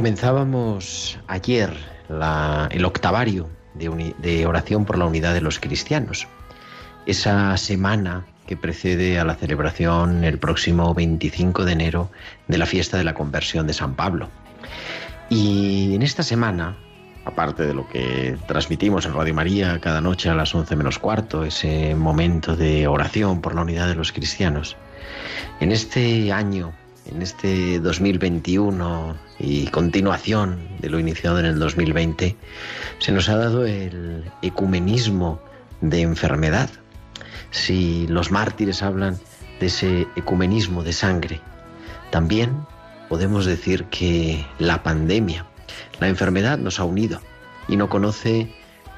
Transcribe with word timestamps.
Comenzábamos 0.00 1.18
ayer 1.26 1.74
la- 2.08 2.70
el 2.72 2.86
octavario 2.86 3.50
de, 3.74 4.14
de 4.16 4.46
oración 4.46 4.86
por 4.86 4.96
la 4.96 5.04
unidad 5.04 5.34
de 5.34 5.42
los 5.42 5.60
cristianos. 5.60 6.26
Esa 7.04 7.54
semana 7.58 8.24
que 8.46 8.56
precede 8.56 9.18
a 9.20 9.26
la 9.26 9.34
celebración 9.34 10.24
el 10.24 10.38
próximo 10.38 10.94
25 10.94 11.66
de 11.66 11.72
enero 11.72 12.10
de 12.48 12.56
la 12.56 12.64
fiesta 12.64 12.96
de 12.96 13.04
la 13.04 13.12
conversión 13.12 13.66
de 13.66 13.74
San 13.74 13.94
Pablo. 13.94 14.30
Y 15.28 15.94
en 15.94 16.00
esta 16.00 16.22
semana, 16.22 16.78
aparte 17.26 17.66
de 17.66 17.74
lo 17.74 17.86
que 17.86 18.38
transmitimos 18.48 19.04
en 19.04 19.12
Radio 19.12 19.34
María 19.34 19.80
cada 19.82 20.00
noche 20.00 20.30
a 20.30 20.34
las 20.34 20.54
11 20.54 20.76
menos 20.76 20.98
cuarto, 20.98 21.44
ese 21.44 21.94
momento 21.94 22.56
de 22.56 22.86
oración 22.86 23.42
por 23.42 23.54
la 23.54 23.60
unidad 23.60 23.86
de 23.86 23.96
los 23.96 24.12
cristianos, 24.12 24.78
en 25.60 25.72
este 25.72 26.32
año, 26.32 26.72
en 27.04 27.20
este 27.20 27.80
2021 27.80 29.28
y 29.40 29.66
continuación 29.68 30.68
de 30.80 30.90
lo 30.90 30.98
iniciado 30.98 31.38
en 31.38 31.46
el 31.46 31.58
2020, 31.58 32.36
se 32.98 33.12
nos 33.12 33.28
ha 33.28 33.36
dado 33.36 33.64
el 33.64 34.30
ecumenismo 34.42 35.40
de 35.80 36.02
enfermedad. 36.02 36.68
Si 37.50 38.06
los 38.08 38.30
mártires 38.30 38.82
hablan 38.82 39.18
de 39.58 39.66
ese 39.66 40.06
ecumenismo 40.16 40.82
de 40.82 40.92
sangre, 40.92 41.40
también 42.10 42.66
podemos 43.08 43.46
decir 43.46 43.84
que 43.86 44.46
la 44.58 44.82
pandemia, 44.82 45.46
la 46.00 46.08
enfermedad 46.08 46.58
nos 46.58 46.78
ha 46.78 46.84
unido 46.84 47.20
y 47.66 47.76
no 47.76 47.88
conoce 47.88 48.54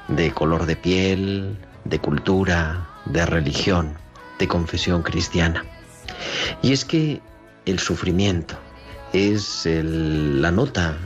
de 0.09 0.33
color 0.33 0.67
de 0.67 0.77
piel, 0.77 1.57
de 1.85 1.99
cultura, 1.99 2.89
de 3.07 3.25
religión, 3.27 3.95
de 4.39 4.49
confesión 4.49 5.03
cristiana. 5.03 5.65
Y 6.63 6.73
es 6.73 6.85
que 6.85 7.21
el 7.65 7.79
sufrimiento 7.79 8.57
es 9.13 9.67
la 9.67 10.51
nota 10.51 10.97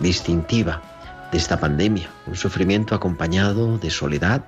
distintiva 0.00 0.82
de 1.30 1.38
esta 1.38 1.58
pandemia, 1.58 2.08
un 2.26 2.36
sufrimiento 2.36 2.94
acompañado 2.94 3.78
de 3.78 3.90
soledad, 3.90 4.44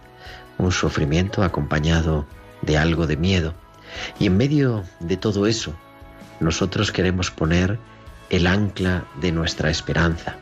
un 0.58 0.72
sufrimiento 0.72 1.42
acompañado 1.42 2.26
de 2.62 2.78
algo 2.78 3.06
de 3.06 3.16
miedo. 3.16 3.54
Y 4.18 4.26
en 4.26 4.36
medio 4.36 4.84
de 5.00 5.16
todo 5.16 5.46
eso, 5.46 5.74
nosotros 6.40 6.92
queremos 6.92 7.30
poner 7.30 7.78
el 8.30 8.46
ancla 8.46 9.04
de 9.20 9.32
nuestra 9.32 9.70
esperanza. 9.70 10.36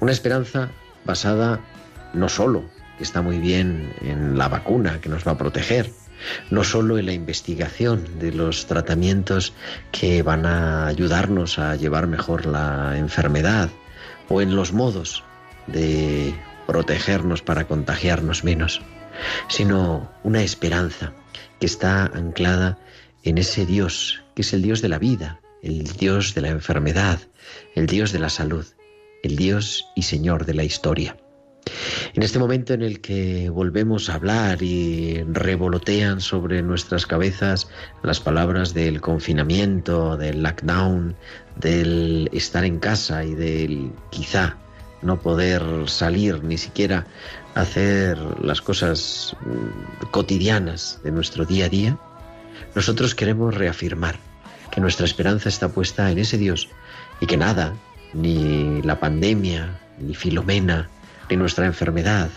Una 0.00 0.12
esperanza 0.12 0.70
basada 1.04 1.60
no 2.14 2.28
solo, 2.28 2.64
que 2.98 3.04
está 3.04 3.22
muy 3.22 3.38
bien 3.38 3.94
en 4.00 4.36
la 4.36 4.48
vacuna 4.48 5.00
que 5.00 5.08
nos 5.08 5.26
va 5.26 5.32
a 5.32 5.38
proteger, 5.38 5.90
no 6.50 6.64
solo 6.64 6.98
en 6.98 7.06
la 7.06 7.12
investigación 7.12 8.18
de 8.18 8.32
los 8.32 8.66
tratamientos 8.66 9.52
que 9.90 10.22
van 10.22 10.46
a 10.46 10.86
ayudarnos 10.86 11.58
a 11.58 11.76
llevar 11.76 12.06
mejor 12.06 12.46
la 12.46 12.96
enfermedad 12.98 13.70
o 14.28 14.40
en 14.40 14.56
los 14.56 14.72
modos 14.72 15.24
de 15.66 16.34
protegernos 16.66 17.42
para 17.42 17.66
contagiarnos 17.66 18.44
menos, 18.44 18.80
sino 19.48 20.10
una 20.22 20.42
esperanza 20.42 21.12
que 21.60 21.66
está 21.66 22.06
anclada 22.06 22.78
en 23.24 23.38
ese 23.38 23.66
Dios, 23.66 24.22
que 24.34 24.42
es 24.42 24.52
el 24.52 24.62
Dios 24.62 24.82
de 24.82 24.88
la 24.88 24.98
vida, 24.98 25.40
el 25.62 25.84
Dios 25.84 26.34
de 26.34 26.40
la 26.40 26.48
enfermedad, 26.48 27.20
el 27.74 27.86
Dios 27.86 28.12
de 28.12 28.18
la 28.18 28.30
salud, 28.30 28.66
el 29.22 29.36
Dios 29.36 29.86
y 29.94 30.02
Señor 30.02 30.44
de 30.44 30.54
la 30.54 30.64
historia. 30.64 31.16
En 32.14 32.22
este 32.22 32.38
momento 32.38 32.74
en 32.74 32.82
el 32.82 33.00
que 33.00 33.48
volvemos 33.48 34.10
a 34.10 34.16
hablar 34.16 34.62
y 34.62 35.24
revolotean 35.28 36.20
sobre 36.20 36.60
nuestras 36.60 37.06
cabezas 37.06 37.68
las 38.02 38.20
palabras 38.20 38.74
del 38.74 39.00
confinamiento, 39.00 40.18
del 40.18 40.42
lockdown, 40.42 41.16
del 41.56 42.28
estar 42.32 42.66
en 42.66 42.78
casa 42.78 43.24
y 43.24 43.34
del 43.34 43.92
quizá 44.10 44.58
no 45.00 45.20
poder 45.22 45.62
salir 45.86 46.44
ni 46.44 46.58
siquiera 46.58 47.06
hacer 47.54 48.18
las 48.42 48.60
cosas 48.60 49.34
mm, 49.40 50.06
cotidianas 50.10 51.00
de 51.02 51.12
nuestro 51.12 51.46
día 51.46 51.64
a 51.64 51.68
día, 51.70 51.98
nosotros 52.74 53.14
queremos 53.14 53.54
reafirmar 53.54 54.18
que 54.70 54.82
nuestra 54.82 55.06
esperanza 55.06 55.48
está 55.48 55.70
puesta 55.70 56.10
en 56.10 56.18
ese 56.18 56.36
Dios 56.36 56.68
y 57.20 57.26
que 57.26 57.38
nada, 57.38 57.74
ni 58.12 58.82
la 58.82 59.00
pandemia, 59.00 59.78
ni 59.98 60.14
Filomena, 60.14 60.90
ni 61.30 61.36
nuestra 61.36 61.66
enfermedad, 61.66 62.30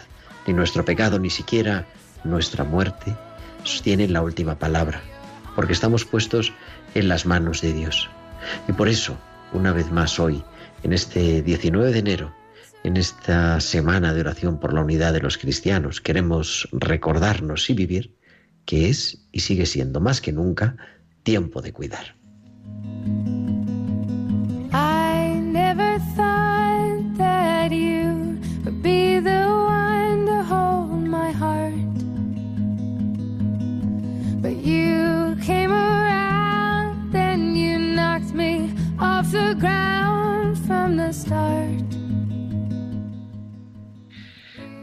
ni 0.47 0.53
nuestro 0.53 0.85
pecado, 0.85 1.19
ni 1.19 1.29
siquiera 1.29 1.85
nuestra 2.23 2.63
muerte, 2.63 3.16
tienen 3.84 4.13
la 4.13 4.22
última 4.22 4.57
palabra, 4.57 5.01
porque 5.56 5.73
estamos 5.73 6.06
puestos 6.06 6.53
en 6.94 7.07
las 7.07 7.25
manos 7.25 7.62
de 7.62 7.74
Dios. 7.74 8.09
Y 8.68 8.74
por 8.74 8.88
eso, 8.88 9.18
una 9.53 9.72
vez 9.72 9.91
más 9.91 10.19
hoy, 10.19 10.44
en 10.84 10.94
este 10.94 11.41
19 11.41 11.91
de 11.91 12.00
enero, 12.00 12.35
en 12.84 12.97
esta 12.97 13.59
semana 13.59 14.13
de 14.13 14.22
oración 14.22 14.59
por 14.59 14.74
la 14.74 14.81
unidad 14.81 15.13
de 15.13 15.22
los 15.22 15.38
cristianos, 15.38 16.01
queremos 16.01 16.69
recordarnos 16.72 17.69
y 17.69 17.74
vivir 17.74 18.16
que 18.66 18.90
es 18.90 19.25
y 19.31 19.40
sigue 19.40 19.66
siendo 19.66 20.00
más 20.00 20.21
que 20.21 20.31
nunca 20.31 20.75
tiempo 21.24 21.62
de 21.62 21.74
cuidar. 21.74 22.15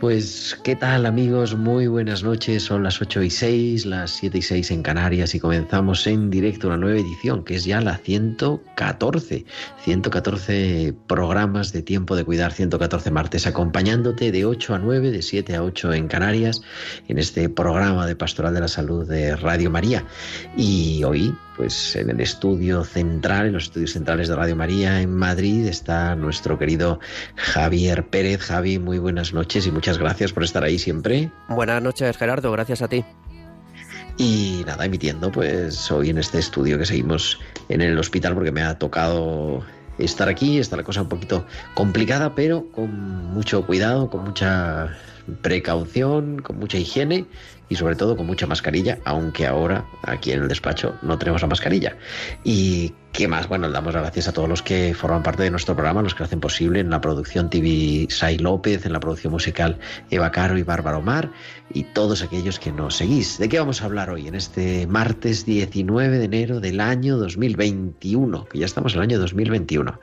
Pues, 0.02 0.58
¿qué 0.64 0.74
tal 0.74 1.06
amigos? 1.06 1.54
Muy 1.54 1.86
buenas 1.86 2.24
noches. 2.24 2.64
Son 2.64 2.82
las 2.82 3.00
8 3.00 3.22
y 3.22 3.30
6, 3.30 3.86
las 3.86 4.10
7 4.10 4.36
y 4.36 4.42
6 4.42 4.72
en 4.72 4.82
Canarias 4.82 5.32
y 5.36 5.38
comenzamos 5.38 6.08
en 6.08 6.28
directo 6.28 6.66
una 6.66 6.76
nueva 6.76 6.98
edición, 6.98 7.44
que 7.44 7.54
es 7.54 7.64
ya 7.64 7.80
la 7.80 7.98
114. 7.98 9.44
114 9.84 10.94
programas 11.06 11.72
de 11.72 11.82
tiempo 11.82 12.16
de 12.16 12.24
cuidar, 12.24 12.50
114 12.52 13.12
martes, 13.12 13.46
acompañándote 13.46 14.32
de 14.32 14.44
8 14.44 14.74
a 14.74 14.78
9, 14.80 15.12
de 15.12 15.22
7 15.22 15.54
a 15.54 15.62
8 15.62 15.92
en 15.92 16.08
Canarias, 16.08 16.62
en 17.06 17.20
este 17.20 17.48
programa 17.48 18.04
de 18.04 18.16
Pastoral 18.16 18.54
de 18.54 18.60
la 18.60 18.68
Salud 18.68 19.08
de 19.08 19.36
Radio 19.36 19.70
María. 19.70 20.04
Y 20.56 21.04
hoy, 21.04 21.32
pues 21.56 21.96
en 21.96 22.10
el 22.10 22.20
estudio 22.20 22.84
central, 22.84 23.46
en 23.46 23.52
los 23.52 23.64
estudios 23.64 23.92
centrales 23.92 24.28
de 24.28 24.36
Radio 24.36 24.56
María 24.56 25.00
en 25.00 25.14
Madrid, 25.14 25.66
está 25.66 26.14
nuestro 26.14 26.58
querido 26.58 27.00
Javier 27.36 28.06
Pérez. 28.06 28.40
Javi, 28.40 28.78
muy 28.78 28.98
buenas 28.98 29.32
noches 29.32 29.66
y 29.66 29.70
muchas 29.70 29.98
gracias 29.98 30.32
por 30.32 30.44
estar 30.44 30.64
ahí 30.64 30.78
siempre. 30.78 31.30
Buenas 31.48 31.82
noches, 31.82 32.16
Gerardo, 32.16 32.50
gracias 32.52 32.82
a 32.82 32.88
ti. 32.88 33.04
Y 34.18 34.62
nada, 34.66 34.84
emitiendo 34.84 35.32
pues 35.32 35.90
hoy 35.90 36.10
en 36.10 36.18
este 36.18 36.38
estudio 36.38 36.78
que 36.78 36.86
seguimos 36.86 37.40
en 37.68 37.80
el 37.80 37.98
hospital 37.98 38.34
porque 38.34 38.52
me 38.52 38.62
ha 38.62 38.78
tocado 38.78 39.64
estar 39.98 40.28
aquí, 40.28 40.58
está 40.58 40.76
la 40.76 40.84
cosa 40.84 41.02
un 41.02 41.08
poquito 41.08 41.46
complicada, 41.74 42.34
pero 42.34 42.70
con 42.72 42.90
mucho 43.32 43.66
cuidado, 43.66 44.10
con 44.10 44.24
mucha 44.24 44.96
precaución, 45.40 46.40
con 46.40 46.58
mucha 46.58 46.78
higiene 46.78 47.26
y 47.68 47.76
sobre 47.76 47.96
todo 47.96 48.16
con 48.16 48.26
mucha 48.26 48.46
mascarilla, 48.46 48.98
aunque 49.04 49.46
ahora 49.46 49.86
aquí 50.02 50.32
en 50.32 50.42
el 50.42 50.48
despacho 50.48 50.94
no 51.00 51.18
tenemos 51.18 51.40
la 51.40 51.48
mascarilla. 51.48 51.96
¿Y 52.44 52.92
qué 53.12 53.28
más? 53.28 53.48
Bueno, 53.48 53.70
damos 53.70 53.94
gracias 53.94 54.28
a 54.28 54.32
todos 54.32 54.46
los 54.46 54.60
que 54.62 54.92
forman 54.94 55.22
parte 55.22 55.42
de 55.42 55.50
nuestro 55.50 55.74
programa, 55.74 56.02
los 56.02 56.14
que 56.14 56.22
hacen 56.22 56.40
posible 56.40 56.80
en 56.80 56.90
la 56.90 57.00
producción 57.00 57.48
TV 57.48 58.08
Sai 58.10 58.36
López, 58.36 58.84
en 58.84 58.92
la 58.92 59.00
producción 59.00 59.32
musical 59.32 59.78
Eva 60.10 60.30
Caro 60.32 60.58
y 60.58 60.62
Bárbara 60.62 60.98
Omar 60.98 61.30
y 61.72 61.84
todos 61.84 62.22
aquellos 62.22 62.58
que 62.58 62.72
nos 62.72 62.96
seguís. 62.96 63.38
¿De 63.38 63.48
qué 63.48 63.58
vamos 63.58 63.80
a 63.80 63.86
hablar 63.86 64.10
hoy 64.10 64.28
en 64.28 64.34
este 64.34 64.86
martes 64.86 65.46
19 65.46 66.18
de 66.18 66.24
enero 66.24 66.60
del 66.60 66.78
año 66.78 67.16
2021? 67.16 68.44
Que 68.46 68.58
ya 68.58 68.66
estamos 68.66 68.92
en 68.92 68.98
el 68.98 69.04
año 69.04 69.18
2021. 69.18 69.98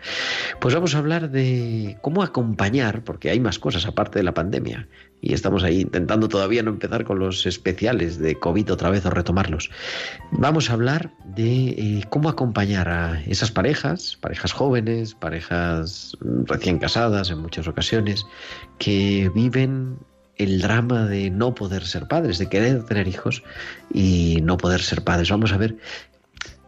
Pues 0.60 0.74
vamos 0.74 0.96
a 0.96 0.98
hablar 0.98 1.30
de 1.30 1.98
cómo 2.02 2.24
acompañar, 2.24 3.04
porque 3.04 3.30
hay 3.30 3.40
más 3.40 3.60
cosas 3.60 3.86
aparte 3.86 4.18
de 4.18 4.24
la 4.24 4.34
pandemia, 4.34 4.88
y 5.22 5.34
estamos 5.34 5.64
ahí 5.64 5.82
intentando 5.82 6.30
todavía 6.30 6.64
no 6.64 6.72
empezar 6.72 7.04
con 7.04 7.20
los 7.20 7.46
especiales 7.46 8.20
de 8.20 8.36
COVID 8.36 8.72
otra 8.72 8.90
vez 8.90 9.06
o 9.06 9.10
retomarlos. 9.10 9.70
Vamos 10.32 10.70
a 10.70 10.74
hablar 10.74 11.12
de 11.26 11.70
eh, 11.70 12.04
cómo 12.10 12.30
acompañar 12.30 12.90
a 12.90 13.22
esas 13.24 13.52
parejas, 13.52 14.18
parejas 14.22 14.54
jóvenes, 14.54 15.16
parejas 15.16 16.18
recién 16.46 16.80
casadas 16.80 17.32
en 17.32 17.40
muchas 17.40 17.68
ocasiones, 17.68 18.26
que 18.78 19.32
viven 19.34 19.98
el 20.40 20.62
drama 20.62 21.06
de 21.06 21.30
no 21.30 21.54
poder 21.54 21.86
ser 21.86 22.08
padres, 22.08 22.38
de 22.38 22.48
querer 22.48 22.86
tener 22.86 23.08
hijos 23.10 23.44
y 23.94 24.40
no 24.42 24.56
poder 24.56 24.82
ser 24.82 25.04
padres. 25.04 25.30
Vamos 25.30 25.52
a 25.52 25.58
ver 25.58 25.78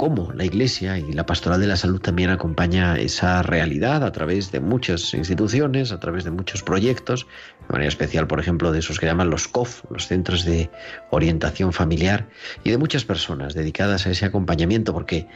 cómo 0.02 0.34
la 0.34 0.46
Iglesia 0.46 0.98
y 0.98 1.14
la 1.14 1.28
Pastoral 1.28 1.62
de 1.62 1.68
la 1.68 1.76
Salud 1.76 2.02
también 2.02 2.32
acompaña 2.32 2.98
esa 2.98 3.44
realidad 3.44 4.04
a 4.04 4.12
través 4.12 4.52
de 4.52 4.60
muchas 4.60 5.14
instituciones, 5.14 5.92
a 5.92 6.00
través 6.00 6.24
de 6.24 6.32
muchos 6.32 6.64
proyectos, 6.64 7.28
de 7.68 7.74
manera 7.74 7.88
especial, 7.88 8.26
por 8.26 8.40
ejemplo, 8.40 8.72
de 8.72 8.80
esos 8.80 9.00
que 9.00 9.06
llaman 9.06 9.30
los 9.30 9.48
COF, 9.48 9.84
los 9.92 10.08
Centros 10.08 10.44
de 10.44 10.72
Orientación 11.12 11.72
Familiar, 11.72 12.28
y 12.64 12.72
de 12.72 12.80
muchas 12.80 13.06
personas 13.06 13.54
dedicadas 13.54 14.08
a 14.08 14.10
ese 14.10 14.26
acompañamiento, 14.26 14.92
porque 14.92 15.28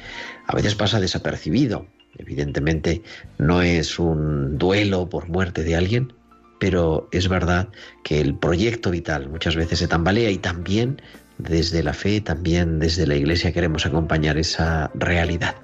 a 0.47 0.55
veces 0.55 0.73
pasa 0.73 0.99
desapercibido. 0.99 1.85
Evidentemente 2.17 3.03
no 3.37 3.61
es 3.61 3.99
un 3.99 4.57
duelo 4.57 5.07
por 5.07 5.29
muerte 5.29 5.63
de 5.63 5.75
alguien, 5.75 6.11
pero 6.59 7.07
es 7.11 7.27
verdad 7.27 7.69
que 8.03 8.19
el 8.19 8.33
proyecto 8.33 8.89
vital 8.89 9.29
muchas 9.29 9.55
veces 9.55 9.77
se 9.77 9.87
tambalea 9.87 10.31
y 10.31 10.39
también 10.39 11.03
desde 11.37 11.83
la 11.83 11.93
fe, 11.93 12.21
también 12.21 12.79
desde 12.79 13.07
la 13.07 13.15
Iglesia 13.15 13.51
queremos 13.51 13.85
acompañar 13.85 14.37
esa 14.37 14.91
realidad. 14.93 15.55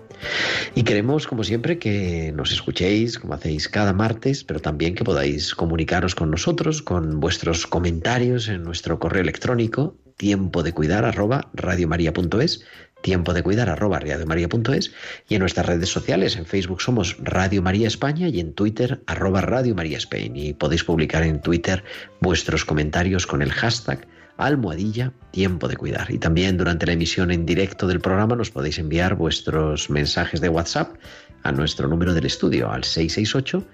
Y 0.75 0.83
queremos, 0.83 1.27
como 1.27 1.43
siempre, 1.43 1.79
que 1.79 2.31
nos 2.35 2.51
escuchéis, 2.51 3.19
como 3.19 3.33
hacéis 3.33 3.67
cada 3.67 3.93
martes, 3.93 4.43
pero 4.43 4.59
también 4.59 4.95
que 4.95 5.03
podáis 5.03 5.55
comunicaros 5.55 6.15
con 6.15 6.29
nosotros, 6.31 6.81
con 6.81 7.19
vuestros 7.19 7.67
comentarios 7.67 8.47
en 8.47 8.63
nuestro 8.63 8.99
correo 8.99 9.21
electrónico, 9.21 9.97
tiempo 10.17 10.63
de 10.63 10.73
cuidar 10.73 11.05
arroba 11.05 11.49
radiomaria.es, 11.53 12.63
tiempo 13.01 13.33
de 13.33 13.41
cuidar 13.41 13.69
arroba 13.69 13.99
radiomaria.es, 13.99 14.93
y 15.27 15.35
en 15.35 15.39
nuestras 15.39 15.65
redes 15.65 15.89
sociales, 15.89 16.35
en 16.35 16.45
Facebook 16.45 16.81
somos 16.81 17.17
Radio 17.19 17.63
María 17.63 17.87
España 17.87 18.27
y 18.27 18.39
en 18.39 18.53
Twitter 18.53 19.01
arroba 19.07 19.41
Radio 19.41 19.73
María 19.73 19.97
Spain. 19.97 20.35
Y 20.35 20.53
podéis 20.53 20.83
publicar 20.83 21.23
en 21.23 21.41
Twitter 21.41 21.83
vuestros 22.19 22.63
comentarios 22.63 23.25
con 23.25 23.41
el 23.41 23.51
hashtag 23.51 24.07
almohadilla 24.45 25.13
tiempo 25.31 25.67
de 25.67 25.77
cuidar. 25.77 26.11
Y 26.11 26.17
también 26.17 26.57
durante 26.57 26.85
la 26.85 26.93
emisión 26.93 27.31
en 27.31 27.45
directo 27.45 27.87
del 27.87 27.99
programa 27.99 28.35
nos 28.35 28.51
podéis 28.51 28.79
enviar 28.79 29.15
vuestros 29.15 29.89
mensajes 29.89 30.41
de 30.41 30.49
WhatsApp 30.49 30.95
a 31.43 31.51
nuestro 31.51 31.87
número 31.87 32.13
del 32.13 32.25
estudio 32.25 32.71
al 32.71 32.83
668 32.83 33.65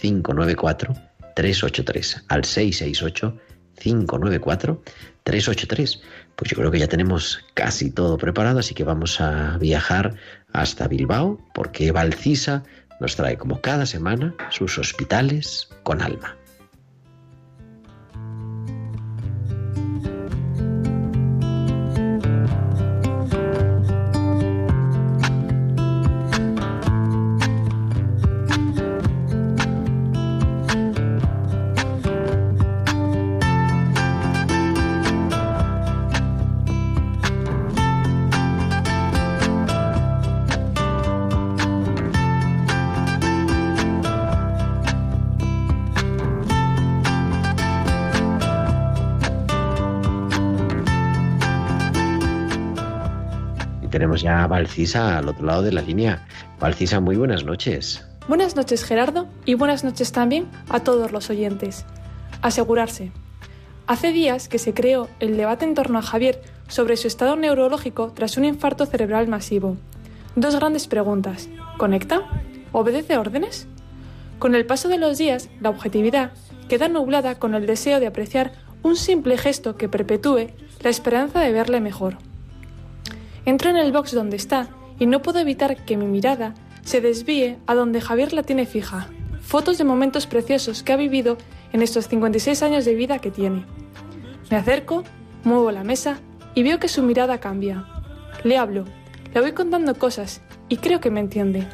594 0.00 0.94
383 1.34 2.24
al 2.28 2.44
668 2.44 3.38
594 3.78 4.82
383. 5.24 6.02
Pues 6.36 6.50
yo 6.50 6.56
creo 6.56 6.70
que 6.70 6.78
ya 6.78 6.88
tenemos 6.88 7.40
casi 7.54 7.90
todo 7.90 8.18
preparado, 8.18 8.58
así 8.58 8.74
que 8.74 8.84
vamos 8.84 9.20
a 9.20 9.56
viajar 9.58 10.14
hasta 10.52 10.88
Bilbao 10.88 11.38
porque 11.54 11.92
Valcisa 11.92 12.62
nos 13.00 13.16
trae 13.16 13.36
como 13.36 13.60
cada 13.60 13.86
semana 13.86 14.34
sus 14.50 14.78
hospitales 14.78 15.68
con 15.82 16.02
alma. 16.02 16.36
Ya 54.16 54.46
Valcisa 54.46 55.18
al 55.18 55.28
otro 55.28 55.46
lado 55.46 55.62
de 55.62 55.72
la 55.72 55.82
línea. 55.82 56.26
Valcisa, 56.60 57.00
muy 57.00 57.16
buenas 57.16 57.44
noches. 57.44 58.04
Buenas 58.26 58.56
noches 58.56 58.84
Gerardo 58.84 59.28
y 59.44 59.54
buenas 59.54 59.84
noches 59.84 60.12
también 60.12 60.48
a 60.68 60.80
todos 60.80 61.12
los 61.12 61.30
oyentes. 61.30 61.84
Asegurarse. 62.42 63.12
Hace 63.86 64.12
días 64.12 64.48
que 64.48 64.58
se 64.58 64.74
creó 64.74 65.08
el 65.20 65.36
debate 65.36 65.64
en 65.64 65.74
torno 65.74 65.98
a 65.98 66.02
Javier 66.02 66.42
sobre 66.68 66.96
su 66.96 67.06
estado 67.06 67.36
neurológico 67.36 68.12
tras 68.14 68.36
un 68.36 68.44
infarto 68.44 68.86
cerebral 68.86 69.28
masivo. 69.28 69.76
Dos 70.36 70.56
grandes 70.56 70.86
preguntas. 70.86 71.48
¿Conecta? 71.76 72.22
¿Obedece 72.72 73.18
órdenes? 73.18 73.68
Con 74.38 74.54
el 74.54 74.66
paso 74.66 74.88
de 74.88 74.98
los 74.98 75.18
días, 75.18 75.50
la 75.60 75.70
objetividad 75.70 76.32
queda 76.68 76.88
nublada 76.88 77.38
con 77.38 77.54
el 77.54 77.66
deseo 77.66 78.00
de 78.00 78.06
apreciar 78.06 78.52
un 78.82 78.96
simple 78.96 79.38
gesto 79.38 79.76
que 79.76 79.88
perpetúe 79.88 80.48
la 80.82 80.90
esperanza 80.90 81.40
de 81.40 81.52
verle 81.52 81.80
mejor. 81.80 82.16
Entro 83.46 83.68
en 83.68 83.76
el 83.76 83.92
box 83.92 84.12
donde 84.12 84.36
está 84.36 84.68
y 84.98 85.06
no 85.06 85.20
puedo 85.20 85.38
evitar 85.38 85.84
que 85.84 85.96
mi 85.96 86.06
mirada 86.06 86.54
se 86.82 87.00
desvíe 87.00 87.58
a 87.66 87.74
donde 87.74 88.00
Javier 88.00 88.32
la 88.32 88.42
tiene 88.42 88.64
fija. 88.64 89.08
Fotos 89.42 89.76
de 89.76 89.84
momentos 89.84 90.26
preciosos 90.26 90.82
que 90.82 90.92
ha 90.92 90.96
vivido 90.96 91.36
en 91.72 91.82
estos 91.82 92.08
56 92.08 92.62
años 92.62 92.84
de 92.84 92.94
vida 92.94 93.18
que 93.18 93.30
tiene. 93.30 93.66
Me 94.50 94.56
acerco, 94.56 95.04
muevo 95.44 95.70
la 95.72 95.84
mesa 95.84 96.18
y 96.54 96.62
veo 96.62 96.78
que 96.78 96.88
su 96.88 97.02
mirada 97.02 97.38
cambia. 97.38 97.84
Le 98.44 98.56
hablo, 98.56 98.84
le 99.34 99.40
voy 99.40 99.52
contando 99.52 99.94
cosas 99.94 100.40
y 100.70 100.78
creo 100.78 101.00
que 101.00 101.10
me 101.10 101.20
entiende. 101.20 101.66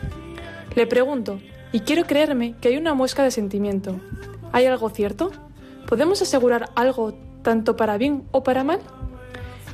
Le 0.75 0.87
pregunto 0.87 1.41
y 1.73 1.81
quiero 1.81 2.05
creerme 2.05 2.57
que 2.61 2.69
hay 2.69 2.77
una 2.79 2.95
muesca 2.95 3.23
de 3.23 3.31
sentimiento. 3.31 4.00
¿Hay 4.50 4.67
algo 4.67 4.91
cierto? 4.91 5.31
¿Podemos 5.87 6.21
asegurar 6.21 6.71
algo 6.75 7.15
tanto 7.43 7.77
para 7.77 7.97
bien 7.97 8.25
o 8.33 8.43
para 8.43 8.65
mal? 8.65 8.81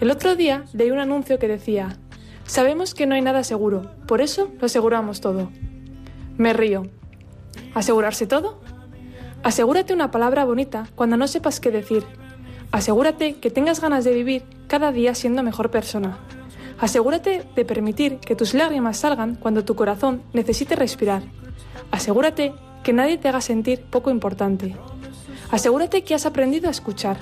El 0.01 0.11
otro 0.11 0.37
día 0.37 0.65
leí 0.75 0.91
un 0.91 0.99
anuncio 0.99 1.39
que 1.39 1.49
decía, 1.49 1.97
sabemos 2.45 2.95
que 2.95 3.07
no 3.07 3.15
hay 3.15 3.23
nada 3.23 3.45
seguro, 3.45 3.91
por 4.07 4.21
eso 4.21 4.53
lo 4.61 4.67
aseguramos 4.67 5.23
todo. 5.23 5.51
Me 6.37 6.53
río. 6.53 6.83
¿Asegurarse 7.75 8.27
todo? 8.27 8.61
Asegúrate 9.43 9.95
una 9.95 10.11
palabra 10.11 10.45
bonita 10.45 10.89
cuando 10.95 11.17
no 11.17 11.27
sepas 11.27 11.61
qué 11.61 11.71
decir. 11.71 12.05
Asegúrate 12.73 13.37
que 13.37 13.51
tengas 13.51 13.81
ganas 13.81 14.05
de 14.05 14.13
vivir 14.13 14.43
cada 14.67 14.93
día 14.93 15.15
siendo 15.15 15.43
mejor 15.43 15.71
persona. 15.71 16.19
Asegúrate 16.79 17.45
de 17.55 17.65
permitir 17.65 18.19
que 18.19 18.37
tus 18.37 18.53
lágrimas 18.53 18.99
salgan 18.99 19.37
cuando 19.37 19.65
tu 19.65 19.77
corazón 19.77 20.23
necesite 20.35 20.77
respirar. 20.77 21.23
Asegúrate 21.91 22.53
que 22.83 22.93
nadie 22.93 23.17
te 23.17 23.29
haga 23.29 23.41
sentir 23.41 23.83
poco 23.85 24.11
importante. 24.11 24.77
Asegúrate 25.51 26.05
que 26.05 26.15
has 26.15 26.27
aprendido 26.27 26.69
a 26.69 26.73
escuchar. 26.73 27.17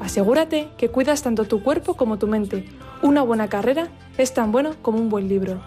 Asegúrate 0.00 0.70
que 0.78 0.88
cuidas 0.88 1.22
tanto 1.22 1.44
tu 1.44 1.62
cuerpo 1.62 1.94
como 1.94 2.18
tu 2.18 2.26
mente. 2.26 2.66
Una 3.02 3.22
buena 3.22 3.48
carrera 3.48 3.88
es 4.16 4.32
tan 4.32 4.50
bueno 4.50 4.74
como 4.82 4.98
un 4.98 5.10
buen 5.10 5.28
libro. 5.28 5.62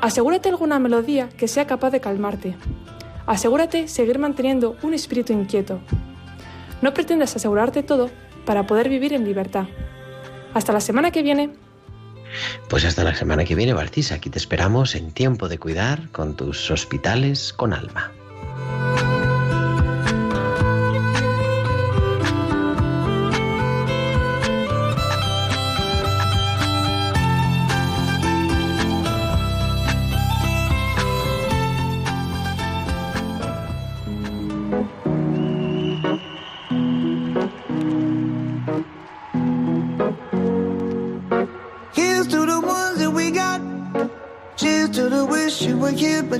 Asegúrate 0.00 0.48
alguna 0.48 0.78
melodía 0.80 1.28
que 1.30 1.48
sea 1.48 1.66
capaz 1.66 1.90
de 1.90 2.00
calmarte. 2.00 2.56
Asegúrate 3.26 3.88
seguir 3.88 4.18
manteniendo 4.18 4.76
un 4.82 4.92
espíritu 4.92 5.32
inquieto. 5.32 5.80
No 6.82 6.92
pretendas 6.92 7.36
asegurarte 7.36 7.82
todo 7.82 8.10
para 8.44 8.66
poder 8.66 8.88
vivir 8.88 9.14
en 9.14 9.24
libertad. 9.24 9.66
Hasta 10.52 10.72
la 10.72 10.80
semana 10.80 11.10
que 11.10 11.22
viene. 11.22 11.54
Pues 12.68 12.84
hasta 12.84 13.04
la 13.04 13.14
semana 13.14 13.44
que 13.44 13.54
viene, 13.54 13.72
Bartisa. 13.72 14.16
Aquí 14.16 14.30
te 14.30 14.38
esperamos 14.38 14.94
en 14.96 15.12
tiempo 15.12 15.48
de 15.48 15.58
cuidar 15.58 16.10
con 16.10 16.34
tus 16.34 16.70
hospitales 16.70 17.52
con 17.52 17.72
alma. 17.72 18.12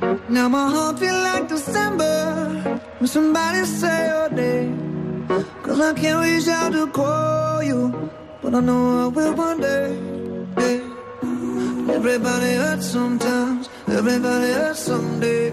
Now 0.00 0.48
my 0.48 0.70
heart 0.70 0.98
feel 0.98 1.14
like 1.14 1.48
December 1.48 2.80
when 2.98 3.08
somebody 3.08 3.64
say 3.64 4.08
your 4.08 4.30
name. 4.30 5.26
Cause 5.62 5.80
I 5.80 5.92
can't 5.94 6.20
reach 6.24 6.48
out 6.48 6.72
to 6.72 6.86
call 6.88 7.62
you, 7.62 8.10
but 8.40 8.54
I 8.54 8.60
know 8.60 9.04
I 9.04 9.06
will 9.08 9.34
one 9.34 9.60
day. 9.60 9.98
Everybody 11.90 12.52
hurts 12.54 12.86
sometimes, 12.86 13.68
everybody 13.88 14.52
hurts 14.52 14.80
someday. 14.80 15.50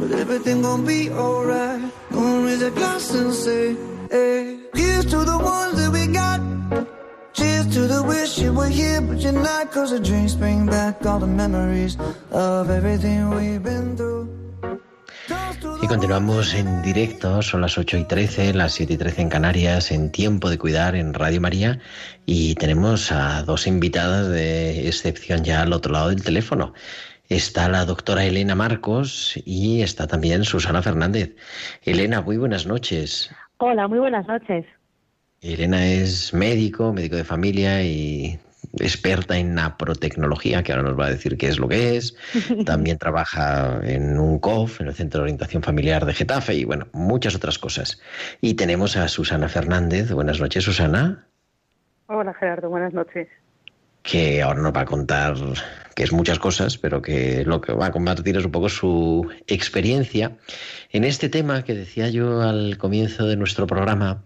But 0.00 0.12
everything 0.12 0.62
gon' 0.62 0.84
be 0.86 1.10
alright. 1.10 1.82
Gonna 2.12 2.46
raise 2.46 2.62
a 2.62 2.70
glass 2.70 3.12
and 3.14 3.32
say, 3.34 3.76
hey. 4.10 4.58
Here's 4.74 5.04
to 5.06 5.24
the 5.24 5.38
ones 5.38 5.76
that 5.80 5.90
we 5.92 6.06
got. 6.06 6.40
Cheers 7.64 7.74
to 7.74 7.88
the 7.88 8.02
wish 8.02 8.38
you 8.38 8.52
were 8.52 8.68
here, 8.68 9.00
but 9.00 9.20
you're 9.20 9.32
not. 9.32 9.72
Cause 9.72 9.90
the 9.90 10.00
drinks 10.00 10.34
bring 10.34 10.66
back 10.66 11.06
all 11.06 11.18
the 11.18 11.26
memories 11.26 11.96
of 12.30 12.68
everything 12.68 13.30
we've 13.30 13.62
been 13.62 13.96
through. 13.96 14.28
Y 15.82 15.86
continuamos 15.86 16.54
en 16.54 16.82
directo, 16.82 17.40
son 17.40 17.62
las 17.62 17.78
8 17.78 17.98
y 17.98 18.04
13, 18.04 18.52
las 18.54 18.72
7 18.74 18.94
y 18.94 18.96
13 18.98 19.22
en 19.22 19.28
Canarias, 19.30 19.90
en 19.92 20.10
Tiempo 20.10 20.50
de 20.50 20.58
Cuidar 20.58 20.94
en 20.94 21.14
Radio 21.14 21.40
María. 21.40 21.78
Y 22.26 22.54
tenemos 22.56 23.10
a 23.12 23.42
dos 23.44 23.66
invitadas 23.66 24.28
de 24.28 24.86
excepción 24.86 25.44
ya 25.44 25.62
al 25.62 25.72
otro 25.72 25.92
lado 25.92 26.10
del 26.10 26.22
teléfono. 26.22 26.74
Está 27.28 27.68
la 27.68 27.86
doctora 27.86 28.26
Elena 28.26 28.54
Marcos 28.54 29.40
y 29.46 29.80
está 29.80 30.06
también 30.06 30.44
Susana 30.44 30.82
Fernández. 30.82 31.34
Elena, 31.82 32.20
muy 32.20 32.36
buenas 32.36 32.66
noches. 32.66 33.30
Hola, 33.58 33.88
muy 33.88 34.00
buenas 34.00 34.26
noches. 34.26 34.66
Elena 35.52 35.86
es 35.86 36.32
médico, 36.32 36.94
médico 36.94 37.16
de 37.16 37.24
familia 37.24 37.82
y 37.82 38.38
experta 38.80 39.36
en 39.36 39.54
naprotecnología, 39.54 40.62
que 40.62 40.72
ahora 40.72 40.88
nos 40.88 40.98
va 40.98 41.06
a 41.06 41.10
decir 41.10 41.36
qué 41.36 41.48
es 41.48 41.58
lo 41.58 41.68
que 41.68 41.98
es. 41.98 42.16
También 42.64 42.96
trabaja 42.96 43.78
en 43.82 44.18
un 44.18 44.38
COF, 44.38 44.80
en 44.80 44.88
el 44.88 44.94
Centro 44.94 45.18
de 45.18 45.24
Orientación 45.24 45.62
Familiar 45.62 46.06
de 46.06 46.14
Getafe, 46.14 46.54
y 46.54 46.64
bueno, 46.64 46.86
muchas 46.92 47.34
otras 47.34 47.58
cosas. 47.58 48.00
Y 48.40 48.54
tenemos 48.54 48.96
a 48.96 49.06
Susana 49.08 49.50
Fernández. 49.50 50.10
Buenas 50.12 50.40
noches, 50.40 50.64
Susana. 50.64 51.26
Hola, 52.06 52.32
Gerardo, 52.32 52.70
buenas 52.70 52.94
noches. 52.94 53.28
Que 54.02 54.40
ahora 54.40 54.62
nos 54.62 54.74
va 54.74 54.80
a 54.80 54.86
contar 54.86 55.34
que 55.94 56.04
es 56.04 56.12
muchas 56.12 56.38
cosas, 56.38 56.78
pero 56.78 57.02
que 57.02 57.44
lo 57.44 57.60
que 57.60 57.74
va 57.74 57.86
a 57.86 57.92
compartir 57.92 58.38
es 58.38 58.46
un 58.46 58.50
poco 58.50 58.70
su 58.70 59.30
experiencia 59.46 60.32
en 60.90 61.04
este 61.04 61.28
tema 61.28 61.64
que 61.64 61.74
decía 61.74 62.08
yo 62.08 62.40
al 62.40 62.78
comienzo 62.78 63.26
de 63.26 63.36
nuestro 63.36 63.66
programa, 63.66 64.22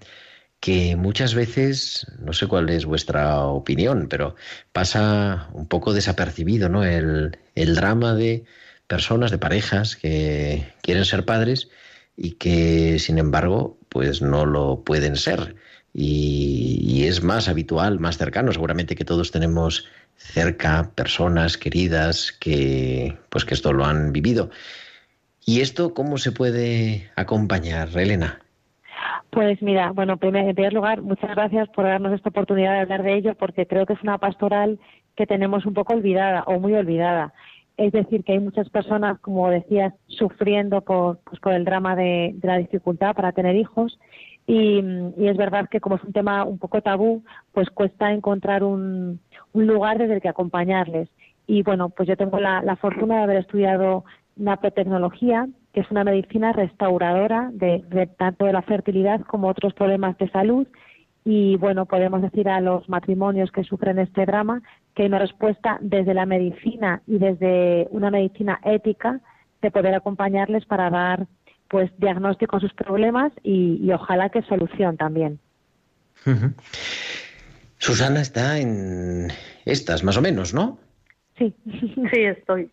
que 0.60 0.96
muchas 0.96 1.34
veces, 1.34 2.06
no 2.18 2.32
sé 2.32 2.46
cuál 2.46 2.68
es 2.70 2.84
vuestra 2.84 3.44
opinión, 3.44 4.08
pero 4.08 4.34
pasa 4.72 5.48
un 5.52 5.66
poco 5.66 5.94
desapercibido, 5.94 6.68
¿no? 6.68 6.84
El, 6.84 7.38
el 7.54 7.74
drama 7.74 8.14
de 8.14 8.44
personas, 8.86 9.30
de 9.30 9.38
parejas 9.38 9.96
que 9.96 10.72
quieren 10.82 11.04
ser 11.04 11.24
padres 11.24 11.68
y 12.16 12.32
que, 12.32 12.98
sin 12.98 13.18
embargo, 13.18 13.78
pues 13.88 14.22
no 14.22 14.46
lo 14.46 14.82
pueden 14.84 15.16
ser. 15.16 15.56
Y, 15.94 16.80
y, 16.82 17.04
es 17.04 17.22
más 17.22 17.48
habitual, 17.48 17.98
más 18.00 18.18
cercano. 18.18 18.52
Seguramente 18.52 18.96
que 18.96 19.04
todos 19.04 19.30
tenemos 19.30 19.86
cerca 20.16 20.90
personas 20.94 21.56
queridas 21.56 22.32
que, 22.32 23.16
pues 23.30 23.44
que 23.44 23.54
esto 23.54 23.72
lo 23.72 23.84
han 23.84 24.12
vivido. 24.12 24.50
¿Y 25.44 25.60
esto 25.60 25.94
cómo 25.94 26.18
se 26.18 26.32
puede 26.32 27.10
acompañar, 27.16 27.96
Elena? 27.96 28.40
Pues 29.30 29.61
mira, 29.62 29.92
bueno, 29.92 30.14
en 30.14 30.18
primer 30.18 30.73
lugar, 30.73 31.02
muchas 31.02 31.30
gracias 31.30 31.68
por 31.68 31.85
darnos 31.85 32.12
esta 32.12 32.30
oportunidad 32.30 32.73
de 32.73 32.80
hablar 32.80 33.02
de 33.02 33.14
ello, 33.14 33.35
porque 33.35 33.66
creo 33.66 33.85
que 33.85 33.92
es 33.92 34.02
una 34.02 34.18
pastoral 34.18 34.78
que 35.16 35.26
tenemos 35.26 35.66
un 35.66 35.75
poco 35.75 35.92
olvidada 35.94 36.44
o 36.47 36.58
muy 36.58 36.75
olvidada. 36.75 37.35
Es 37.76 37.92
decir, 37.92 38.25
que 38.25 38.32
hay 38.32 38.40
muchas 38.40 38.68
personas, 38.70 39.20
como 39.20 39.49
decías, 39.50 39.94
sufriendo 40.06 40.80
por, 40.80 41.18
pues, 41.20 41.40
por 41.40 41.52
el 41.52 41.64
drama 41.64 41.94
de, 41.94 42.35
la 42.42 42.58
dificultad 42.58 43.14
para 43.14 43.32
tener 43.32 43.54
hijos. 43.54 43.99
Y, 44.47 44.82
y, 45.16 45.28
es 45.28 45.37
verdad 45.37 45.68
que 45.68 45.80
como 45.80 45.97
es 45.97 46.04
un 46.04 46.12
tema 46.12 46.44
un 46.44 46.58
poco 46.58 46.80
tabú, 46.80 47.23
pues 47.52 47.68
cuesta 47.70 48.12
encontrar 48.12 48.64
un, 48.64 49.20
lugar 49.52 49.99
desde 49.99 50.14
el 50.14 50.20
que 50.20 50.28
acompañarles. 50.28 51.08
Y 51.47 51.62
bueno, 51.62 51.90
pues 51.90 52.08
yo 52.08 52.16
tengo 52.16 52.40
la, 52.40 52.76
fortuna 52.76 53.18
de 53.18 53.23
haber 53.23 53.37
estudiado 53.38 54.04
naprotecnología, 54.37 55.49
que 55.72 55.80
es 55.80 55.90
una 55.90 56.04
medicina 56.04 56.52
restauradora 56.52 57.50
de, 57.52 57.84
de, 57.88 58.06
tanto 58.06 58.46
de 58.46 58.52
la 58.52 58.62
fertilidad 58.62 59.20
como 59.22 59.48
otros 59.48 59.75
problemas 59.75 60.16
de 60.18 60.30
salud. 60.30 60.66
Y 61.25 61.56
bueno, 61.56 61.87
podemos 61.87 62.22
decir 62.22 62.48
a 62.48 62.60
los 62.60 62.88
matrimonios 62.88 63.50
que 63.50 63.64
sufren 63.64 63.98
este 63.98 64.25
drama 64.25 64.62
que 64.94 65.02
hay 65.02 65.08
una 65.08 65.18
respuesta 65.18 65.78
desde 65.80 66.14
la 66.14 66.26
medicina 66.26 67.02
y 67.06 67.18
desde 67.18 67.87
una 67.90 68.10
medicina 68.10 68.60
ética 68.64 69.20
de 69.60 69.70
poder 69.70 69.94
acompañarles 69.94 70.64
para 70.64 70.88
dar 70.90 71.26
pues 71.68 71.90
diagnóstico 71.98 72.56
a 72.56 72.60
sus 72.60 72.72
problemas 72.72 73.30
y, 73.42 73.78
y 73.82 73.92
ojalá 73.92 74.30
que 74.30 74.42
solución 74.42 74.96
también. 74.96 75.38
Uh 76.26 76.30
-huh. 76.30 76.54
Susana 77.78 78.20
está 78.20 78.58
en 78.58 79.28
estas, 79.64 80.02
más 80.02 80.16
o 80.16 80.22
menos, 80.22 80.52
¿no? 80.52 80.78
Sí, 81.37 81.54
sí, 82.10 82.22
estoy. 82.25 82.70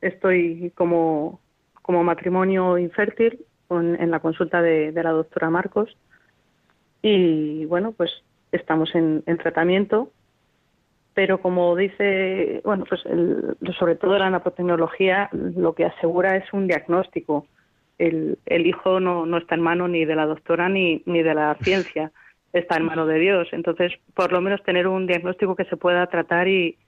Estoy 0.00 0.72
como 0.76 1.40
como 1.84 2.02
matrimonio 2.02 2.78
infértil 2.78 3.44
con, 3.68 4.00
en 4.00 4.10
la 4.10 4.20
consulta 4.20 4.62
de, 4.62 4.90
de, 4.90 5.02
la 5.02 5.10
doctora 5.10 5.50
Marcos. 5.50 5.94
Y 7.02 7.66
bueno, 7.66 7.92
pues 7.92 8.10
estamos 8.52 8.94
en, 8.94 9.22
en 9.26 9.36
tratamiento, 9.36 10.10
pero 11.12 11.42
como 11.42 11.76
dice, 11.76 12.62
bueno, 12.64 12.86
pues 12.88 13.04
el, 13.04 13.54
sobre 13.78 13.96
todo 13.96 14.18
la 14.18 14.30
nanotecnología 14.30 15.28
lo 15.32 15.74
que 15.74 15.84
asegura 15.84 16.36
es 16.36 16.50
un 16.54 16.68
diagnóstico. 16.68 17.46
El, 17.98 18.38
el 18.46 18.66
hijo 18.66 18.98
no, 18.98 19.26
no 19.26 19.36
está 19.36 19.54
en 19.54 19.60
mano 19.60 19.86
ni 19.86 20.06
de 20.06 20.16
la 20.16 20.24
doctora 20.24 20.70
ni, 20.70 21.02
ni 21.04 21.22
de 21.22 21.34
la 21.34 21.54
ciencia, 21.60 22.12
está 22.54 22.78
en 22.78 22.86
mano 22.86 23.04
de 23.04 23.18
Dios. 23.18 23.48
Entonces, 23.52 23.92
por 24.14 24.32
lo 24.32 24.40
menos 24.40 24.62
tener 24.62 24.88
un 24.88 25.06
diagnóstico 25.06 25.54
que 25.54 25.66
se 25.66 25.76
pueda 25.76 26.06
tratar 26.06 26.48
y, 26.48 26.78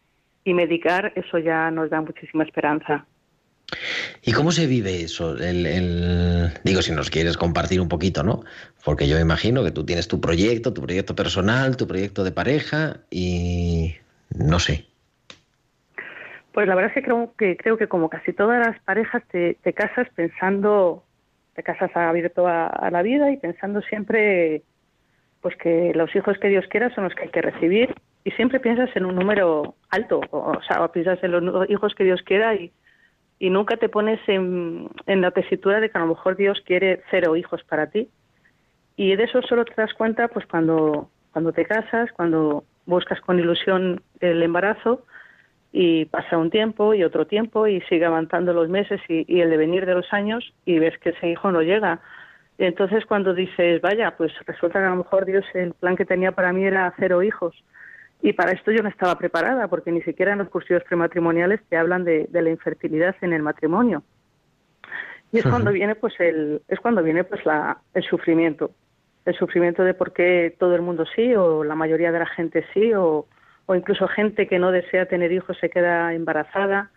y 0.43 0.55
medicar, 0.55 1.13
eso 1.17 1.37
ya 1.37 1.71
nos 1.71 1.91
da 1.91 2.01
muchísima 2.01 2.45
esperanza. 2.45 3.05
¿Y 4.23 4.33
cómo 4.33 4.53
se 4.53 4.67
vive 4.67 5.03
eso? 5.03 5.37
El, 5.37 6.53
digo, 6.63 6.83
si 6.83 6.93
nos 6.93 7.11
quieres 7.11 7.37
compartir 7.37 7.81
un 7.81 7.89
poquito, 7.89 8.23
¿no? 8.23 8.43
Porque 8.85 9.09
yo 9.09 9.19
imagino 9.19 9.65
que 9.65 9.73
tú 9.73 9.85
tienes 9.85 10.09
tu 10.09 10.21
proyecto, 10.21 10.73
tu 10.73 10.83
proyecto 10.83 11.15
personal, 11.15 11.77
tu 11.77 11.87
proyecto 11.87 12.23
de 12.23 12.33
pareja 12.33 12.99
y 13.11 13.97
no 14.37 14.59
sé. 14.59 14.87
Pues 16.53 16.69
la 16.69 16.75
verdad 16.75 16.91
es 16.91 16.95
que 16.95 17.03
creo 17.03 17.35
que, 17.37 17.57
creo 17.57 17.77
que 17.77 17.89
como 17.89 18.09
casi 18.09 18.33
todas 18.33 18.65
las 18.65 18.81
parejas 18.81 19.23
te, 19.31 19.59
te 19.63 19.73
casas 19.73 20.09
pensando, 20.15 21.05
te 21.55 21.63
casas 21.63 21.95
abierto 21.95 22.47
a, 22.47 22.89
la 22.91 23.03
vida 23.03 23.31
y 23.31 23.37
pensando 23.37 23.83
siempre 23.83 24.63
pues 25.43 25.55
que 25.57 25.93
los 25.95 26.15
hijos 26.17 26.39
que 26.39 26.49
Dios 26.49 26.65
quiera 26.69 26.93
son 26.95 27.05
los 27.05 27.15
que 27.15 27.25
hay 27.25 27.29
que 27.29 27.43
recibir 27.43 27.95
y 28.25 28.31
siempre 28.33 28.59
piensas 28.59 28.89
en 28.97 29.05
un 29.05 29.15
número 29.17 29.75
alto, 29.91 30.21
o 30.31 30.61
sea, 30.67 30.89
piensas 30.89 31.23
en 31.23 31.33
los 31.33 31.71
hijos 31.71 31.95
que 31.95 32.05
Dios 32.05 32.23
quiera 32.23 32.55
y 32.55 32.73
y 33.39 33.51
nunca 33.51 33.77
te 33.77 33.89
pones 33.89 34.21
en, 34.29 34.89
la 35.07 35.31
tesitura 35.31 35.81
de 35.81 35.91
que 35.91 35.99
a 35.99 36.01
lo 36.01 36.09
mejor 36.09 36.37
Dios 36.37 36.63
quiere 36.65 37.03
cero 37.11 37.37
hijos 37.37 37.63
para 37.65 37.91
ti. 37.91 38.09
Y 38.97 39.15
de 39.15 39.25
eso 39.25 39.43
solo 39.43 39.65
te 39.65 39.75
das 39.77 39.93
cuenta 39.93 40.29
pues 40.29 40.47
cuando, 40.47 41.11
cuando 41.33 41.53
te 41.53 41.67
casas, 41.67 42.11
cuando 42.13 42.65
buscas 42.87 43.21
con 43.21 43.39
ilusión 43.39 44.03
el 44.21 44.43
embarazo 44.43 45.05
y 45.71 46.07
pasa 46.07 46.39
un 46.39 46.51
tiempo 46.51 46.95
y 46.95 47.05
otro 47.05 47.27
tiempo 47.27 47.67
y 47.67 47.83
sigue 47.83 48.07
avanzando 48.07 48.55
los 48.55 48.71
meses 48.71 49.01
y, 49.09 49.27
y 49.29 49.43
el 49.43 49.51
devenir 49.51 49.85
de 49.85 49.95
los 49.95 50.11
años 50.15 50.55
y 50.65 50.79
ves 50.79 50.97
que 50.99 51.11
ese 51.11 51.29
hijo 51.29 51.53
no 51.53 51.61
llega. 51.61 52.01
Y 52.57 52.65
entonces 52.65 53.05
cuando 53.05 53.35
dices, 53.35 53.83
vaya, 53.83 54.17
pues 54.17 54.33
resulta 54.47 54.79
que 54.79 54.87
a 54.87 54.91
lo 54.91 54.97
mejor 54.97 55.27
Dios 55.27 55.45
el 55.53 55.75
plan 55.75 55.97
que 55.97 56.07
tenía 56.07 56.33
para 56.33 56.55
mí 56.55 56.65
era 56.65 56.95
cero 56.99 57.23
hijos 57.23 57.55
y 58.23 58.33
para 58.33 58.53
esto 58.53 58.73
yo 58.73 58.83
no 58.83 58.89
estaba 58.89 59.17
preparada, 59.19 59.69
porque 59.69 59.93
ni 59.93 60.03
siquiera 60.03 60.33
en 60.33 60.39
los 60.39 60.49
cursos 60.49 60.83
prematrimoniales 60.85 61.61
te 61.69 61.77
hablan 61.77 62.05
de, 62.05 62.27
de 62.31 62.43
la 62.43 62.51
infertilidad 62.51 63.15
en 63.21 63.33
el 63.33 63.43
matrimonio. 63.43 64.03
Y 65.33 65.39
es 65.39 65.45
cuando 65.45 65.73
viene 65.73 65.95
pues 65.97 66.15
el 66.21 66.63
es 66.69 66.81
cuando 66.81 67.03
viene 67.03 67.25
pues 67.25 67.45
la, 67.45 67.79
el 67.95 68.03
sufrimiento, 68.05 68.71
el 69.25 69.35
sufrimiento 69.35 69.83
de 69.85 69.93
por 69.93 70.13
qué 70.13 70.55
todo 70.59 70.75
el 70.75 70.83
mundo 70.83 71.05
sí 71.15 71.35
o 71.35 71.65
la 71.65 71.75
mayoría 71.75 72.13
de 72.13 72.21
la 72.21 72.27
gente 72.27 72.65
sí 72.73 72.95
o, 72.95 73.27
o 73.67 73.75
incluso 73.75 74.07
gente 74.09 74.47
que 74.47 74.59
no 74.59 74.71
desea 74.71 75.07
tener 75.07 75.33
hijos 75.33 75.59
se 75.61 75.69
queda 75.69 76.15
embarazada 76.15 76.91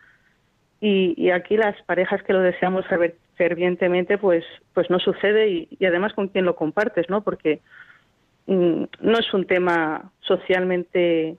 Y, 0.82 1.30
aquí 1.32 1.58
las 1.58 1.76
parejas 1.84 2.24
que 2.24 2.34
lo 2.34 2.40
deseamos 2.40 2.86
fervientemente, 3.36 4.18
pues, 4.18 4.46
pues 4.74 4.90
no 4.90 5.00
sucede 5.00 5.50
y, 5.50 5.86
además 5.86 6.14
con 6.14 6.30
quién 6.30 6.46
lo 6.46 6.56
compartes, 6.56 7.10
¿no? 7.10 7.22
Porque 7.22 7.60
no 8.50 9.20
es 9.20 9.34
un 9.34 9.46
tema 9.46 10.12
socialmente 10.22 11.38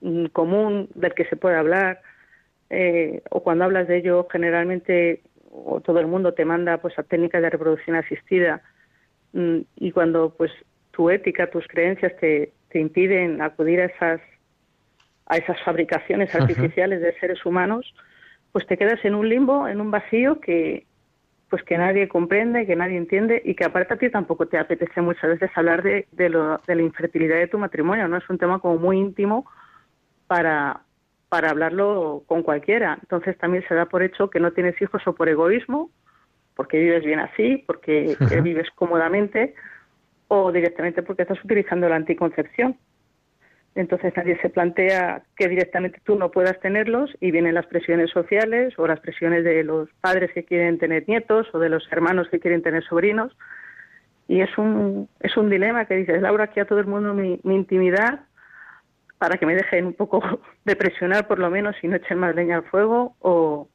mm, 0.00 0.26
común 0.26 0.88
del 0.94 1.14
que 1.14 1.24
se 1.26 1.36
puede 1.36 1.56
hablar 1.56 2.00
eh, 2.70 3.22
o 3.30 3.42
cuando 3.42 3.64
hablas 3.64 3.86
de 3.86 3.98
ello 3.98 4.26
generalmente 4.30 5.22
o 5.50 5.80
todo 5.80 6.00
el 6.00 6.06
mundo 6.06 6.34
te 6.34 6.44
manda 6.44 6.78
pues 6.78 6.98
a 6.98 7.02
técnicas 7.02 7.42
de 7.42 7.50
reproducción 7.50 7.96
asistida 7.96 8.62
mm, 9.32 9.58
y 9.76 9.92
cuando 9.92 10.34
pues 10.36 10.50
tu 10.90 11.10
ética, 11.10 11.50
tus 11.50 11.66
creencias 11.68 12.16
te, 12.18 12.52
te 12.68 12.80
impiden 12.80 13.42
acudir 13.42 13.80
a 13.80 13.84
esas 13.84 14.20
a 15.26 15.36
esas 15.36 15.62
fabricaciones 15.62 16.34
artificiales 16.34 17.00
de 17.00 17.16
seres 17.20 17.46
humanos, 17.46 17.94
pues 18.50 18.66
te 18.66 18.76
quedas 18.76 19.04
en 19.04 19.14
un 19.14 19.28
limbo, 19.28 19.68
en 19.68 19.80
un 19.80 19.92
vacío 19.92 20.40
que 20.40 20.84
pues 21.50 21.64
que 21.64 21.76
nadie 21.76 22.08
comprende, 22.08 22.64
que 22.64 22.76
nadie 22.76 22.96
entiende 22.96 23.42
y 23.44 23.54
que 23.56 23.64
aparte 23.64 23.94
a 23.94 23.96
ti 23.98 24.08
tampoco 24.08 24.46
te 24.46 24.56
apetece 24.56 25.00
muchas 25.02 25.30
veces 25.30 25.50
hablar 25.56 25.82
de, 25.82 26.06
de, 26.12 26.28
lo, 26.28 26.58
de 26.58 26.74
la 26.76 26.82
infertilidad 26.82 27.36
de 27.36 27.48
tu 27.48 27.58
matrimonio, 27.58 28.06
¿no? 28.06 28.16
Es 28.16 28.30
un 28.30 28.38
tema 28.38 28.60
como 28.60 28.78
muy 28.78 28.98
íntimo 28.98 29.44
para, 30.28 30.82
para 31.28 31.50
hablarlo 31.50 32.22
con 32.26 32.44
cualquiera. 32.44 32.98
Entonces 33.02 33.36
también 33.36 33.64
se 33.66 33.74
da 33.74 33.86
por 33.86 34.04
hecho 34.04 34.30
que 34.30 34.38
no 34.38 34.52
tienes 34.52 34.80
hijos 34.80 35.02
o 35.06 35.14
por 35.14 35.28
egoísmo, 35.28 35.90
porque 36.54 36.78
vives 36.78 37.04
bien 37.04 37.18
así, 37.18 37.64
porque 37.66 38.16
vives 38.42 38.68
cómodamente, 38.76 39.54
o 40.28 40.52
directamente 40.52 41.02
porque 41.02 41.22
estás 41.22 41.44
utilizando 41.44 41.88
la 41.88 41.96
anticoncepción. 41.96 42.76
Entonces 43.74 44.12
nadie 44.16 44.38
se 44.42 44.50
plantea 44.50 45.22
que 45.36 45.48
directamente 45.48 46.00
tú 46.04 46.16
no 46.16 46.30
puedas 46.30 46.58
tenerlos 46.60 47.10
y 47.20 47.30
vienen 47.30 47.54
las 47.54 47.66
presiones 47.66 48.10
sociales 48.10 48.74
o 48.78 48.86
las 48.86 49.00
presiones 49.00 49.44
de 49.44 49.62
los 49.62 49.88
padres 50.00 50.32
que 50.32 50.44
quieren 50.44 50.78
tener 50.78 51.08
nietos 51.08 51.46
o 51.52 51.58
de 51.58 51.68
los 51.68 51.86
hermanos 51.92 52.28
que 52.30 52.40
quieren 52.40 52.62
tener 52.62 52.82
sobrinos. 52.84 53.36
Y 54.26 54.40
es 54.40 54.58
un, 54.58 55.08
es 55.20 55.36
un 55.36 55.50
dilema 55.50 55.84
que 55.84 55.94
dices, 55.96 56.20
Laura, 56.20 56.44
aquí 56.44 56.60
a 56.60 56.64
todo 56.64 56.80
el 56.80 56.86
mundo 56.86 57.14
mi, 57.14 57.40
mi 57.44 57.54
intimidad 57.54 58.20
para 59.18 59.36
que 59.36 59.46
me 59.46 59.54
dejen 59.54 59.86
un 59.86 59.94
poco 59.94 60.22
de 60.64 60.76
presionar 60.76 61.28
por 61.28 61.38
lo 61.38 61.50
menos 61.50 61.76
y 61.82 61.88
no 61.88 61.96
echen 61.96 62.18
más 62.18 62.34
leña 62.34 62.56
al 62.56 62.64
fuego 62.64 63.14
o, 63.20 63.68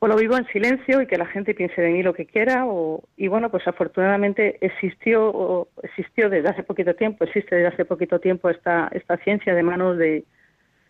o 0.00 0.06
lo 0.06 0.16
vivo 0.16 0.36
en 0.36 0.46
silencio 0.46 1.02
y 1.02 1.06
que 1.06 1.18
la 1.18 1.26
gente 1.26 1.54
piense 1.54 1.80
de 1.80 1.90
mí 1.90 2.02
lo 2.02 2.14
que 2.14 2.26
quiera 2.26 2.66
o, 2.66 3.02
y 3.16 3.26
bueno 3.28 3.50
pues 3.50 3.66
afortunadamente 3.66 4.58
existió 4.60 5.28
o 5.28 5.68
existió 5.82 6.30
desde 6.30 6.50
hace 6.50 6.62
poquito 6.62 6.94
tiempo 6.94 7.24
existe 7.24 7.56
desde 7.56 7.68
hace 7.68 7.84
poquito 7.84 8.20
tiempo 8.20 8.48
esta 8.48 8.88
esta 8.92 9.16
ciencia 9.18 9.54
de 9.54 9.62
manos 9.62 9.98
de, 9.98 10.24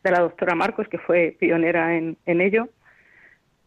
la 0.04 0.20
doctora 0.20 0.54
Marcos 0.54 0.88
que 0.88 0.96
fue 0.96 1.36
pionera 1.38 1.94
en, 1.94 2.16
en 2.24 2.40
ello. 2.40 2.70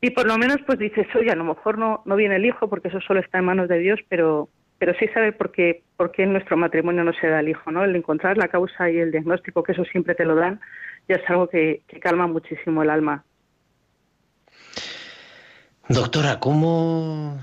Y 0.01 0.09
por 0.09 0.25
lo 0.25 0.39
menos 0.39 0.57
pues 0.65 0.79
dices 0.79 1.05
oye 1.15 1.29
a 1.29 1.35
lo 1.35 1.43
mejor 1.43 1.77
no 1.77 2.01
no 2.05 2.15
viene 2.15 2.37
el 2.37 2.45
hijo 2.45 2.67
porque 2.67 2.87
eso 2.87 2.99
solo 3.01 3.19
está 3.19 3.37
en 3.37 3.45
manos 3.45 3.69
de 3.69 3.77
Dios 3.77 3.99
pero 4.09 4.49
pero 4.79 4.95
sí 4.95 5.07
saber 5.09 5.37
por 5.37 5.51
qué 5.51 5.83
por 5.97 6.11
qué 6.11 6.23
en 6.23 6.33
nuestro 6.33 6.57
matrimonio 6.57 7.03
no 7.03 7.13
se 7.13 7.27
da 7.27 7.41
el 7.41 7.49
hijo 7.49 7.69
no 7.71 7.83
el 7.83 7.95
encontrar 7.95 8.37
la 8.37 8.47
causa 8.47 8.89
y 8.89 8.97
el 8.97 9.11
diagnóstico 9.11 9.61
que 9.61 9.73
eso 9.73 9.85
siempre 9.85 10.15
te 10.15 10.25
lo 10.25 10.33
dan 10.35 10.59
ya 11.07 11.17
es 11.17 11.29
algo 11.29 11.47
que 11.47 11.81
calma 12.01 12.25
muchísimo 12.25 12.81
el 12.81 12.89
alma 12.89 13.23
Doctora, 15.89 16.39
¿cómo 16.39 17.39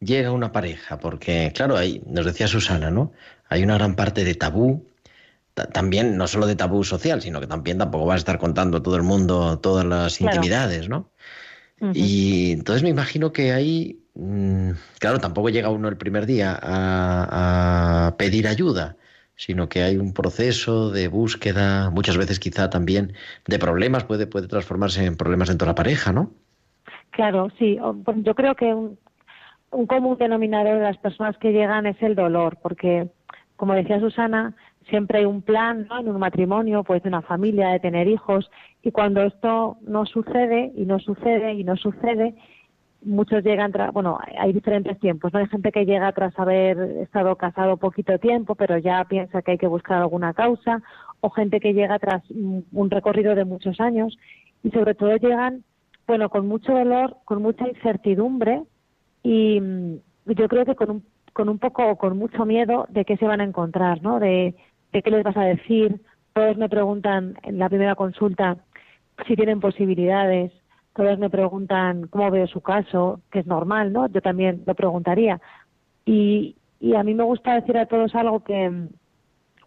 llega 0.00 0.32
una 0.32 0.52
pareja? 0.52 0.98
Porque, 0.98 1.52
claro, 1.54 1.76
ahí 1.76 2.02
nos 2.06 2.26
decía 2.26 2.48
Susana, 2.48 2.90
¿no? 2.90 3.12
Hay 3.48 3.62
una 3.62 3.74
gran 3.74 3.94
parte 3.94 4.24
de 4.24 4.34
tabú, 4.34 4.86
también 5.72 6.16
no 6.16 6.26
solo 6.26 6.46
de 6.46 6.56
tabú 6.56 6.84
social, 6.84 7.22
sino 7.22 7.40
que 7.40 7.46
también 7.46 7.78
tampoco 7.78 8.06
vas 8.06 8.16
a 8.16 8.18
estar 8.18 8.38
contando 8.38 8.78
a 8.78 8.82
todo 8.82 8.96
el 8.96 9.02
mundo 9.02 9.58
todas 9.58 9.84
las 9.84 10.20
intimidades, 10.20 10.88
¿no? 10.88 11.10
Y 11.94 12.52
entonces 12.52 12.82
me 12.82 12.88
imagino 12.88 13.32
que 13.32 13.52
ahí, 13.52 14.00
mm, 14.14 14.70
claro, 14.98 15.20
tampoco 15.20 15.48
llega 15.48 15.70
uno 15.70 15.88
el 15.88 15.96
primer 15.96 16.26
día 16.26 16.58
a, 16.60 18.08
a, 18.08 18.16
pedir 18.16 18.48
ayuda, 18.48 18.96
sino 19.36 19.68
que 19.68 19.84
hay 19.84 19.96
un 19.96 20.12
proceso 20.12 20.90
de 20.90 21.06
búsqueda, 21.06 21.90
muchas 21.90 22.16
veces 22.16 22.40
quizá 22.40 22.68
también 22.68 23.14
de 23.46 23.60
problemas, 23.60 24.02
puede, 24.02 24.26
puede 24.26 24.48
transformarse 24.48 25.04
en 25.04 25.16
problemas 25.16 25.48
dentro 25.48 25.66
de 25.66 25.70
la 25.70 25.76
pareja, 25.76 26.12
¿no? 26.12 26.34
Claro, 27.10 27.48
sí. 27.58 27.78
Yo 28.22 28.34
creo 28.34 28.54
que 28.54 28.74
un, 28.74 28.98
común 29.86 30.16
denominador 30.18 30.76
de 30.78 30.84
las 30.84 30.98
personas 30.98 31.36
que 31.38 31.52
llegan 31.52 31.86
es 31.86 32.00
el 32.02 32.14
dolor, 32.14 32.58
porque, 32.62 33.08
como 33.56 33.74
decía 33.74 34.00
Susana, 34.00 34.54
siempre 34.88 35.18
hay 35.18 35.24
un 35.24 35.42
plan 35.42 35.86
¿no? 35.88 36.00
en 36.00 36.08
un 36.08 36.18
matrimonio, 36.18 36.84
pues 36.84 37.02
de 37.02 37.08
una 37.08 37.22
familia, 37.22 37.68
de 37.68 37.80
tener 37.80 38.08
hijos, 38.08 38.50
y 38.82 38.90
cuando 38.90 39.22
esto 39.22 39.78
no 39.82 40.06
sucede, 40.06 40.72
y 40.74 40.86
no 40.86 40.98
sucede, 40.98 41.54
y 41.54 41.64
no 41.64 41.76
sucede, 41.76 42.34
muchos 43.02 43.44
llegan, 43.44 43.72
tras, 43.72 43.92
bueno, 43.92 44.18
hay 44.38 44.52
diferentes 44.52 44.98
tiempos, 44.98 45.32
¿no? 45.32 45.40
Hay 45.40 45.46
gente 45.48 45.70
que 45.70 45.84
llega 45.84 46.10
tras 46.12 46.38
haber 46.38 46.78
estado 47.02 47.36
casado 47.36 47.76
poquito 47.76 48.18
tiempo, 48.18 48.54
pero 48.54 48.78
ya 48.78 49.04
piensa 49.04 49.42
que 49.42 49.52
hay 49.52 49.58
que 49.58 49.66
buscar 49.66 49.98
alguna 49.98 50.32
causa, 50.34 50.82
o 51.20 51.30
gente 51.30 51.60
que 51.60 51.74
llega 51.74 51.98
tras 51.98 52.22
un 52.30 52.90
recorrido 52.90 53.34
de 53.34 53.44
muchos 53.44 53.80
años, 53.80 54.16
y 54.62 54.70
sobre 54.70 54.94
todo 54.94 55.16
llegan 55.16 55.64
bueno, 56.08 56.30
con 56.30 56.48
mucho 56.48 56.72
dolor, 56.72 57.18
con 57.26 57.42
mucha 57.42 57.68
incertidumbre 57.68 58.62
y 59.22 59.60
mm, 59.60 59.96
yo 60.24 60.48
creo 60.48 60.64
que 60.64 60.74
con 60.74 60.90
un, 60.90 61.04
con 61.34 61.50
un 61.50 61.58
poco, 61.58 61.96
con 61.96 62.16
mucho 62.18 62.46
miedo 62.46 62.86
de 62.88 63.04
qué 63.04 63.18
se 63.18 63.26
van 63.26 63.42
a 63.42 63.44
encontrar, 63.44 64.02
¿no? 64.02 64.18
De, 64.18 64.54
qué 64.90 65.10
les 65.10 65.22
vas 65.22 65.36
a 65.36 65.44
decir. 65.44 66.00
Todos 66.32 66.56
me 66.56 66.70
preguntan 66.70 67.36
en 67.42 67.58
la 67.58 67.68
primera 67.68 67.94
consulta 67.94 68.56
si 69.26 69.36
tienen 69.36 69.60
posibilidades. 69.60 70.50
Todos 70.94 71.18
me 71.18 71.28
preguntan 71.28 72.06
cómo 72.08 72.30
veo 72.30 72.46
su 72.46 72.62
caso, 72.62 73.20
que 73.30 73.40
es 73.40 73.46
normal, 73.46 73.92
¿no? 73.92 74.08
Yo 74.08 74.22
también 74.22 74.62
lo 74.66 74.74
preguntaría. 74.74 75.40
Y, 76.06 76.56
y 76.80 76.94
a 76.94 77.02
mí 77.02 77.12
me 77.12 77.24
gusta 77.24 77.54
decir 77.54 77.76
a 77.76 77.86
todos 77.86 78.14
algo 78.14 78.42
que, 78.42 78.88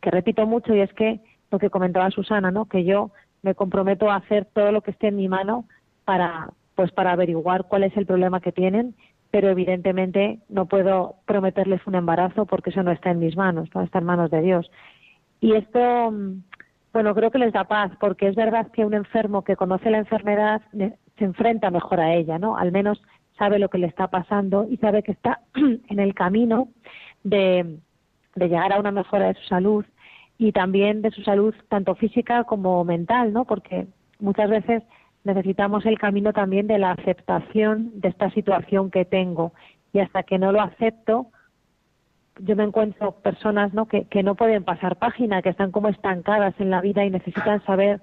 que 0.01 0.11
repito 0.11 0.47
mucho 0.47 0.73
y 0.73 0.81
es 0.81 0.91
que 0.93 1.21
lo 1.51 1.59
que 1.59 1.69
comentaba 1.69 2.09
Susana, 2.09 2.49
¿no? 2.49 2.65
Que 2.65 2.83
yo 2.83 3.11
me 3.43 3.53
comprometo 3.53 4.09
a 4.09 4.15
hacer 4.15 4.45
todo 4.45 4.71
lo 4.71 4.81
que 4.81 4.91
esté 4.91 5.09
en 5.09 5.17
mi 5.17 5.27
mano 5.27 5.65
para 6.11 6.49
pues 6.75 6.91
para 6.91 7.13
averiguar 7.13 7.69
cuál 7.69 7.83
es 7.85 7.95
el 7.95 8.05
problema 8.05 8.41
que 8.41 8.51
tienen 8.51 8.95
pero 9.29 9.47
evidentemente 9.47 10.39
no 10.49 10.65
puedo 10.65 11.15
prometerles 11.25 11.79
un 11.87 11.95
embarazo 11.95 12.45
porque 12.45 12.71
eso 12.71 12.83
no 12.83 12.91
está 12.91 13.11
en 13.11 13.19
mis 13.19 13.37
manos 13.37 13.69
no 13.73 13.81
está 13.81 13.99
en 13.99 14.05
manos 14.05 14.29
de 14.29 14.41
Dios. 14.41 14.69
Y 15.39 15.53
esto 15.53 16.11
mm, 16.11 16.43
bueno 16.91 17.15
creo 17.15 17.31
que 17.31 17.37
les 17.37 17.53
da 17.53 17.63
paz 17.63 17.93
porque 17.97 18.27
es 18.27 18.35
verdad 18.35 18.67
que 18.73 18.83
un 18.83 18.93
enfermo 18.93 19.45
que 19.45 19.55
conoce 19.55 19.89
la 19.89 19.99
enfermedad 19.99 20.61
se 20.73 21.23
enfrenta 21.23 21.71
mejor 21.71 22.01
a 22.01 22.13
ella 22.13 22.37
no 22.37 22.57
al 22.57 22.73
menos 22.73 23.01
sabe 23.37 23.57
lo 23.57 23.69
que 23.69 23.77
le 23.77 23.87
está 23.87 24.07
pasando 24.07 24.67
y 24.69 24.75
sabe 24.77 25.03
que 25.03 25.13
está 25.13 25.39
en 25.55 25.99
el 25.99 26.13
camino 26.13 26.67
de, 27.23 27.77
de 28.35 28.49
llegar 28.49 28.73
a 28.73 28.81
una 28.81 28.91
mejora 28.91 29.27
de 29.27 29.35
su 29.35 29.45
salud 29.45 29.85
y 30.37 30.51
también 30.51 31.01
de 31.03 31.11
su 31.11 31.21
salud 31.21 31.55
tanto 31.69 31.95
física 31.95 32.43
como 32.43 32.83
mental 32.83 33.31
no 33.31 33.45
porque 33.45 33.87
muchas 34.19 34.49
veces 34.49 34.83
necesitamos 35.23 35.85
el 35.85 35.99
camino 35.99 36.33
también 36.33 36.67
de 36.67 36.79
la 36.79 36.91
aceptación 36.91 37.91
de 38.01 38.09
esta 38.09 38.29
situación 38.31 38.91
que 38.91 39.05
tengo 39.05 39.53
y 39.93 39.99
hasta 39.99 40.23
que 40.23 40.39
no 40.39 40.51
lo 40.51 40.61
acepto 40.61 41.27
yo 42.39 42.55
me 42.55 42.63
encuentro 42.63 43.11
personas 43.11 43.73
¿no? 43.73 43.87
Que, 43.87 44.05
que 44.05 44.23
no 44.23 44.35
pueden 44.35 44.63
pasar 44.63 44.97
página, 44.97 45.41
que 45.41 45.49
están 45.49 45.71
como 45.71 45.89
estancadas 45.89 46.55
en 46.59 46.69
la 46.69 46.81
vida 46.81 47.05
y 47.05 47.09
necesitan 47.09 47.63
saber, 47.65 48.01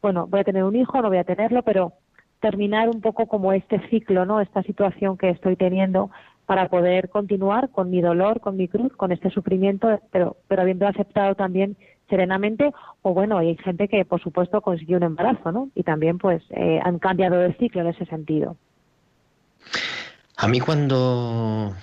bueno, 0.00 0.26
voy 0.26 0.40
a 0.40 0.44
tener 0.44 0.64
un 0.64 0.76
hijo, 0.76 1.00
no 1.02 1.08
voy 1.08 1.18
a 1.18 1.24
tenerlo, 1.24 1.62
pero 1.62 1.92
terminar 2.40 2.88
un 2.88 3.00
poco 3.00 3.26
como 3.26 3.52
este 3.52 3.80
ciclo, 3.88 4.24
¿no? 4.26 4.40
Esta 4.40 4.62
situación 4.62 5.16
que 5.16 5.30
estoy 5.30 5.56
teniendo 5.56 6.10
para 6.46 6.68
poder 6.68 7.08
continuar 7.08 7.70
con 7.70 7.90
mi 7.90 8.00
dolor, 8.02 8.40
con 8.40 8.56
mi 8.56 8.68
cruz, 8.68 8.92
con 8.96 9.12
este 9.12 9.30
sufrimiento, 9.30 10.00
pero, 10.10 10.36
pero 10.46 10.62
habiendo 10.62 10.86
aceptado 10.86 11.34
también 11.34 11.76
serenamente 12.08 12.72
o 13.02 13.14
bueno 13.14 13.38
hay 13.38 13.56
gente 13.56 13.88
que 13.88 14.04
por 14.04 14.22
supuesto 14.22 14.60
consiguió 14.60 14.96
un 14.98 15.04
embarazo 15.04 15.52
no 15.52 15.70
y 15.74 15.82
también 15.82 16.18
pues 16.18 16.42
eh, 16.50 16.80
han 16.82 16.98
cambiado 16.98 17.36
de 17.36 17.54
ciclo 17.54 17.80
en 17.80 17.88
ese 17.88 18.04
sentido. 18.06 18.56
A 20.36 20.48
mí 20.48 20.60
cuando 20.60 21.74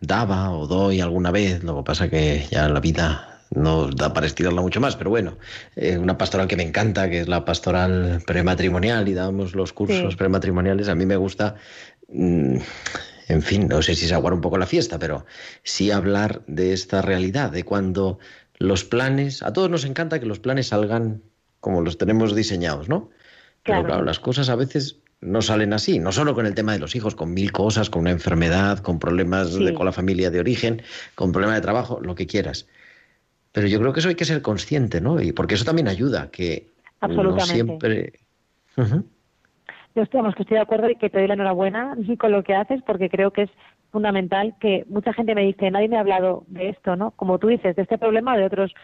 daba 0.00 0.50
o 0.50 0.66
doy 0.66 1.00
alguna 1.00 1.30
vez 1.30 1.62
lo 1.62 1.76
que 1.76 1.82
pasa 1.84 2.08
que 2.08 2.44
ya 2.50 2.68
la 2.68 2.80
vida 2.80 3.32
no 3.54 3.88
da 3.88 4.12
para 4.12 4.26
estirarla 4.26 4.62
mucho 4.62 4.80
más, 4.80 4.96
pero 4.96 5.10
bueno, 5.10 5.36
eh, 5.76 5.98
una 5.98 6.16
pastoral 6.16 6.48
que 6.48 6.56
me 6.56 6.62
encanta, 6.62 7.10
que 7.10 7.20
es 7.20 7.28
la 7.28 7.44
pastoral 7.44 8.22
prematrimonial, 8.26 9.08
y 9.08 9.14
damos 9.14 9.54
los 9.54 9.72
cursos 9.72 10.16
prematrimoniales, 10.16 10.88
a 10.88 10.94
mí 10.94 11.06
me 11.06 11.16
gusta, 11.16 11.56
mm, 12.08 12.56
en 13.28 13.42
fin, 13.42 13.68
no 13.68 13.82
sé 13.82 13.94
si 13.94 14.06
es 14.06 14.12
aguar 14.12 14.32
un 14.32 14.40
poco 14.40 14.58
la 14.58 14.66
fiesta, 14.66 14.98
pero 14.98 15.26
sí 15.62 15.90
hablar 15.90 16.42
de 16.46 16.72
esta 16.72 17.02
realidad, 17.02 17.50
de 17.50 17.64
cuando 17.64 18.18
los 18.62 18.84
planes, 18.84 19.42
a 19.42 19.52
todos 19.52 19.68
nos 19.68 19.84
encanta 19.84 20.20
que 20.20 20.26
los 20.26 20.38
planes 20.38 20.68
salgan 20.68 21.22
como 21.58 21.80
los 21.80 21.98
tenemos 21.98 22.34
diseñados, 22.34 22.88
¿no? 22.88 23.10
Pero 23.64 23.84
claro, 23.84 24.04
las 24.04 24.20
cosas 24.20 24.48
a 24.48 24.56
veces 24.56 25.00
no 25.20 25.42
salen 25.42 25.72
así, 25.72 25.98
no 25.98 26.12
solo 26.12 26.34
con 26.34 26.46
el 26.46 26.54
tema 26.54 26.72
de 26.72 26.78
los 26.78 26.94
hijos, 26.94 27.14
con 27.14 27.34
mil 27.34 27.50
cosas, 27.52 27.90
con 27.90 28.02
una 28.02 28.10
enfermedad, 28.10 28.78
con 28.78 28.98
problemas 28.98 29.54
de, 29.54 29.74
con 29.74 29.86
la 29.86 29.92
familia 29.92 30.30
de 30.30 30.40
origen, 30.40 30.82
con 31.14 31.32
problemas 31.32 31.56
de 31.56 31.62
trabajo, 31.62 32.00
lo 32.00 32.14
que 32.14 32.26
quieras. 32.26 32.68
Pero 33.52 33.66
yo 33.66 33.80
creo 33.80 33.92
que 33.92 34.00
eso 34.00 34.08
hay 34.08 34.14
que 34.14 34.24
ser 34.24 34.42
consciente, 34.42 35.00
¿no? 35.00 35.20
Y 35.20 35.32
porque 35.32 35.54
eso 35.54 35.64
también 35.64 35.88
ayuda, 35.88 36.30
que 36.30 36.68
no 37.02 37.40
siempre... 37.40 38.12
yo 38.76 40.02
estoy, 40.02 40.22
que 40.34 40.42
estoy 40.42 40.56
de 40.56 40.62
acuerdo 40.62 40.88
y 40.88 40.96
que 40.96 41.10
te 41.10 41.18
doy 41.18 41.28
la 41.28 41.34
enhorabuena 41.34 41.96
con 42.18 42.32
lo 42.32 42.42
que 42.44 42.54
haces 42.54 42.80
porque 42.86 43.08
creo 43.08 43.32
que 43.32 43.42
es 43.42 43.50
fundamental 43.92 44.54
que 44.60 44.84
mucha 44.88 45.12
gente 45.12 45.34
me 45.34 45.42
dice, 45.42 45.70
nadie 45.70 45.88
me 45.88 45.96
ha 45.96 46.00
hablado 46.00 46.44
de 46.48 46.70
esto, 46.70 46.96
¿no? 46.96 47.12
Como 47.12 47.38
tú 47.38 47.48
dices, 47.48 47.76
de 47.76 47.82
este 47.82 47.98
problema 47.98 48.36
de 48.36 48.46
otros 48.46 48.74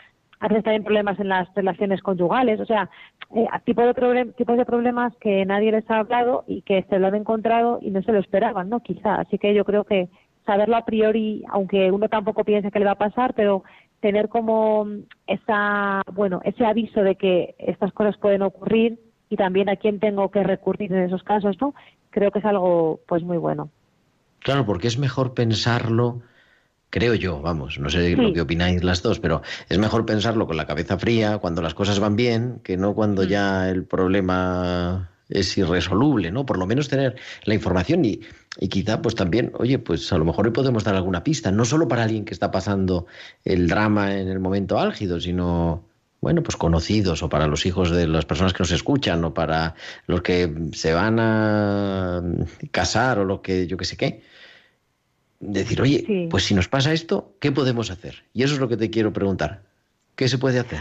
a 0.41 0.49
también 0.49 0.85
problemas 0.85 1.19
en 1.19 1.29
las 1.29 1.53
relaciones 1.55 2.01
conyugales, 2.01 2.61
o 2.61 2.67
sea, 2.67 2.89
eh, 3.35 3.47
tipo 3.65 3.83
de 3.83 4.33
tipos 4.37 4.57
de 4.57 4.65
problemas 4.65 5.13
que 5.17 5.45
nadie 5.45 5.73
les 5.73 5.91
ha 5.91 5.99
hablado 5.99 6.45
y 6.47 6.63
que 6.63 6.85
se 6.89 6.99
lo 6.99 7.09
han 7.09 7.17
encontrado 7.17 7.81
y 7.83 7.91
no 7.91 8.03
se 8.03 8.13
lo 8.13 8.21
esperaban, 8.21 8.69
¿no? 8.69 8.81
Quizá. 8.81 9.17
Así 9.17 9.39
que 9.39 9.53
yo 9.53 9.65
creo 9.65 9.85
que 9.85 10.09
saberlo 10.47 10.77
a 10.77 10.85
priori, 10.85 11.45
aunque 11.49 11.91
uno 11.91 12.09
tampoco 12.09 12.45
piense 12.45 12.71
que 12.71 12.79
le 12.79 12.85
va 12.85 12.93
a 12.93 12.99
pasar, 13.07 13.35
pero 13.35 13.65
tener 14.01 14.29
como 14.29 14.87
esa, 15.27 16.03
bueno, 16.13 16.41
ese 16.45 16.65
aviso 16.65 17.03
de 17.03 17.17
que 17.17 17.57
estas 17.59 17.93
cosas 17.93 18.17
pueden 18.17 18.43
ocurrir 18.43 18.99
y 19.29 19.37
también 19.37 19.69
a 19.69 19.77
quién 19.77 19.99
tengo 19.99 20.31
que 20.31 20.43
recurrir 20.45 20.93
en 20.93 21.03
esos 21.03 21.23
casos, 21.23 21.61
¿no? 21.61 21.75
Creo 22.11 22.31
que 22.31 22.39
es 22.39 22.45
algo, 22.45 23.01
pues, 23.07 23.23
muy 23.23 23.37
bueno. 23.39 23.71
Claro, 24.41 24.65
porque 24.67 24.89
es 24.89 24.99
mejor 24.99 25.35
pensarlo 25.35 26.23
Creo 26.91 27.15
yo, 27.15 27.43
vamos, 27.43 27.79
no 27.79 27.91
sé 27.91 28.17
lo 28.17 28.33
que 28.33 28.41
opináis 28.41 28.83
las 28.83 29.03
dos, 29.03 29.21
pero 29.21 29.43
es 29.69 29.77
mejor 29.77 30.07
pensarlo 30.07 30.47
con 30.47 30.57
la 30.57 30.67
cabeza 30.67 30.99
fría 30.99 31.37
cuando 31.37 31.61
las 31.61 31.75
cosas 31.75 32.01
van 32.01 32.17
bien 32.17 32.61
que 32.63 32.79
no 32.79 32.95
cuando 32.95 33.25
mm. 33.25 33.27
ya 33.27 33.69
el 33.69 33.85
problema 33.85 35.11
es 35.29 35.59
irresoluble, 35.59 36.31
¿no? 36.31 36.47
Por 36.47 36.59
lo 36.59 36.65
menos 36.65 36.89
tener 36.89 37.17
la 37.45 37.53
información 37.53 38.07
y, 38.07 38.21
y 38.59 38.69
quizá 38.69 39.03
pues 39.03 39.15
también, 39.15 39.53
oye, 39.59 39.79
pues 39.79 40.11
a 40.15 40.17
lo 40.17 40.25
mejor 40.25 40.47
hoy 40.47 40.53
podemos 40.53 40.83
dar 40.83 40.95
alguna 40.95 41.23
pista, 41.23 41.53
no 41.53 41.67
solo 41.67 41.89
para 41.89 42.05
alguien 42.05 42.25
que 42.25 42.33
está 42.33 42.51
pasando 42.51 43.07
el 43.45 43.69
drama 43.69 44.17
en 44.17 44.29
el 44.29 44.41
momento 44.41 44.79
álgido, 44.79 45.21
sino 45.21 45.85
bueno, 46.29 46.43
pues 46.43 46.59
conocidos 46.59 47.23
o 47.23 47.31
para 47.31 47.47
los 47.47 47.65
hijos 47.65 47.91
de 47.91 48.07
las 48.07 48.27
personas 48.27 48.53
que 48.53 48.59
nos 48.59 48.71
escuchan 48.71 49.25
o 49.25 49.33
para 49.33 49.77
los 50.07 50.21
que 50.21 50.53
se 50.73 50.93
van 50.93 51.19
a 51.19 52.23
casar 52.71 53.19
o 53.19 53.25
lo 53.25 53.41
que 53.41 53.67
yo 53.67 53.79
que 53.79 53.87
sé 53.87 53.97
qué 53.97 54.21
decir, 55.41 55.81
oye, 55.81 56.29
pues 56.29 56.45
si 56.45 56.55
nos 56.55 56.69
pasa 56.69 56.93
esto, 56.93 57.33
¿qué 57.41 57.51
podemos 57.51 57.91
hacer? 57.91 58.25
Y 58.35 58.43
eso 58.43 58.53
es 58.53 58.61
lo 58.61 58.69
que 58.69 58.77
te 58.77 58.91
quiero 58.91 59.11
preguntar. 59.11 59.63
¿Qué 60.17 60.29
se 60.29 60.37
puede 60.37 60.59
hacer? 60.59 60.81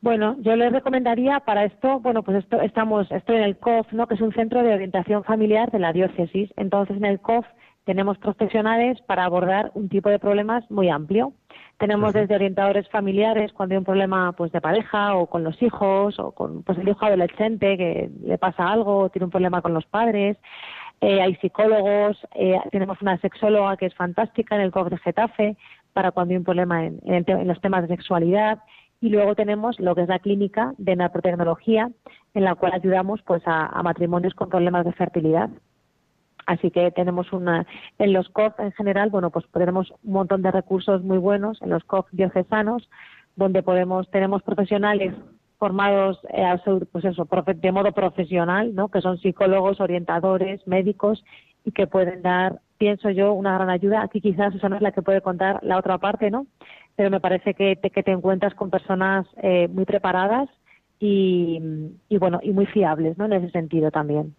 Bueno, 0.00 0.36
yo 0.40 0.56
les 0.56 0.72
recomendaría 0.72 1.40
para 1.40 1.66
esto, 1.66 2.00
bueno, 2.00 2.22
pues 2.22 2.38
esto, 2.38 2.58
estamos, 2.62 3.12
estoy 3.12 3.36
en 3.36 3.42
el 3.42 3.58
COF, 3.58 3.92
¿no? 3.92 4.06
que 4.06 4.14
es 4.14 4.22
un 4.22 4.32
centro 4.32 4.62
de 4.62 4.72
orientación 4.72 5.22
familiar 5.22 5.70
de 5.70 5.80
la 5.80 5.92
diócesis. 5.92 6.48
Entonces, 6.56 6.96
en 6.96 7.04
el 7.04 7.20
COF 7.20 7.44
tenemos 7.84 8.16
profesionales 8.16 9.02
para 9.02 9.26
abordar 9.26 9.70
un 9.74 9.90
tipo 9.90 10.08
de 10.08 10.18
problemas 10.18 10.64
muy 10.70 10.88
amplio. 10.88 11.34
Tenemos 11.78 12.14
desde 12.14 12.34
orientadores 12.34 12.88
familiares 12.88 13.52
cuando 13.52 13.74
hay 13.74 13.78
un 13.78 13.84
problema 13.84 14.32
pues 14.32 14.50
de 14.50 14.62
pareja 14.62 15.14
o 15.14 15.26
con 15.26 15.44
los 15.44 15.60
hijos 15.62 16.18
o 16.18 16.32
con 16.32 16.62
pues 16.62 16.78
el 16.78 16.88
hijo 16.88 17.04
adolescente 17.04 17.76
que 17.76 18.10
le 18.24 18.38
pasa 18.38 18.72
algo 18.72 18.98
o 18.98 19.08
tiene 19.10 19.26
un 19.26 19.30
problema 19.30 19.60
con 19.60 19.74
los 19.74 19.84
padres. 19.84 20.38
Eh, 21.02 21.20
hay 21.20 21.34
psicólogos, 21.36 22.16
eh, 22.34 22.58
tenemos 22.70 23.00
una 23.02 23.18
sexóloga 23.18 23.76
que 23.76 23.86
es 23.86 23.94
fantástica 23.94 24.54
en 24.54 24.62
el 24.62 24.70
COF 24.70 24.88
de 24.88 24.98
Getafe 24.98 25.56
para 25.92 26.10
cuando 26.10 26.32
hay 26.32 26.38
un 26.38 26.44
problema 26.44 26.84
en, 26.84 27.24
los 27.44 27.60
temas 27.60 27.82
de 27.82 27.88
sexualidad. 27.88 28.60
Y 29.00 29.10
luego 29.10 29.34
tenemos 29.34 29.78
lo 29.78 29.94
que 29.94 30.02
es 30.02 30.08
la 30.08 30.18
clínica 30.18 30.72
de 30.78 30.96
naprotecnología, 30.96 31.90
en 32.32 32.44
la 32.44 32.54
cual 32.54 32.72
ayudamos 32.72 33.20
pues 33.22 33.42
a, 33.44 33.82
matrimonios 33.82 34.34
con 34.34 34.48
problemas 34.48 34.86
de 34.86 34.92
fertilidad. 34.92 35.50
Así 36.46 36.70
que 36.70 36.90
tenemos 36.92 37.32
una, 37.32 37.66
en 37.98 38.12
los 38.12 38.28
COF 38.28 38.58
en 38.60 38.72
general, 38.72 39.10
bueno, 39.10 39.30
pues 39.30 39.44
tenemos 39.52 39.92
un 40.04 40.12
montón 40.12 40.42
de 40.42 40.52
recursos 40.52 41.02
muy 41.02 41.18
buenos 41.18 41.60
en 41.60 41.70
los 41.70 41.84
COF 41.84 42.06
diocesanos, 42.12 42.88
donde 43.34 43.62
podemos, 43.62 44.08
tenemos 44.10 44.42
profesionales 44.42 45.12
formados 45.58 46.20
eh, 46.30 46.44
pues 46.92 47.04
de 47.60 47.72
modo 47.72 47.92
profesional, 47.92 48.74
¿no? 48.74 48.88
que 48.88 49.00
son 49.00 49.18
psicólogos, 49.18 49.80
orientadores, 49.80 50.66
médicos 50.66 51.24
y 51.64 51.72
que 51.72 51.86
pueden 51.86 52.22
dar, 52.22 52.60
pienso 52.78 53.10
yo, 53.10 53.32
una 53.32 53.54
gran 53.54 53.70
ayuda. 53.70 54.02
Aquí 54.02 54.20
quizás 54.20 54.54
esa 54.54 54.68
no 54.68 54.76
es 54.76 54.82
la 54.82 54.92
que 54.92 55.02
puede 55.02 55.20
contar 55.20 55.58
la 55.62 55.78
otra 55.78 55.98
parte, 55.98 56.30
¿no? 56.30 56.46
Pero 56.94 57.10
me 57.10 57.20
parece 57.20 57.54
que 57.54 57.74
te, 57.76 57.90
que 57.90 58.02
te 58.02 58.12
encuentras 58.12 58.54
con 58.54 58.70
personas 58.70 59.26
eh, 59.42 59.66
muy 59.68 59.84
preparadas 59.84 60.48
y, 61.00 61.60
y, 62.08 62.18
bueno, 62.18 62.38
y 62.42 62.52
muy 62.52 62.66
fiables, 62.66 63.18
¿no? 63.18 63.24
En 63.24 63.32
ese 63.32 63.50
sentido 63.50 63.90
también. 63.90 64.34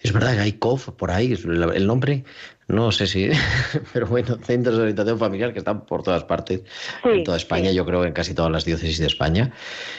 Es 0.00 0.12
verdad 0.12 0.34
que 0.34 0.40
hay 0.40 0.52
COF 0.52 0.90
por 0.90 1.10
ahí, 1.10 1.32
el 1.32 1.86
nombre, 1.86 2.24
no 2.66 2.92
sé 2.92 3.06
si, 3.06 3.30
pero 3.92 4.06
bueno, 4.06 4.38
centros 4.42 4.76
de 4.76 4.82
orientación 4.82 5.18
familiar 5.18 5.52
que 5.52 5.60
están 5.60 5.86
por 5.86 6.02
todas 6.02 6.24
partes, 6.24 6.62
en 7.04 7.24
toda 7.24 7.36
España, 7.36 7.70
yo 7.72 7.84
creo 7.84 8.04
en 8.04 8.12
casi 8.12 8.34
todas 8.34 8.50
las 8.50 8.64
diócesis 8.64 8.98
de 8.98 9.06
España. 9.06 9.52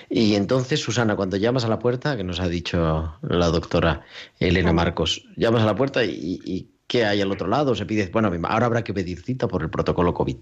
Y 0.09 0.35
entonces, 0.35 0.79
Susana, 0.81 1.15
cuando 1.15 1.37
llamas 1.37 1.65
a 1.65 1.67
la 1.67 1.79
puerta, 1.79 2.15
que 2.15 2.23
nos 2.23 2.39
ha 2.39 2.47
dicho 2.47 3.15
la 3.21 3.47
doctora 3.47 4.05
Elena 4.39 4.73
Marcos, 4.73 5.25
llamas 5.35 5.63
a 5.63 5.65
la 5.65 5.75
puerta 5.75 6.03
y, 6.03 6.39
y 6.43 6.69
¿qué 6.87 7.05
hay 7.05 7.21
al 7.21 7.31
otro 7.31 7.47
lado? 7.47 7.75
Se 7.75 7.85
pide, 7.85 8.09
bueno, 8.11 8.31
ahora 8.47 8.65
habrá 8.65 8.83
que 8.83 8.93
pedir 8.93 9.21
cita 9.21 9.47
por 9.47 9.61
el 9.61 9.69
protocolo 9.69 10.13
COVID, 10.13 10.37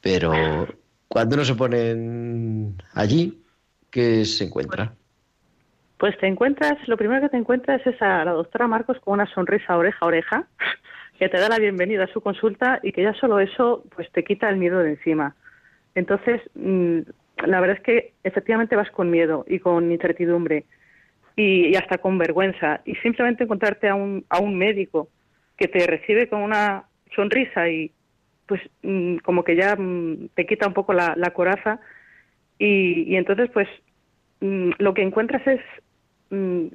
pero 0.00 0.66
cuando 1.08 1.34
uno 1.34 1.44
se 1.44 1.54
pone 1.54 2.74
allí, 2.94 3.42
¿qué 3.90 4.24
se 4.24 4.44
encuentra? 4.44 4.94
Pues 5.98 6.16
te 6.18 6.26
encuentras, 6.26 6.76
lo 6.88 6.96
primero 6.98 7.22
que 7.22 7.30
te 7.30 7.38
encuentras 7.38 7.86
es 7.86 8.00
a 8.02 8.24
la 8.24 8.32
doctora 8.32 8.68
Marcos 8.68 8.98
con 9.00 9.14
una 9.14 9.26
sonrisa 9.26 9.76
oreja 9.76 9.98
a 10.00 10.06
oreja, 10.06 10.48
que 11.18 11.28
te 11.28 11.38
da 11.38 11.48
la 11.48 11.58
bienvenida 11.58 12.04
a 12.04 12.12
su 12.12 12.20
consulta 12.20 12.80
y 12.82 12.92
que 12.92 13.02
ya 13.02 13.14
solo 13.14 13.40
eso 13.40 13.82
pues 13.94 14.10
te 14.12 14.22
quita 14.22 14.48
el 14.50 14.56
miedo 14.56 14.80
de 14.80 14.90
encima. 14.90 15.34
Entonces, 15.94 16.42
mm, 16.54 16.98
la 17.46 17.60
verdad 17.60 17.78
es 17.78 17.82
que 17.82 18.12
efectivamente 18.24 18.76
vas 18.76 18.90
con 18.90 19.10
miedo 19.10 19.46
y 19.48 19.58
con 19.58 19.90
incertidumbre 19.90 20.66
y, 21.34 21.74
hasta 21.76 21.98
con 21.98 22.18
vergüenza. 22.18 22.82
Y 22.84 22.94
simplemente 22.96 23.44
encontrarte 23.44 23.88
a 23.88 23.94
un, 23.94 24.26
a 24.28 24.38
un 24.38 24.58
médico 24.58 25.08
que 25.56 25.68
te 25.68 25.86
recibe 25.86 26.28
con 26.28 26.42
una 26.42 26.84
sonrisa 27.14 27.70
y 27.70 27.90
pues 28.44 28.60
mm, 28.82 29.16
como 29.18 29.44
que 29.44 29.56
ya 29.56 29.74
mm, 29.76 30.28
te 30.34 30.44
quita 30.44 30.68
un 30.68 30.74
poco 30.74 30.92
la, 30.92 31.14
coraza 31.32 31.80
y, 32.58 33.04
y 33.10 33.16
entonces 33.16 33.48
pues 33.50 33.68
lo 34.40 34.92
que 34.92 35.02
encuentras 35.02 35.46
es 35.46 35.60
Mm, 36.30 36.68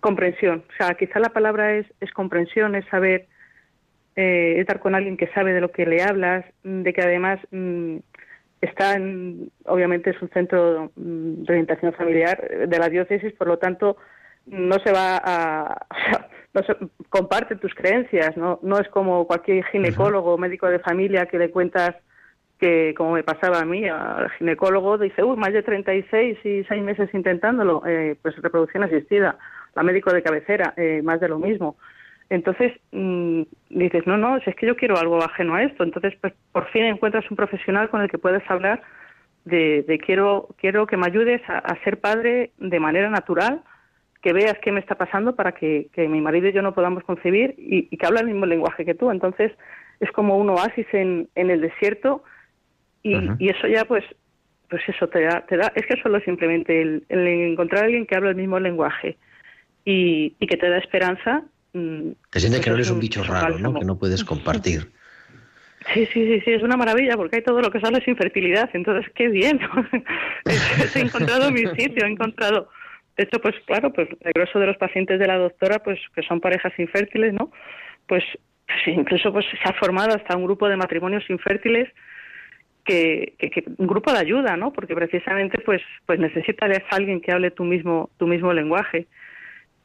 comprensión. 0.00 0.64
O 0.68 0.76
sea, 0.76 0.94
quizá 0.94 1.18
la 1.18 1.30
palabra 1.30 1.74
es, 1.74 1.86
es 2.00 2.12
comprensión, 2.12 2.74
es 2.74 2.86
saber 2.86 3.26
eh, 4.14 4.60
estar 4.60 4.80
con 4.80 4.94
alguien 4.94 5.16
que 5.16 5.28
sabe 5.28 5.52
de 5.52 5.60
lo 5.60 5.72
que 5.72 5.86
le 5.86 6.02
hablas, 6.02 6.44
mm, 6.64 6.82
de 6.82 6.92
que 6.92 7.02
además 7.02 7.38
mm, 7.50 7.96
está 8.60 8.94
en, 8.94 9.50
obviamente 9.66 10.10
es 10.10 10.22
un 10.22 10.30
centro 10.30 10.90
de 10.96 11.52
orientación 11.52 11.92
familiar 11.92 12.68
de 12.68 12.78
la 12.78 12.88
diócesis, 12.88 13.32
por 13.34 13.46
lo 13.48 13.58
tanto 13.58 13.96
no 14.46 14.78
se 14.78 14.92
va 14.92 15.20
a, 15.22 15.86
no 16.54 16.62
se, 16.62 16.76
comparte 17.10 17.56
tus 17.56 17.74
creencias, 17.74 18.36
no, 18.36 18.58
no 18.62 18.78
es 18.78 18.88
como 18.88 19.26
cualquier 19.26 19.64
ginecólogo 19.66 20.34
o 20.34 20.38
médico 20.38 20.68
de 20.68 20.78
familia 20.78 21.26
que 21.26 21.38
le 21.38 21.50
cuentas 21.50 21.96
que 22.58 22.94
como 22.96 23.12
me 23.12 23.22
pasaba 23.22 23.60
a 23.60 23.64
mí, 23.64 23.86
al 23.86 24.30
ginecólogo, 24.32 24.98
dice, 24.98 25.22
uy, 25.22 25.36
más 25.36 25.52
de 25.52 25.62
36 25.62 26.38
y 26.44 26.64
6 26.64 26.82
meses 26.82 27.10
intentándolo, 27.12 27.82
eh, 27.86 28.16
pues 28.22 28.36
reproducción 28.40 28.82
asistida, 28.82 29.38
la 29.74 29.82
médico 29.82 30.12
de 30.12 30.22
cabecera, 30.22 30.72
eh, 30.76 31.02
más 31.04 31.20
de 31.20 31.28
lo 31.28 31.38
mismo. 31.38 31.76
Entonces 32.30 32.72
mm, 32.92 33.42
dices, 33.70 34.06
no, 34.06 34.16
no, 34.16 34.40
si 34.40 34.50
es 34.50 34.56
que 34.56 34.66
yo 34.66 34.76
quiero 34.76 34.96
algo 34.96 35.22
ajeno 35.22 35.54
a 35.54 35.62
esto. 35.62 35.84
Entonces, 35.84 36.14
pues 36.20 36.32
por 36.52 36.66
fin 36.70 36.84
encuentras 36.84 37.30
un 37.30 37.36
profesional 37.36 37.88
con 37.90 38.00
el 38.00 38.10
que 38.10 38.18
puedes 38.18 38.42
hablar 38.50 38.82
de, 39.44 39.84
de 39.86 39.98
quiero, 39.98 40.48
quiero 40.58 40.86
que 40.86 40.96
me 40.96 41.06
ayudes 41.06 41.40
a, 41.48 41.76
ser 41.84 42.00
padre 42.00 42.50
de 42.58 42.80
manera 42.80 43.10
natural, 43.10 43.62
que 44.22 44.32
veas 44.32 44.58
qué 44.60 44.72
me 44.72 44.80
está 44.80 44.96
pasando 44.96 45.36
para 45.36 45.52
que, 45.52 45.88
que 45.92 46.08
mi 46.08 46.20
marido 46.20 46.48
y 46.48 46.52
yo 46.52 46.62
no 46.62 46.74
podamos 46.74 47.04
concebir 47.04 47.54
y, 47.58 47.86
y, 47.90 47.96
que 47.96 48.06
habla 48.06 48.20
el 48.20 48.26
mismo 48.26 48.46
lenguaje 48.46 48.84
que 48.84 48.94
tú. 48.94 49.10
Entonces, 49.12 49.52
es 50.00 50.10
como 50.10 50.36
un 50.36 50.50
oasis 50.50 50.86
en, 50.92 51.28
en 51.36 51.50
el 51.50 51.60
desierto 51.60 52.24
y, 53.38 53.48
eso 53.48 53.66
ya, 53.68 53.84
pues, 53.84 54.04
pues 54.68 54.82
eso 54.88 55.08
te 55.08 55.22
da, 55.22 55.44
te 55.46 55.56
da, 55.56 55.72
es 55.74 55.86
que 55.86 56.00
solo 56.02 56.20
simplemente 56.20 56.80
el, 56.80 57.04
encontrar 57.08 57.82
a 57.82 57.86
alguien 57.86 58.06
que 58.06 58.16
habla 58.16 58.30
el 58.30 58.36
mismo 58.36 58.58
lenguaje 58.58 59.16
y, 59.84 60.30
que 60.30 60.56
te 60.56 60.68
da 60.68 60.78
esperanza. 60.78 61.44
Mm, 61.72 62.12
te 62.30 62.40
sientes 62.40 62.60
que 62.60 62.70
no 62.70 62.76
eres 62.76 62.90
un, 62.90 63.00
bicho 63.00 63.22
raro, 63.22 63.58
¿no? 63.58 63.74
Que 63.74 63.84
no 63.84 63.98
puedes 63.98 64.24
compartir. 64.24 64.90
Sí, 65.94 66.06
sí, 66.06 66.26
sí, 66.26 66.40
sí, 66.44 66.50
es 66.50 66.62
una 66.62 66.76
maravilla 66.76 67.16
porque 67.16 67.36
hay 67.36 67.42
todo 67.42 67.60
lo 67.60 67.70
que 67.70 67.80
sale 67.80 67.98
es 67.98 68.08
infertilidad, 68.08 68.68
entonces 68.72 69.10
qué 69.14 69.28
bien. 69.28 69.60
he 70.94 71.00
encontrado 71.00 71.50
mi 71.52 71.64
sitio, 71.78 72.04
he 72.04 72.10
encontrado. 72.10 72.68
De 73.16 73.24
hecho, 73.24 73.40
pues 73.40 73.54
claro, 73.66 73.92
pues 73.92 74.08
el 74.20 74.32
grosso 74.32 74.58
de 74.58 74.66
los 74.66 74.76
pacientes 74.76 75.18
de 75.20 75.26
la 75.26 75.38
doctora, 75.38 75.78
pues 75.78 76.00
que 76.14 76.22
son 76.22 76.40
parejas 76.40 76.72
infértiles, 76.78 77.32
¿no? 77.32 77.52
Pues, 78.08 78.24
pues 78.66 78.78
incluso 78.88 79.32
pues 79.32 79.46
se 79.46 79.68
ha 79.68 79.72
formado 79.74 80.16
hasta 80.16 80.36
un 80.36 80.44
grupo 80.44 80.68
de 80.68 80.76
matrimonios 80.76 81.28
infértiles 81.30 81.88
que, 82.86 83.34
un 83.78 83.86
grupo 83.86 84.12
de 84.12 84.18
ayuda, 84.18 84.56
¿no? 84.56 84.72
Porque 84.72 84.94
precisamente 84.94 85.58
pues 85.58 85.82
pues 86.06 86.18
necesitas 86.18 86.70
a 86.70 86.96
alguien 86.96 87.20
que 87.20 87.32
hable 87.32 87.50
tu 87.50 87.64
mismo 87.64 88.10
tu 88.18 88.26
mismo 88.26 88.52
lenguaje. 88.52 89.06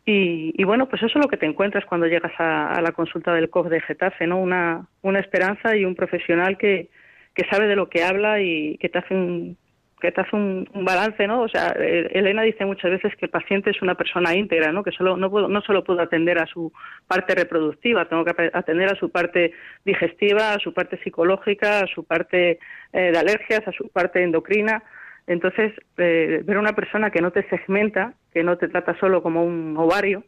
Y, 0.03 0.63
bueno, 0.63 0.89
pues 0.89 1.01
eso 1.03 1.19
es 1.19 1.23
lo 1.23 1.29
que 1.29 1.37
te 1.37 1.45
encuentras 1.45 1.85
cuando 1.85 2.07
llegas 2.07 2.33
a, 2.39 2.81
la 2.81 2.91
consulta 2.91 3.33
del 3.33 3.49
COF 3.49 3.69
de 3.69 3.79
Getafe, 3.81 4.25
¿no? 4.27 4.39
Una, 4.39 4.87
una 5.03 5.19
esperanza 5.19 5.77
y 5.77 5.85
un 5.85 5.95
profesional 5.95 6.57
que, 6.57 6.89
que 7.35 7.45
sabe 7.49 7.67
de 7.67 7.75
lo 7.75 7.87
que 7.87 8.03
habla 8.03 8.41
y 8.41 8.77
que 8.79 8.89
te 8.89 8.97
hace 8.97 9.13
un, 9.13 9.57
que 10.01 10.11
te 10.11 10.21
hace 10.21 10.35
un, 10.35 10.67
balance, 10.73 11.25
¿no? 11.27 11.43
O 11.43 11.47
sea, 11.47 11.73
eh, 11.77 12.09
Elena 12.11 12.41
dice 12.41 12.65
muchas 12.65 12.91
veces 12.91 13.15
que 13.15 13.25
el 13.25 13.31
paciente 13.31 13.69
es 13.69 13.81
una 13.81 13.95
persona 13.95 14.35
íntegra, 14.35 14.71
¿no? 14.71 14.83
Que 14.83 14.91
solo 14.91 15.15
no 15.15 15.29
puedo, 15.29 15.47
no 15.47 15.61
solo 15.61 15.83
puedo 15.83 16.01
atender 16.01 16.39
a 16.39 16.47
su 16.47 16.73
parte 17.07 17.35
reproductiva, 17.35 18.09
tengo 18.09 18.25
que 18.25 18.49
atender 18.51 18.91
a 18.91 18.95
su 18.95 19.09
parte 19.09 19.53
digestiva, 19.85 20.53
a 20.53 20.59
su 20.59 20.73
parte 20.73 20.97
psicológica, 21.03 21.81
a 21.81 21.87
su 21.87 22.03
parte 22.03 22.59
eh, 22.91 23.11
de 23.11 23.17
alergias, 23.17 23.65
a 23.67 23.71
su 23.71 23.87
parte 23.89 24.21
endocrina. 24.21 24.83
Entonces, 25.27 25.71
eh, 25.97 26.41
ver 26.43 26.57
a 26.57 26.59
una 26.59 26.73
persona 26.73 27.11
que 27.11 27.21
no 27.21 27.31
te 27.31 27.47
segmenta, 27.47 28.13
que 28.33 28.43
no 28.43 28.57
te 28.57 28.67
trata 28.67 28.97
solo 28.99 29.21
como 29.21 29.45
un 29.45 29.77
ovario, 29.77 30.23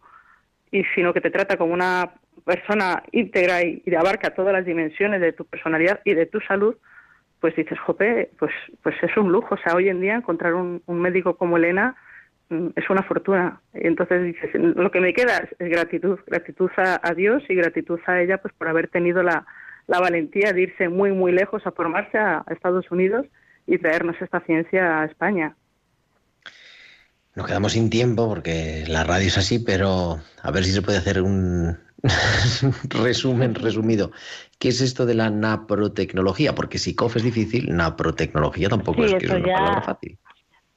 y 0.71 0.83
sino 0.95 1.13
que 1.13 1.21
te 1.21 1.31
trata 1.31 1.57
como 1.57 1.73
una 1.73 2.11
persona 2.45 3.03
íntegra 3.11 3.63
y, 3.63 3.81
y 3.85 3.95
abarca 3.95 4.35
todas 4.35 4.53
las 4.53 4.65
dimensiones 4.65 5.19
de 5.19 5.33
tu 5.33 5.45
personalidad 5.45 5.99
y 6.05 6.13
de 6.13 6.27
tu 6.27 6.39
salud, 6.41 6.75
pues 7.43 7.57
dices, 7.57 7.77
jope, 7.77 8.29
pues, 8.39 8.53
pues 8.83 8.95
es 9.03 9.17
un 9.17 9.29
lujo. 9.29 9.55
O 9.55 9.57
sea, 9.57 9.75
hoy 9.75 9.89
en 9.89 9.99
día 9.99 10.15
encontrar 10.15 10.53
un, 10.53 10.81
médico 10.87 11.35
como 11.35 11.57
Elena 11.57 11.93
mm, 12.47 12.67
es 12.73 12.89
una 12.89 13.03
fortuna. 13.03 13.59
Y 13.73 13.85
entonces 13.85 14.23
dices, 14.23 14.49
lo 14.55 14.89
que 14.91 15.01
me 15.01 15.13
queda 15.13 15.39
es, 15.39 15.69
gratitud, 15.69 16.17
gratitud 16.25 16.71
a, 16.77 17.13
Dios 17.13 17.43
y 17.49 17.55
gratitud 17.55 17.99
a 18.05 18.21
ella 18.21 18.37
pues 18.37 18.53
por 18.53 18.69
haber 18.69 18.87
tenido 18.87 19.23
la, 19.23 19.45
la 19.87 19.99
valentía 19.99 20.53
de 20.53 20.61
irse 20.61 20.87
muy, 20.87 21.11
muy 21.11 21.33
lejos 21.33 21.67
a 21.67 21.73
formarse 21.73 22.17
a, 22.17 22.45
Estados 22.49 22.89
Unidos 22.91 23.25
y 23.67 23.77
traernos 23.77 24.15
esta 24.21 24.39
ciencia 24.39 25.01
a 25.01 25.05
España. 25.05 25.57
Nos 27.35 27.47
quedamos 27.47 27.71
sin 27.71 27.89
tiempo 27.89 28.27
porque 28.27 28.83
la 28.87 29.03
radio 29.03 29.27
es 29.27 29.37
así, 29.37 29.59
pero 29.59 30.19
a 30.41 30.51
ver 30.51 30.63
si 30.63 30.71
se 30.71 30.81
puede 30.81 30.99
hacer 30.99 31.21
un 31.21 31.77
resumen 32.89 33.55
resumido. 33.55 34.11
¿Qué 34.59 34.69
es 34.69 34.81
esto 34.81 35.05
de 35.05 35.15
la 35.15 35.29
naprotecnología? 35.29 36.53
Porque 36.53 36.77
si 36.77 36.95
COF 36.95 37.17
es 37.17 37.23
difícil, 37.23 37.75
naprotecnología 37.75 38.69
tampoco 38.69 39.03
es 39.03 39.15
que 39.15 39.25
es 39.25 39.31
una 39.31 39.43
palabra 39.43 39.81
fácil. 39.81 40.17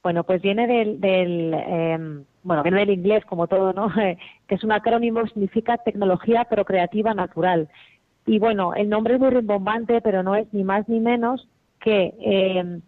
Bueno, 0.01 0.23
pues 0.23 0.41
viene 0.41 0.67
del, 0.67 1.01
del 1.01 1.53
em, 1.53 2.23
bueno, 2.43 2.63
viene 2.63 2.79
del 2.79 2.91
inglés 2.91 3.25
como 3.25 3.47
todo, 3.47 3.73
¿no? 3.73 3.91
que 4.47 4.55
es 4.55 4.63
un 4.63 4.71
acrónimo, 4.71 5.27
significa 5.27 5.77
tecnología 5.77 6.45
procreativa 6.45 7.13
natural. 7.13 7.69
Y 8.25 8.39
bueno, 8.39 8.73
el 8.73 8.89
nombre 8.89 9.15
es 9.15 9.19
muy 9.19 9.29
rimbombante, 9.29 10.01
pero 10.01 10.23
no 10.23 10.35
es 10.35 10.51
ni 10.53 10.63
más 10.63 10.87
ni 10.89 10.99
menos 10.99 11.47
que 11.79 12.13
em, 12.19 12.81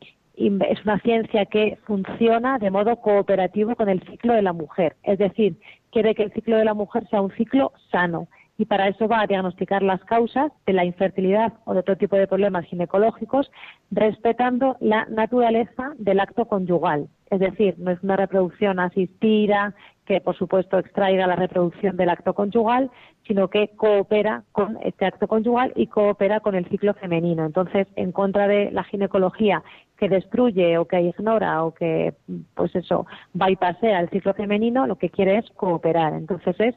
es 0.48 0.84
una 0.86 1.00
ciencia 1.00 1.46
que 1.46 1.78
funciona 1.86 2.60
de 2.60 2.72
modo 2.72 2.96
cooperativo 2.98 3.76
con 3.76 3.90
el 3.90 4.02
ciclo 4.04 4.34
de 4.34 4.42
la 4.42 4.54
mujer. 4.54 4.96
Es 5.04 5.20
decir, 5.20 5.58
quiere 5.92 6.16
que 6.16 6.24
el 6.24 6.32
ciclo 6.32 6.58
de 6.58 6.66
la 6.66 6.74
mujer 6.74 7.06
sea 7.10 7.22
un 7.22 7.32
ciclo 7.32 7.74
sano 7.92 8.30
y 8.58 8.66
para 8.66 8.90
eso 8.90 9.08
va 9.08 9.22
a 9.22 9.28
diagnosticar 9.28 9.82
las 9.82 10.04
causas 10.04 10.52
de 10.66 10.74
la 10.74 10.84
infertilidad 10.84 11.54
o 11.64 11.74
de 11.74 11.80
otro 11.80 11.96
tipo 11.96 12.18
de 12.18 12.28
problemas 12.28 12.66
ginecológicos, 12.66 13.50
respetando 13.90 14.76
la 14.82 15.06
naturaleza 15.06 15.94
del 15.98 16.20
acto 16.20 16.46
conyugal. 16.46 17.08
Es 17.30 17.40
decir, 17.40 17.76
no 17.78 17.92
es 17.92 18.04
una 18.04 18.18
reproducción 18.18 18.80
asistida 18.80 19.76
que, 20.06 20.20
por 20.20 20.36
supuesto, 20.36 20.78
extraiga 20.78 21.26
la 21.28 21.38
reproducción 21.38 21.96
del 21.96 22.10
acto 22.10 22.34
conyugal, 22.34 22.92
sino 23.26 23.48
que 23.48 23.70
coopera 23.78 24.44
con 24.52 24.78
este 24.84 25.06
acto 25.06 25.28
conyugal 25.28 25.72
y 25.76 25.88
coopera 25.88 26.42
con 26.42 26.56
el 26.56 26.68
ciclo 26.68 26.94
femenino. 26.96 27.46
Entonces, 27.46 27.88
en 27.96 28.12
contra 28.12 28.48
de 28.48 28.72
la 28.72 28.84
ginecología 28.84 29.64
que 30.00 30.10
destruye 30.10 30.78
o 30.78 30.86
que 30.86 31.02
ignora 31.02 31.64
o 31.64 31.74
que, 31.74 32.14
pues 32.56 32.74
eso, 32.76 33.06
bypassea 33.34 34.00
el 34.00 34.10
ciclo 34.10 34.34
femenino, 34.34 34.88
lo 34.88 34.98
que 34.98 35.10
quiere 35.10 35.38
es 35.38 35.50
cooperar. 35.52 36.14
Entonces, 36.14 36.56
es 36.60 36.76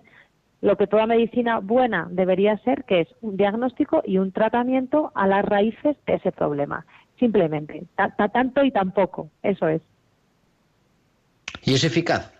lo 0.60 0.76
que 0.76 0.88
toda 0.88 1.06
medicina 1.06 1.60
buena 1.60 2.08
debería 2.10 2.58
ser, 2.58 2.84
que 2.84 3.02
es 3.02 3.08
un 3.20 3.36
diagnóstico 3.36 4.02
y 4.04 4.18
un 4.18 4.32
tratamiento 4.32 5.12
a 5.14 5.26
las 5.28 5.44
raíces 5.44 5.96
de 6.06 6.14
ese 6.14 6.32
problema. 6.32 6.84
Simplemente, 7.18 7.84
tanto 8.32 8.64
y 8.64 8.72
tampoco, 8.72 9.30
eso 9.42 9.68
es. 9.68 9.82
¿Y 11.62 11.74
es 11.74 11.84
eficaz? 11.84 12.32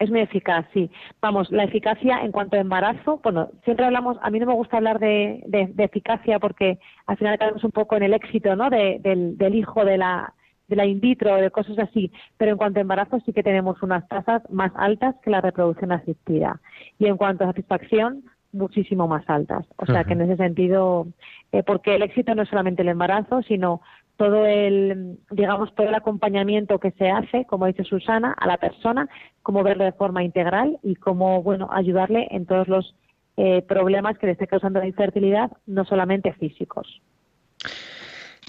Es 0.00 0.10
muy 0.10 0.20
eficaz, 0.20 0.66
sí. 0.72 0.90
Vamos, 1.20 1.52
la 1.52 1.64
eficacia 1.64 2.22
en 2.22 2.32
cuanto 2.32 2.56
a 2.56 2.60
embarazo, 2.60 3.20
bueno, 3.22 3.50
siempre 3.64 3.84
hablamos, 3.84 4.16
a 4.22 4.30
mí 4.30 4.40
no 4.40 4.46
me 4.46 4.54
gusta 4.54 4.78
hablar 4.78 4.98
de, 4.98 5.44
eficacia 5.76 6.38
porque 6.38 6.78
al 7.06 7.18
final 7.18 7.38
caemos 7.38 7.62
un 7.62 7.70
poco 7.70 7.96
en 7.96 8.04
el 8.04 8.14
éxito, 8.14 8.56
¿no? 8.56 8.70
del, 8.70 9.36
del 9.36 9.54
hijo 9.54 9.84
de 9.84 9.98
la, 9.98 10.32
de 10.68 10.76
la 10.76 10.86
in 10.86 11.00
vitro, 11.00 11.36
de 11.36 11.50
cosas 11.50 11.78
así, 11.78 12.10
pero 12.38 12.52
en 12.52 12.56
cuanto 12.56 12.78
a 12.78 12.82
embarazo 12.82 13.20
sí 13.26 13.32
que 13.34 13.42
tenemos 13.42 13.82
unas 13.82 14.08
tasas 14.08 14.42
más 14.50 14.72
altas 14.74 15.16
que 15.22 15.30
la 15.30 15.42
reproducción 15.42 15.92
asistida. 15.92 16.60
Y 16.98 17.06
en 17.06 17.18
cuanto 17.18 17.44
a 17.44 17.48
satisfacción, 17.48 18.24
muchísimo 18.52 19.06
más 19.06 19.28
altas. 19.28 19.66
O 19.76 19.86
sea 19.86 20.04
que 20.04 20.14
en 20.14 20.22
ese 20.22 20.36
sentido, 20.36 21.08
eh, 21.52 21.62
porque 21.62 21.94
el 21.94 22.02
éxito 22.02 22.34
no 22.34 22.42
es 22.42 22.48
solamente 22.48 22.82
el 22.82 22.88
embarazo, 22.88 23.42
sino 23.42 23.80
todo 24.20 24.44
el, 24.44 25.16
digamos, 25.30 25.74
todo 25.74 25.88
el 25.88 25.94
acompañamiento 25.94 26.78
que 26.78 26.90
se 26.90 27.08
hace, 27.08 27.46
como 27.46 27.64
dice 27.64 27.84
Susana, 27.84 28.34
a 28.38 28.46
la 28.46 28.58
persona, 28.58 29.08
cómo 29.42 29.62
verlo 29.62 29.84
de 29.84 29.92
forma 29.92 30.22
integral 30.22 30.78
y 30.82 30.94
cómo, 30.96 31.42
bueno, 31.42 31.70
ayudarle 31.72 32.28
en 32.30 32.44
todos 32.44 32.68
los 32.68 32.94
eh, 33.38 33.62
problemas 33.62 34.18
que 34.18 34.26
le 34.26 34.32
esté 34.32 34.46
causando 34.46 34.78
la 34.78 34.86
infertilidad, 34.86 35.50
no 35.64 35.86
solamente 35.86 36.34
físicos. 36.34 37.00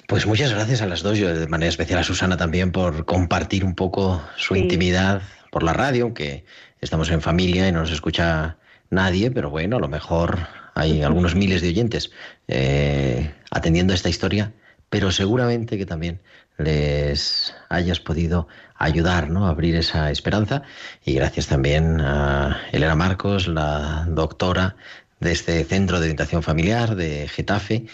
Pues 0.10 0.28
muchas 0.28 0.54
gracias 0.54 0.82
a 0.82 0.88
las 0.88 1.04
dos, 1.04 1.18
yo 1.18 1.34
de 1.34 1.48
manera 1.48 1.70
especial 1.70 2.00
a 2.00 2.04
Susana 2.04 2.36
también 2.36 2.74
por 2.74 3.06
compartir 3.06 3.64
un 3.64 3.74
poco 3.74 4.22
su 4.36 4.58
intimidad 4.58 5.22
por 5.52 5.64
la 5.64 5.72
radio, 5.72 6.04
aunque 6.04 6.44
estamos 6.82 7.10
en 7.12 7.22
familia 7.22 7.70
y 7.70 7.72
no 7.72 7.80
nos 7.80 7.94
escucha 7.94 8.58
nadie, 8.90 9.32
pero 9.32 9.50
bueno, 9.50 9.78
a 9.78 9.80
lo 9.80 9.88
mejor 9.88 10.40
hay 10.76 11.02
algunos 11.02 11.34
miles 11.34 11.62
de 11.62 11.70
oyentes 11.70 12.12
eh, 12.50 13.32
atendiendo 13.52 13.94
esta 13.94 14.10
historia, 14.10 14.52
pero 14.92 15.10
seguramente 15.10 15.78
que 15.78 15.86
también 15.86 16.20
les 16.58 17.56
hayas 17.70 18.02
podido 18.02 18.50
ayudar 18.76 19.30
¿no? 19.30 19.48
abrir 19.48 19.76
esa 19.78 20.12
esperanza. 20.12 20.64
Y 21.06 21.14
gracias 21.14 21.48
también 21.48 22.02
a 22.02 22.62
Elena 22.74 22.96
Marcos, 22.96 23.48
la 23.48 24.06
doctora 24.10 24.76
de 25.22 25.32
este 25.32 25.64
centro 25.64 25.98
de 25.98 26.04
orientación 26.04 26.44
familiar 26.44 26.96
de 26.96 27.30
Getafe, 27.30 27.86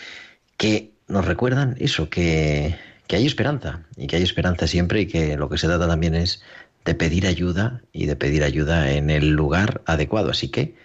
que 0.58 0.92
nos 1.08 1.26
recuerdan 1.26 1.76
eso, 1.80 2.10
que, 2.10 2.76
hay 3.10 3.26
esperanza 3.28 3.84
y 3.96 4.08
que 4.08 4.16
hay 4.16 4.24
esperanza 4.24 4.66
siempre 4.66 5.02
y 5.02 5.06
que 5.06 5.38
lo 5.38 5.50
que 5.50 5.60
se 5.60 5.68
trata 5.68 5.88
también 5.88 6.16
es 6.16 6.42
de 6.84 6.96
pedir 6.96 7.28
ayuda 7.28 7.84
y 7.94 8.08
de 8.08 8.16
pedir 8.16 8.44
ayuda 8.44 8.92
en 8.92 9.12
el 9.12 9.30
lugar 9.30 9.82
adecuado. 9.86 10.32
Así 10.32 10.50
que 10.50 10.76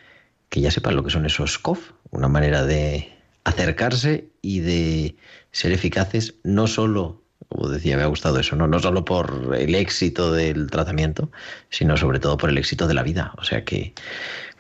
que 0.51 0.61
ya 0.61 0.71
sepan 0.71 0.95
lo 0.95 1.03
que 1.03 1.11
son 1.11 1.25
esos 1.25 1.59
COF, 1.59 1.93
una 2.11 2.29
manera 2.29 2.67
de 2.67 3.11
acercarse 3.45 4.27
y 4.43 4.61
de 4.61 5.17
ser 5.53 5.73
eficaces 5.73 6.35
no 6.43 6.67
solo, 6.67 7.23
como 7.49 7.69
decía, 7.69 7.97
me 7.97 8.03
ha 8.03 8.07
gustado 8.07 8.39
eso, 8.39 8.57
no, 8.57 8.67
no 8.67 8.79
solo 8.81 9.05
por 9.05 9.55
el 9.57 9.75
éxito 9.75 10.33
del 10.33 10.71
tratamiento, 10.71 11.31
sino 11.69 11.97
sobre 11.97 12.19
todo 12.19 12.37
por 12.37 12.51
el 12.51 12.59
éxito 12.59 12.89
de 12.89 12.95
la 12.95 13.03
vida. 13.03 13.33
O 13.39 13.45
sea 13.45 13.65
que 13.65 13.93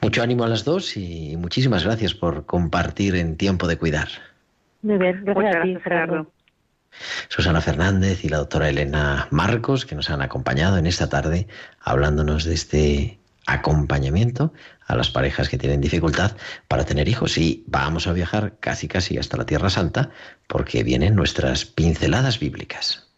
mucho 0.00 0.22
ánimo 0.22 0.44
a 0.44 0.48
las 0.48 0.64
dos 0.64 0.96
y 0.96 1.36
muchísimas 1.36 1.84
gracias 1.84 2.14
por 2.14 2.46
compartir 2.46 3.16
en 3.16 3.36
tiempo 3.36 3.66
de 3.66 3.78
cuidar. 3.78 4.08
Muy 4.82 4.98
bien, 4.98 5.24
gracias, 5.24 5.82
Gerardo. 5.82 6.30
Susana 7.28 7.60
Fernández 7.60 8.24
y 8.24 8.28
la 8.28 8.38
doctora 8.38 8.68
Elena 8.68 9.28
Marcos, 9.30 9.86
que 9.86 9.94
nos 9.94 10.10
han 10.10 10.20
acompañado 10.20 10.76
en 10.76 10.86
esta 10.86 11.08
tarde 11.08 11.46
hablándonos 11.80 12.44
de 12.44 12.54
este 12.54 13.18
acompañamiento 13.46 14.52
a 14.86 14.96
las 14.96 15.10
parejas 15.10 15.48
que 15.48 15.58
tienen 15.58 15.80
dificultad 15.80 16.36
para 16.68 16.84
tener 16.84 17.08
hijos. 17.08 17.38
Y 17.38 17.64
vamos 17.66 18.06
a 18.06 18.12
viajar 18.12 18.56
casi 18.60 18.88
casi 18.88 19.18
hasta 19.18 19.36
la 19.36 19.46
Tierra 19.46 19.70
Santa 19.70 20.10
porque 20.46 20.82
vienen 20.82 21.14
nuestras 21.14 21.64
pinceladas 21.64 22.38
bíblicas. 22.38 23.11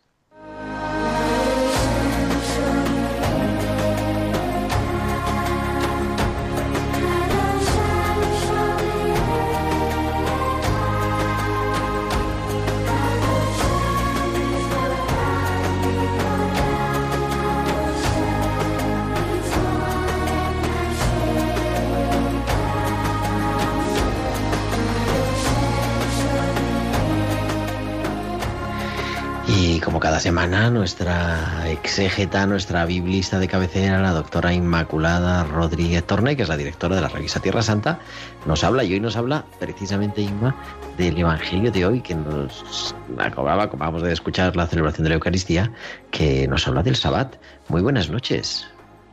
Cada 30.00 30.18
semana 30.18 30.70
nuestra 30.70 31.70
exégeta, 31.70 32.46
nuestra 32.46 32.84
biblista 32.84 33.38
de 33.38 33.48
cabecera, 33.48 34.00
la 34.00 34.12
doctora 34.12 34.52
Inmaculada 34.52 35.44
Rodríguez 35.44 36.04
Torne, 36.04 36.36
que 36.36 36.42
es 36.42 36.48
la 36.48 36.56
directora 36.56 36.96
de 36.96 37.02
la 37.02 37.08
revista 37.08 37.40
Tierra 37.40 37.62
Santa, 37.62 37.98
nos 38.46 38.64
habla 38.64 38.84
y 38.84 38.92
hoy 38.92 39.00
nos 39.00 39.16
habla 39.16 39.44
precisamente 39.58 40.22
Inma 40.22 40.54
del 40.96 41.18
Evangelio 41.18 41.70
de 41.70 41.86
hoy 41.86 42.00
que 42.00 42.14
nos 42.14 42.94
acababa, 43.18 43.64
acabamos 43.64 44.02
de 44.02 44.12
escuchar 44.12 44.56
la 44.56 44.66
celebración 44.66 45.04
de 45.04 45.10
la 45.10 45.14
Eucaristía, 45.14 45.70
que 46.10 46.48
nos 46.48 46.66
habla 46.66 46.82
del 46.82 46.96
Sabbat. 46.96 47.36
Muy 47.68 47.82
buenas 47.82 48.10
noches. 48.10 48.66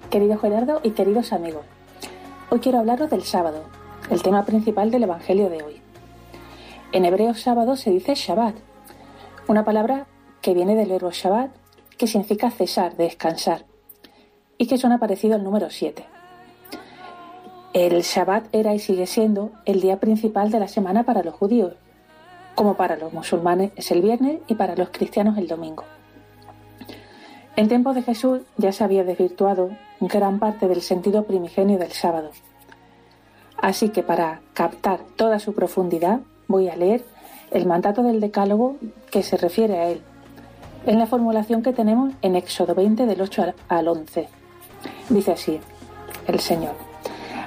Querido 0.09 0.37
Gerardo 0.39 0.81
y 0.83 0.91
queridos 0.91 1.31
amigos, 1.33 1.65
hoy 2.49 2.59
quiero 2.59 2.79
hablaros 2.79 3.09
del 3.09 3.23
sábado, 3.23 3.65
el 4.09 4.21
tema 4.21 4.45
principal 4.45 4.89
del 4.89 5.03
Evangelio 5.03 5.49
de 5.49 5.63
hoy. 5.63 5.81
En 6.91 7.05
hebreo 7.05 7.33
sábado 7.35 7.75
se 7.77 7.91
dice 7.91 8.15
Shabbat, 8.15 8.55
una 9.47 9.63
palabra 9.63 10.07
que 10.41 10.53
viene 10.53 10.75
del 10.75 10.89
verbo 10.89 11.11
Shabbat 11.11 11.51
que 11.97 12.07
significa 12.07 12.49
cesar, 12.49 12.95
descansar, 12.95 13.65
y 14.57 14.65
que 14.65 14.79
suena 14.79 14.97
parecido 14.97 15.35
al 15.35 15.43
número 15.43 15.69
7. 15.69 16.03
El 17.73 18.01
Shabbat 18.01 18.47
era 18.51 18.73
y 18.73 18.79
sigue 18.79 19.05
siendo 19.05 19.51
el 19.65 19.81
día 19.81 19.99
principal 19.99 20.49
de 20.49 20.59
la 20.59 20.67
semana 20.67 21.03
para 21.03 21.23
los 21.23 21.35
judíos, 21.35 21.75
como 22.55 22.75
para 22.75 22.97
los 22.97 23.13
musulmanes 23.13 23.71
es 23.75 23.91
el 23.91 24.01
viernes 24.01 24.39
y 24.47 24.55
para 24.55 24.75
los 24.75 24.89
cristianos 24.89 25.37
el 25.37 25.47
domingo. 25.47 25.83
En 27.55 27.67
tiempos 27.67 27.95
de 27.95 28.01
Jesús 28.01 28.41
ya 28.57 28.71
se 28.71 28.83
había 28.83 29.03
desvirtuado 29.03 29.69
gran 29.99 30.39
parte 30.39 30.67
del 30.67 30.81
sentido 30.81 31.23
primigenio 31.23 31.77
del 31.77 31.91
sábado. 31.91 32.31
Así 33.57 33.89
que 33.89 34.01
para 34.01 34.41
captar 34.53 35.01
toda 35.15 35.37
su 35.37 35.53
profundidad 35.53 36.21
voy 36.47 36.67
a 36.67 36.75
leer 36.75 37.05
el 37.51 37.67
mandato 37.67 38.01
del 38.01 38.19
Decálogo 38.19 38.77
que 39.11 39.21
se 39.21 39.37
refiere 39.37 39.77
a 39.77 39.89
él, 39.89 40.01
en 40.85 40.97
la 40.97 41.05
formulación 41.05 41.61
que 41.61 41.73
tenemos 41.73 42.13
en 42.21 42.35
Éxodo 42.35 42.73
20 42.73 43.05
del 43.05 43.21
8 43.21 43.53
al 43.69 43.87
11. 43.87 44.27
Dice 45.09 45.31
así, 45.31 45.59
el 46.27 46.39
Señor, 46.39 46.73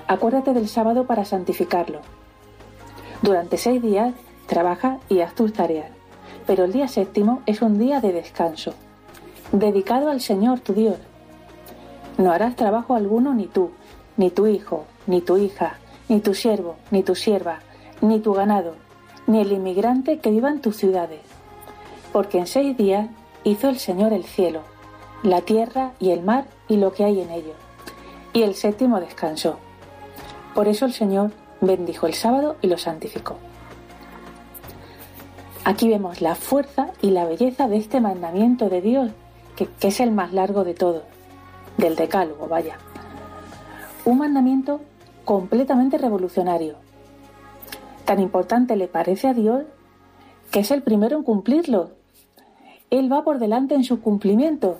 acuérdate 0.06 0.52
del 0.52 0.68
sábado 0.68 1.06
para 1.06 1.24
santificarlo. 1.24 2.00
Durante 3.22 3.56
seis 3.56 3.82
días 3.82 4.14
trabaja 4.46 4.98
y 5.08 5.20
haz 5.20 5.34
tus 5.34 5.52
tareas, 5.52 5.90
pero 6.46 6.64
el 6.64 6.72
día 6.72 6.88
séptimo 6.88 7.42
es 7.46 7.62
un 7.62 7.78
día 7.78 8.00
de 8.00 8.12
descanso, 8.12 8.74
dedicado 9.52 10.10
al 10.10 10.20
Señor 10.20 10.60
tu 10.60 10.74
Dios. 10.74 10.98
No 12.18 12.32
harás 12.32 12.54
trabajo 12.54 12.94
alguno 12.94 13.34
ni 13.34 13.46
tú, 13.46 13.70
ni 14.16 14.30
tu 14.30 14.46
hijo, 14.46 14.84
ni 15.06 15.20
tu 15.20 15.38
hija, 15.38 15.78
ni 16.08 16.20
tu 16.20 16.34
siervo, 16.34 16.76
ni 16.90 17.02
tu 17.02 17.14
sierva, 17.14 17.60
ni 18.00 18.20
tu 18.20 18.32
ganado, 18.34 18.74
ni 19.26 19.40
el 19.40 19.50
inmigrante 19.50 20.18
que 20.18 20.30
viva 20.30 20.50
en 20.50 20.60
tus 20.60 20.76
ciudades. 20.76 21.20
Porque 22.12 22.38
en 22.38 22.46
seis 22.46 22.76
días 22.76 23.08
hizo 23.44 23.68
el 23.68 23.78
Señor 23.78 24.12
el 24.12 24.24
cielo, 24.24 24.62
la 25.22 25.42
tierra 25.42 25.92
y 26.00 26.10
el 26.10 26.22
mar 26.22 26.46
y 26.68 26.76
lo 26.76 26.92
que 26.92 27.04
hay 27.04 27.20
en 27.20 27.30
ellos. 27.30 27.56
Y 28.32 28.42
el 28.42 28.54
séptimo 28.54 29.00
descansó. 29.00 29.58
Por 30.54 30.68
eso 30.68 30.86
el 30.86 30.92
Señor 30.92 31.30
bendijo 31.60 32.06
el 32.06 32.14
sábado 32.14 32.56
y 32.62 32.68
lo 32.68 32.78
santificó. 32.78 33.36
Aquí 35.64 35.88
vemos 35.88 36.20
la 36.20 36.34
fuerza 36.34 36.90
y 37.00 37.10
la 37.10 37.24
belleza 37.24 37.68
de 37.68 37.78
este 37.78 38.00
mandamiento 38.00 38.68
de 38.68 38.82
Dios, 38.82 39.10
que, 39.56 39.68
es 39.80 40.00
el 40.00 40.10
más 40.10 40.32
largo 40.32 40.62
de 40.62 40.74
todos, 40.74 41.04
del 41.78 41.96
decálogo, 41.96 42.48
vaya. 42.48 42.76
Un 44.04 44.18
mandamiento 44.18 44.82
completamente 45.24 45.96
revolucionario. 45.96 46.74
Tan 48.04 48.20
importante 48.20 48.76
le 48.76 48.88
parece 48.88 49.28
a 49.28 49.34
Dios 49.34 49.64
que 50.50 50.60
es 50.60 50.70
el 50.70 50.82
primero 50.82 51.16
en 51.16 51.22
cumplirlo. 51.22 51.92
Él 52.98 53.12
va 53.12 53.24
por 53.24 53.38
delante 53.38 53.74
en 53.74 53.84
su 53.84 54.00
cumplimiento. 54.00 54.78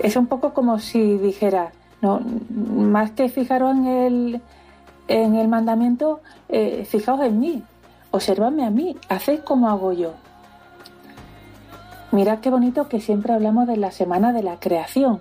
Es 0.00 0.16
un 0.16 0.26
poco 0.26 0.54
como 0.54 0.78
si 0.78 1.18
dijera, 1.18 1.72
no, 2.00 2.20
más 2.50 3.10
que 3.10 3.28
fijaros 3.28 3.72
en 3.72 3.86
el, 3.86 4.40
en 5.08 5.34
el 5.34 5.48
mandamiento, 5.48 6.20
eh, 6.48 6.86
fijaos 6.88 7.20
en 7.22 7.40
mí, 7.40 7.62
observadme 8.10 8.64
a 8.64 8.70
mí, 8.70 8.96
haced 9.08 9.40
como 9.40 9.68
hago 9.68 9.92
yo. 9.92 10.12
Mirad 12.10 12.38
qué 12.38 12.48
bonito 12.48 12.88
que 12.88 13.00
siempre 13.00 13.34
hablamos 13.34 13.66
de 13.66 13.76
la 13.76 13.90
semana 13.90 14.32
de 14.32 14.42
la 14.42 14.58
creación, 14.58 15.20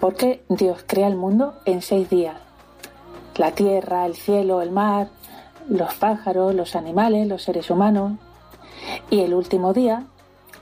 porque 0.00 0.42
Dios 0.48 0.84
crea 0.86 1.06
el 1.06 1.16
mundo 1.16 1.54
en 1.64 1.80
seis 1.80 2.10
días. 2.10 2.36
La 3.36 3.52
tierra, 3.52 4.06
el 4.06 4.14
cielo, 4.14 4.62
el 4.62 4.72
mar, 4.72 5.08
los 5.68 5.94
pájaros, 5.94 6.54
los 6.54 6.74
animales, 6.74 7.28
los 7.28 7.42
seres 7.42 7.70
humanos. 7.70 8.18
Y 9.10 9.20
el 9.20 9.32
último 9.34 9.72
día, 9.72 10.06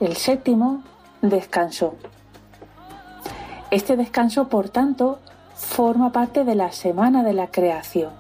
el 0.03 0.17
séptimo, 0.17 0.83
descansó. 1.21 1.95
Este 3.71 3.97
descanso, 3.97 4.49
por 4.49 4.69
tanto, 4.69 5.21
forma 5.55 6.11
parte 6.11 6.45
de 6.45 6.57
la 6.57 6.73
semana 6.73 7.23
de 7.23 7.33
la 7.33 7.53
creación. 7.53 8.11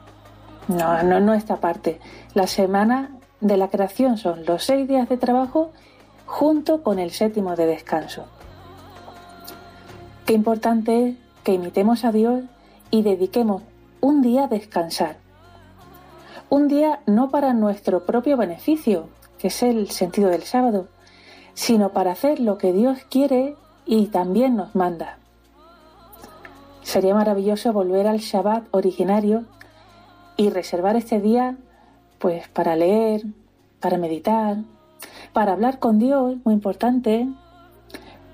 No, 0.68 1.02
no, 1.02 1.18
no 1.18 1.34
esta 1.34 1.56
parte. 1.56 1.98
La 2.34 2.46
semana 2.46 3.10
de 3.40 3.56
la 3.56 3.68
creación 3.68 4.16
son 4.16 4.44
los 4.46 4.64
seis 4.64 4.86
días 4.86 5.08
de 5.08 5.16
trabajo 5.16 5.72
junto 6.24 6.84
con 6.84 7.00
el 7.00 7.10
séptimo 7.10 7.56
de 7.56 7.66
descanso. 7.66 8.26
Qué 10.24 10.34
importante 10.34 11.08
es 11.08 11.16
que 11.42 11.54
imitemos 11.54 12.04
a 12.04 12.12
Dios 12.12 12.44
y 12.92 13.02
dediquemos 13.02 13.62
un 14.00 14.22
día 14.22 14.44
a 14.44 14.48
descansar. 14.48 15.16
Un 16.48 16.68
día 16.68 17.00
no 17.06 17.30
para 17.30 17.54
nuestro 17.54 18.06
propio 18.06 18.36
beneficio, 18.36 19.08
que 19.38 19.48
es 19.48 19.62
el 19.64 19.90
sentido 19.90 20.28
del 20.28 20.44
sábado, 20.44 20.86
sino 21.54 21.90
para 21.90 22.12
hacer 22.12 22.40
lo 22.40 22.58
que 22.58 22.72
Dios 22.72 22.98
quiere 23.10 23.56
y 23.86 24.06
también 24.06 24.56
nos 24.56 24.74
manda. 24.74 25.18
Sería 26.82 27.14
maravilloso 27.14 27.72
volver 27.72 28.06
al 28.06 28.18
Shabbat 28.18 28.64
originario 28.70 29.44
y 30.36 30.50
reservar 30.50 30.96
este 30.96 31.20
día 31.20 31.56
pues 32.18 32.48
para 32.48 32.76
leer, 32.76 33.22
para 33.80 33.98
meditar, 33.98 34.58
para 35.32 35.52
hablar 35.52 35.78
con 35.78 35.98
Dios, 35.98 36.36
muy 36.44 36.54
importante, 36.54 37.28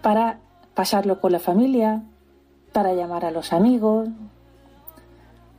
para 0.02 0.38
pasarlo 0.74 1.20
con 1.20 1.33
la 1.33 1.38
familia, 1.38 2.02
para 2.72 2.92
llamar 2.92 3.24
a 3.24 3.31
los 3.31 3.52
amigos, 3.52 4.09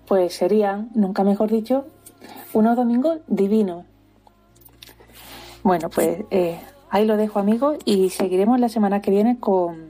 pues 0.08 0.34
serían, 0.34 0.90
nunca 0.94 1.24
mejor 1.24 1.50
dicho, 1.50 1.86
unos 2.54 2.76
domingos 2.76 3.20
divinos. 3.28 3.86
Bueno, 5.64 5.90
pues 5.90 6.24
eh, 6.32 6.60
ahí 6.90 7.06
lo 7.06 7.18
dejo 7.18 7.40
amigos 7.40 7.78
y 7.86 8.10
seguiremos 8.10 8.60
la 8.60 8.70
semana 8.70 9.02
que 9.02 9.12
viene 9.12 9.40
con, 9.40 9.90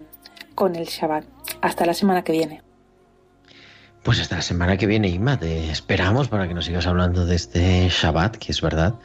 con 0.56 0.76
el 0.76 0.86
Shabbat. 0.86 1.26
Hasta 1.62 1.86
la 1.86 1.94
semana 1.94 2.24
que 2.24 2.32
viene. 2.32 2.62
Pues 4.04 4.22
hasta 4.22 4.38
la 4.38 4.42
semana 4.42 4.78
que 4.78 4.88
viene, 4.88 5.10
Inma, 5.10 5.38
te 5.38 5.70
esperamos 5.70 6.30
para 6.30 6.48
que 6.48 6.54
nos 6.54 6.66
sigas 6.66 6.88
hablando 6.88 7.26
de 7.26 7.36
este 7.36 7.90
Shabbat, 7.90 8.38
que 8.38 8.54
es 8.54 8.62
verdad 8.62 8.96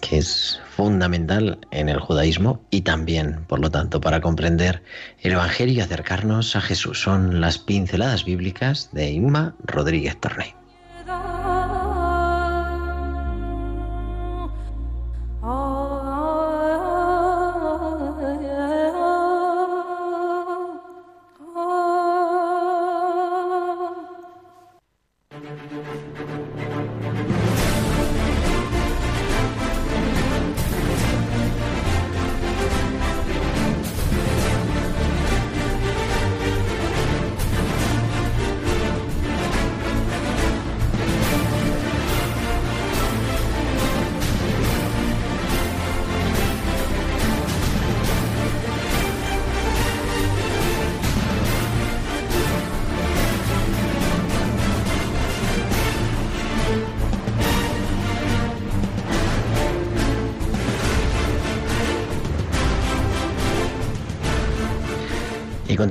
que 0.00 0.18
es 0.18 0.60
fundamental 0.76 1.58
en 1.70 1.88
el 1.88 1.98
judaísmo 1.98 2.60
y 2.70 2.82
también, 2.82 3.44
por 3.46 3.60
lo 3.60 3.70
tanto, 3.70 4.00
para 4.00 4.20
comprender 4.20 4.82
el 5.20 5.32
Evangelio 5.32 5.74
y 5.74 5.80
acercarnos 5.80 6.54
a 6.54 6.60
Jesús. 6.60 7.00
Son 7.00 7.40
las 7.40 7.56
pinceladas 7.56 8.26
bíblicas 8.26 8.90
de 8.92 9.10
Inma 9.10 9.54
Rodríguez 9.64 10.20
Torrey. 10.20 10.54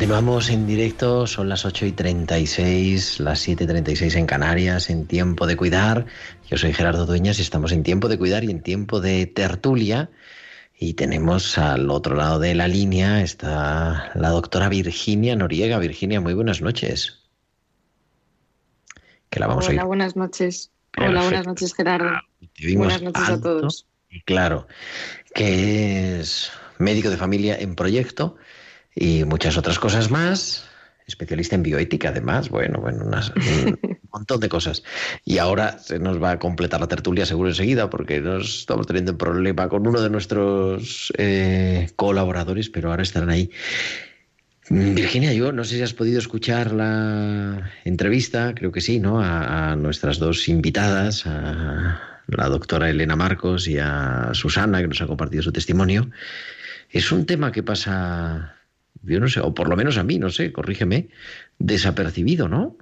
Continuamos 0.02 0.50
en 0.50 0.66
directo, 0.66 1.28
son 1.28 1.48
las 1.48 1.64
8 1.64 1.86
y 1.86 1.92
36, 1.92 3.20
las 3.20 3.38
7 3.38 3.66
y 3.66 3.68
36 3.68 4.16
en 4.16 4.26
Canarias, 4.26 4.90
en 4.90 5.06
tiempo 5.06 5.46
de 5.46 5.56
cuidar. 5.56 6.08
Yo 6.50 6.58
soy 6.58 6.74
Gerardo 6.74 7.06
Dueñas 7.06 7.38
y 7.38 7.44
estamos 7.44 7.72
en 7.72 7.84
tiempo 7.84 8.08
de 8.08 8.18
cuidar 8.18 8.44
y 8.44 8.50
en 8.50 8.64
tiempo 8.64 9.00
de 9.00 9.28
tertulia. 9.28 10.10
Y 10.76 10.96
tenemos 10.96 11.60
al 11.60 11.92
otro 11.92 12.16
lado 12.16 12.40
de 12.40 12.56
la 12.56 12.68
línea, 12.68 13.22
está 13.22 14.10
la 14.16 14.30
doctora 14.30 14.70
Virginia 14.70 15.36
Noriega. 15.36 15.78
Virginia, 15.78 16.20
muy 16.20 16.34
buenas 16.34 16.64
noches. 16.64 17.20
Que 19.30 19.40
la 19.40 19.46
vamos 19.46 19.70
Hola, 19.70 19.84
a 19.84 19.86
buenas 19.86 20.16
noches. 20.16 20.72
Hola, 20.98 21.22
buenas 21.22 21.46
noches, 21.46 21.76
Gerardo. 21.76 22.10
Buenas 22.74 23.04
noches 23.04 23.30
a 23.30 23.40
todos. 23.40 23.86
claro, 24.26 24.68
que 25.36 26.22
es 26.22 26.52
médico 26.80 27.12
de 27.12 27.18
familia 27.18 27.56
en 27.60 27.76
proyecto 27.76 28.38
y 28.96 29.24
muchas 29.26 29.58
otras 29.58 29.80
cosas 29.80 30.12
más. 30.12 30.66
Especialista 31.08 31.56
en 31.56 31.64
bioética, 31.64 32.10
además. 32.10 32.50
Bueno, 32.50 32.80
bueno, 32.80 33.06
montón 34.12 34.40
de 34.40 34.50
cosas. 34.50 34.84
Y 35.26 35.38
ahora 35.38 35.80
se 35.80 36.00
nos 36.00 36.22
va 36.22 36.32
a 36.32 36.40
completar 36.40 36.80
la 36.80 36.88
tertulia 36.88 37.26
seguro 37.26 37.50
enseguida 37.50 37.90
porque 37.90 38.22
nos 38.22 38.60
estamos 38.60 38.88
teniendo 38.88 39.14
un 39.14 39.18
problema 39.18 39.70
con 39.70 39.88
uno 39.88 40.02
de 40.02 40.10
nuestros 40.10 41.12
eh, 41.18 41.90
colaboradores, 41.96 42.70
pero 42.70 42.92
ahora 42.92 43.04
estarán 43.04 43.30
ahí. 43.30 43.50
Mm, 44.70 44.94
Virginia, 44.94 45.34
yo 45.34 45.52
no 45.52 45.64
sé 45.64 45.76
si 45.78 45.82
has 45.82 45.94
podido 45.94 46.20
escuchar 46.20 46.72
la 46.72 47.72
entrevista, 47.84 48.54
creo 48.56 48.72
que 48.72 48.82
sí, 48.82 49.00
¿no? 49.00 49.22
A, 49.22 49.72
a 49.72 49.76
nuestras 49.76 50.20
dos 50.20 50.48
invitadas, 50.48 51.26
a 51.26 52.00
la 52.28 52.48
doctora 52.48 52.90
Elena 52.90 53.16
Marcos 53.16 53.68
y 53.68 53.78
a 53.80 54.30
Susana, 54.34 54.82
que 54.82 54.88
nos 54.88 55.02
ha 55.02 55.08
compartido 55.08 55.44
su 55.44 55.52
testimonio. 55.52 56.10
Es 56.90 57.12
un 57.12 57.26
tema 57.26 57.52
que 57.52 57.64
pasa, 57.64 58.56
yo 59.04 59.20
no 59.20 59.28
sé, 59.28 59.40
o 59.40 59.54
por 59.54 59.70
lo 59.70 59.76
menos 59.76 59.98
a 59.98 60.04
mí, 60.04 60.20
no 60.20 60.30
sé, 60.30 60.52
corrígeme, 60.52 61.10
desapercibido, 61.60 62.48
¿no? 62.48 62.78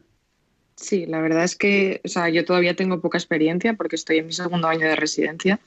Sí, 0.76 1.06
la 1.06 1.20
verdad 1.20 1.44
es 1.44 1.56
que, 1.56 2.02
o 2.06 2.08
sea, 2.08 2.30
yo 2.30 2.46
todavía 2.46 2.76
tengo 2.76 3.02
poca 3.02 3.18
experiencia 3.18 3.74
porque 3.74 3.96
estoy 3.96 4.20
en 4.20 4.28
mi 4.28 4.34
segundo 4.34 4.68
año 4.68 4.88
de 4.88 4.96
residencia, 4.96 5.60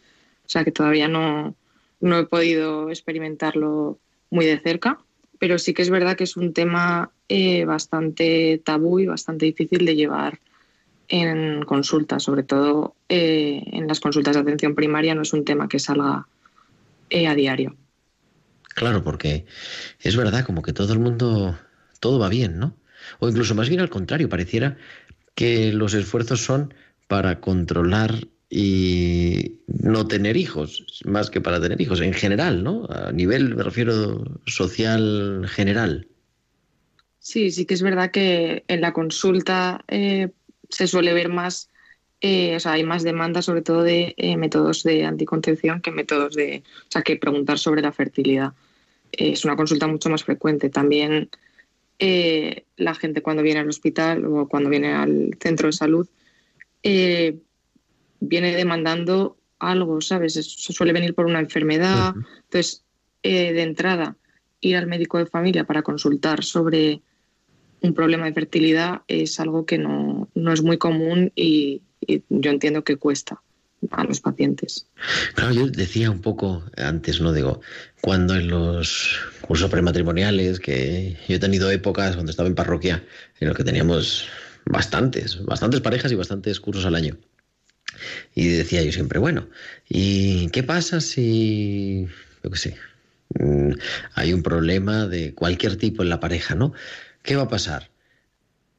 o 0.46 0.48
sea 0.48 0.64
que 0.64 0.72
todavía 0.72 1.08
no, 1.08 1.54
no 2.00 2.18
he 2.18 2.26
podido 2.26 2.88
experimentarlo 2.88 3.98
muy 4.30 4.46
de 4.46 4.58
cerca, 4.58 4.98
pero 5.38 5.58
sí 5.58 5.74
que 5.74 5.82
es 5.82 5.90
verdad 5.90 6.16
que 6.16 6.24
es 6.24 6.36
un 6.36 6.52
tema 6.52 7.10
eh, 7.28 7.64
bastante 7.64 8.60
tabú 8.64 9.00
y 9.00 9.06
bastante 9.06 9.44
difícil 9.44 9.84
de 9.84 9.96
llevar 9.96 10.38
en 11.08 11.62
consultas, 11.64 12.22
sobre 12.22 12.42
todo 12.42 12.94
eh, 13.08 13.62
en 13.66 13.86
las 13.86 14.00
consultas 14.00 14.34
de 14.34 14.40
atención 14.40 14.74
primaria, 14.74 15.14
no 15.14 15.22
es 15.22 15.32
un 15.32 15.44
tema 15.44 15.68
que 15.68 15.78
salga 15.78 16.26
eh, 17.10 17.26
a 17.26 17.34
diario. 17.34 17.76
Claro, 18.74 19.04
porque 19.04 19.46
es 20.00 20.16
verdad, 20.16 20.44
como 20.44 20.62
que 20.62 20.72
todo 20.72 20.92
el 20.92 20.98
mundo, 20.98 21.58
todo 22.00 22.18
va 22.18 22.28
bien, 22.28 22.58
¿no? 22.58 22.76
O 23.18 23.28
incluso 23.28 23.54
más 23.54 23.68
bien 23.68 23.80
al 23.80 23.90
contrario, 23.90 24.28
pareciera 24.28 24.76
que 25.34 25.72
los 25.72 25.94
esfuerzos 25.94 26.44
son 26.44 26.74
para 27.08 27.40
controlar 27.40 28.14
y 28.48 29.60
no 29.66 30.06
tener 30.06 30.36
hijos, 30.36 31.02
más 31.04 31.30
que 31.30 31.40
para 31.40 31.60
tener 31.60 31.80
hijos, 31.80 32.00
en 32.00 32.12
general, 32.12 32.62
¿no? 32.62 32.86
A 32.90 33.10
nivel, 33.12 33.54
me 33.54 33.62
refiero, 33.62 34.24
social 34.46 35.46
general. 35.48 36.06
Sí, 37.18 37.50
sí 37.50 37.64
que 37.64 37.74
es 37.74 37.82
verdad 37.82 38.10
que 38.10 38.64
en 38.68 38.80
la 38.80 38.92
consulta 38.92 39.84
eh, 39.88 40.30
se 40.68 40.86
suele 40.86 41.14
ver 41.14 41.28
más, 41.28 41.70
eh, 42.24 42.54
o 42.54 42.60
sea, 42.60 42.72
hay 42.72 42.84
más 42.84 43.02
demanda 43.02 43.42
sobre 43.42 43.62
todo 43.62 43.82
de 43.82 44.14
eh, 44.16 44.36
métodos 44.36 44.84
de 44.84 45.04
anticoncepción 45.04 45.80
que 45.80 45.90
métodos 45.90 46.36
de, 46.36 46.62
o 46.82 46.90
sea, 46.90 47.02
que 47.02 47.16
preguntar 47.16 47.58
sobre 47.58 47.82
la 47.82 47.90
fertilidad. 47.90 48.52
Eh, 49.10 49.32
es 49.32 49.44
una 49.44 49.56
consulta 49.56 49.88
mucho 49.88 50.08
más 50.08 50.22
frecuente. 50.22 50.70
También 50.70 51.30
eh, 51.98 52.64
la 52.76 52.94
gente 52.94 53.22
cuando 53.22 53.42
viene 53.42 53.58
al 53.58 53.68
hospital 53.68 54.24
o 54.24 54.46
cuando 54.46 54.70
viene 54.70 54.92
al 54.92 55.36
centro 55.40 55.66
de 55.66 55.72
salud 55.72 56.08
viene 56.84 58.54
demandando 58.54 59.36
algo, 59.58 60.00
¿sabes? 60.00 60.34
Suele 60.34 60.92
venir 60.92 61.14
por 61.14 61.26
una 61.26 61.40
enfermedad. 61.40 62.14
Entonces, 62.44 62.84
de 63.22 63.62
entrada, 63.62 64.16
ir 64.60 64.76
al 64.76 64.86
médico 64.86 65.18
de 65.18 65.26
familia 65.26 65.64
para 65.64 65.82
consultar 65.82 66.44
sobre 66.44 67.02
un 67.80 67.94
problema 67.94 68.26
de 68.26 68.32
fertilidad 68.32 69.02
es 69.08 69.40
algo 69.40 69.66
que 69.66 69.78
no, 69.78 70.28
no 70.34 70.52
es 70.52 70.62
muy 70.62 70.78
común 70.78 71.32
y, 71.34 71.82
y 72.06 72.22
yo 72.28 72.50
entiendo 72.50 72.84
que 72.84 72.96
cuesta 72.96 73.40
a 73.90 74.04
los 74.04 74.20
pacientes. 74.20 74.86
Claro, 75.34 75.52
yo 75.52 75.66
decía 75.66 76.10
un 76.10 76.20
poco 76.20 76.62
antes, 76.76 77.20
¿no? 77.20 77.32
Digo, 77.32 77.60
cuando 78.00 78.36
en 78.36 78.48
los 78.48 79.18
cursos 79.40 79.70
prematrimoniales, 79.70 80.60
que 80.60 81.16
yo 81.28 81.36
he 81.36 81.40
tenido 81.40 81.70
épocas 81.70 82.14
cuando 82.14 82.30
estaba 82.30 82.48
en 82.48 82.54
parroquia, 82.54 83.04
en 83.40 83.48
los 83.48 83.56
que 83.56 83.64
teníamos 83.64 84.28
bastantes, 84.64 85.44
bastantes 85.44 85.80
parejas 85.80 86.12
y 86.12 86.14
bastantes 86.14 86.60
cursos 86.60 86.84
al 86.84 86.94
año. 86.94 87.16
Y 88.34 88.48
decía 88.48 88.82
yo 88.82 88.92
siempre, 88.92 89.18
bueno, 89.18 89.48
¿y 89.88 90.48
qué 90.48 90.62
pasa 90.62 91.00
si, 91.00 92.06
yo 92.42 92.50
qué 92.50 92.58
sé, 92.58 92.76
mm, 93.38 93.72
hay 94.14 94.32
un 94.32 94.42
problema 94.42 95.06
de 95.06 95.34
cualquier 95.34 95.76
tipo 95.76 96.02
en 96.02 96.08
la 96.08 96.20
pareja, 96.20 96.54
¿no? 96.54 96.72
¿Qué 97.22 97.36
va 97.36 97.42
a 97.42 97.48
pasar? 97.48 97.91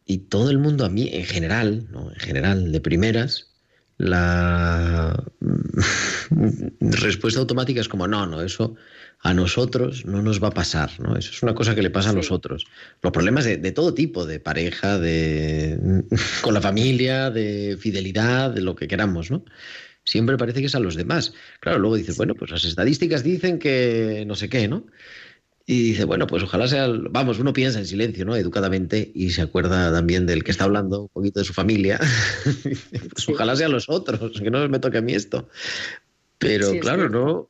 Y 0.05 0.19
todo 0.19 0.49
el 0.49 0.59
mundo 0.59 0.85
a 0.85 0.89
mí, 0.89 1.09
en 1.13 1.25
general, 1.25 1.87
¿no? 1.91 2.11
En 2.11 2.19
general, 2.19 2.71
de 2.71 2.81
primeras, 2.81 3.53
la 3.97 5.23
respuesta 6.79 7.39
automática 7.39 7.81
es 7.81 7.87
como, 7.87 8.07
no, 8.07 8.25
no, 8.25 8.41
eso 8.41 8.75
a 9.19 9.33
nosotros 9.33 10.05
no 10.05 10.21
nos 10.21 10.43
va 10.43 10.49
a 10.49 10.53
pasar, 10.53 10.91
¿no? 10.99 11.15
Eso 11.15 11.31
es 11.31 11.41
una 11.43 11.55
cosa 11.55 11.75
que 11.75 11.81
le 11.81 11.89
pasa 11.89 12.09
a 12.09 12.13
los 12.13 12.31
otros. 12.31 12.65
Los 13.01 13.13
problemas 13.13 13.45
de, 13.45 13.57
de, 13.57 13.71
todo 13.71 13.93
tipo, 13.93 14.25
de 14.25 14.39
pareja, 14.39 14.99
de 14.99 16.03
con 16.41 16.53
la 16.53 16.61
familia, 16.61 17.29
de 17.29 17.77
fidelidad, 17.79 18.51
de 18.51 18.61
lo 18.61 18.75
que 18.75 18.87
queramos, 18.87 19.31
¿no? 19.31 19.45
Siempre 20.05 20.37
parece 20.37 20.59
que 20.59 20.65
es 20.65 20.75
a 20.75 20.81
los 20.81 20.95
demás. 20.95 21.33
Claro, 21.61 21.79
luego 21.79 21.95
dices, 21.95 22.17
bueno, 22.17 22.35
pues 22.35 22.51
las 22.51 22.65
estadísticas 22.65 23.23
dicen 23.23 23.57
que 23.57 24.25
no 24.27 24.35
sé 24.35 24.49
qué, 24.49 24.67
¿no? 24.67 24.85
Y 25.65 25.81
dice, 25.81 26.03
bueno, 26.03 26.27
pues 26.27 26.43
ojalá 26.43 26.67
sea, 26.67 26.87
vamos, 26.89 27.39
uno 27.39 27.53
piensa 27.53 27.79
en 27.79 27.85
silencio, 27.85 28.25
¿no? 28.25 28.35
Educadamente 28.35 29.11
y 29.15 29.29
se 29.29 29.41
acuerda 29.41 29.93
también 29.93 30.25
del 30.25 30.43
que 30.43 30.51
está 30.51 30.65
hablando, 30.65 31.03
un 31.03 31.09
poquito 31.09 31.39
de 31.39 31.45
su 31.45 31.53
familia. 31.53 31.99
pues 33.13 33.29
ojalá 33.29 33.55
sean 33.55 33.71
los 33.71 33.87
otros, 33.87 34.41
que 34.41 34.51
no 34.51 34.67
me 34.67 34.79
toque 34.79 34.97
a 34.97 35.01
mí 35.01 35.13
esto. 35.13 35.47
Pero 36.37 36.71
sí, 36.71 36.79
claro, 36.79 37.07
no, 37.07 37.49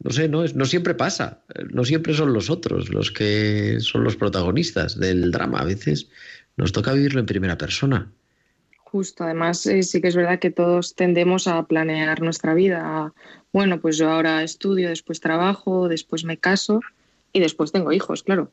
no 0.00 0.10
sé, 0.10 0.28
no, 0.28 0.44
no 0.44 0.64
siempre 0.64 0.94
pasa. 0.94 1.44
No 1.70 1.84
siempre 1.84 2.12
son 2.12 2.32
los 2.32 2.50
otros 2.50 2.88
los 2.88 3.12
que 3.12 3.78
son 3.78 4.02
los 4.02 4.16
protagonistas 4.16 4.98
del 4.98 5.30
drama. 5.30 5.60
A 5.60 5.64
veces 5.64 6.08
nos 6.56 6.72
toca 6.72 6.92
vivirlo 6.92 7.20
en 7.20 7.26
primera 7.26 7.56
persona. 7.56 8.10
Justo, 8.78 9.22
además 9.24 9.64
eh, 9.66 9.84
sí 9.84 10.00
que 10.00 10.08
es 10.08 10.16
verdad 10.16 10.40
que 10.40 10.50
todos 10.50 10.96
tendemos 10.96 11.46
a 11.46 11.64
planear 11.66 12.20
nuestra 12.20 12.52
vida. 12.52 12.82
A, 12.84 13.14
bueno, 13.52 13.80
pues 13.80 13.96
yo 13.96 14.10
ahora 14.10 14.42
estudio, 14.42 14.88
después 14.88 15.20
trabajo, 15.20 15.88
después 15.88 16.24
me 16.24 16.36
caso 16.36 16.80
y 17.32 17.40
después 17.40 17.72
tengo 17.72 17.92
hijos, 17.92 18.22
claro. 18.22 18.52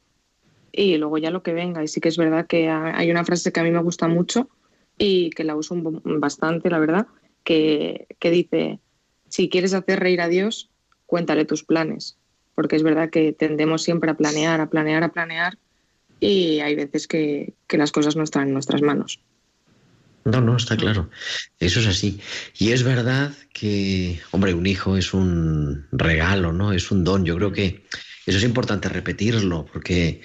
Y 0.71 0.97
luego 0.97 1.17
ya 1.17 1.31
lo 1.31 1.43
que 1.43 1.53
venga. 1.53 1.83
Y 1.83 1.87
sí 1.87 1.99
que 1.99 2.09
es 2.09 2.17
verdad 2.17 2.47
que 2.47 2.69
hay 2.69 3.11
una 3.11 3.25
frase 3.25 3.51
que 3.51 3.59
a 3.59 3.63
mí 3.63 3.71
me 3.71 3.81
gusta 3.81 4.07
mucho 4.07 4.49
y 4.97 5.29
que 5.31 5.43
la 5.43 5.55
uso 5.55 5.75
bastante, 6.03 6.69
la 6.69 6.79
verdad, 6.79 7.07
que, 7.43 8.07
que 8.19 8.31
dice, 8.31 8.79
si 9.27 9.49
quieres 9.49 9.73
hacer 9.73 9.99
reír 9.99 10.21
a 10.21 10.27
Dios, 10.27 10.69
cuéntale 11.05 11.45
tus 11.45 11.63
planes. 11.63 12.17
Porque 12.55 12.75
es 12.75 12.83
verdad 12.83 13.09
que 13.09 13.33
tendemos 13.33 13.83
siempre 13.83 14.11
a 14.11 14.17
planear, 14.17 14.61
a 14.61 14.69
planear, 14.69 15.03
a 15.03 15.11
planear 15.11 15.57
y 16.19 16.59
hay 16.59 16.75
veces 16.75 17.07
que, 17.07 17.53
que 17.67 17.77
las 17.77 17.91
cosas 17.91 18.15
no 18.15 18.23
están 18.23 18.47
en 18.47 18.53
nuestras 18.53 18.81
manos. 18.81 19.21
No, 20.25 20.41
no, 20.41 20.57
está 20.57 20.75
claro. 20.75 21.09
Eso 21.59 21.79
es 21.79 21.87
así. 21.87 22.19
Y 22.57 22.71
es 22.71 22.83
verdad 22.83 23.33
que, 23.53 24.19
hombre, 24.31 24.53
un 24.53 24.67
hijo 24.67 24.97
es 24.97 25.13
un 25.13 25.87
regalo, 25.91 26.51
¿no? 26.51 26.73
Es 26.73 26.91
un 26.91 27.03
don. 27.03 27.25
Yo 27.25 27.35
creo 27.37 27.51
que 27.51 27.85
eso 28.25 28.37
es 28.37 28.43
importante 28.43 28.89
repetirlo, 28.89 29.65
porque 29.71 30.21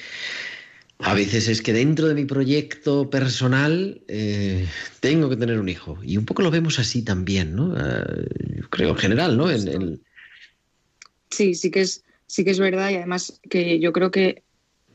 a 0.98 1.14
veces 1.14 1.48
es 1.48 1.62
que 1.62 1.72
dentro 1.72 2.08
de 2.08 2.14
mi 2.14 2.24
proyecto 2.24 3.10
personal 3.10 4.02
eh, 4.08 4.66
tengo 5.00 5.28
que 5.28 5.36
tener 5.36 5.58
un 5.58 5.68
hijo. 5.68 5.98
Y 6.02 6.16
un 6.16 6.24
poco 6.24 6.42
lo 6.42 6.50
vemos 6.50 6.78
así 6.78 7.02
también, 7.02 7.54
¿no? 7.54 7.76
Yo 7.76 8.68
creo, 8.70 8.90
en 8.90 8.96
general, 8.96 9.36
¿no? 9.36 9.48
Sí, 11.30 11.54
sí 11.54 11.70
que, 11.70 11.80
es, 11.80 12.04
sí 12.26 12.44
que 12.44 12.50
es 12.50 12.58
verdad. 12.58 12.90
Y 12.90 12.96
además 12.96 13.40
que 13.50 13.80
yo 13.80 13.92
creo 13.92 14.10
que 14.10 14.42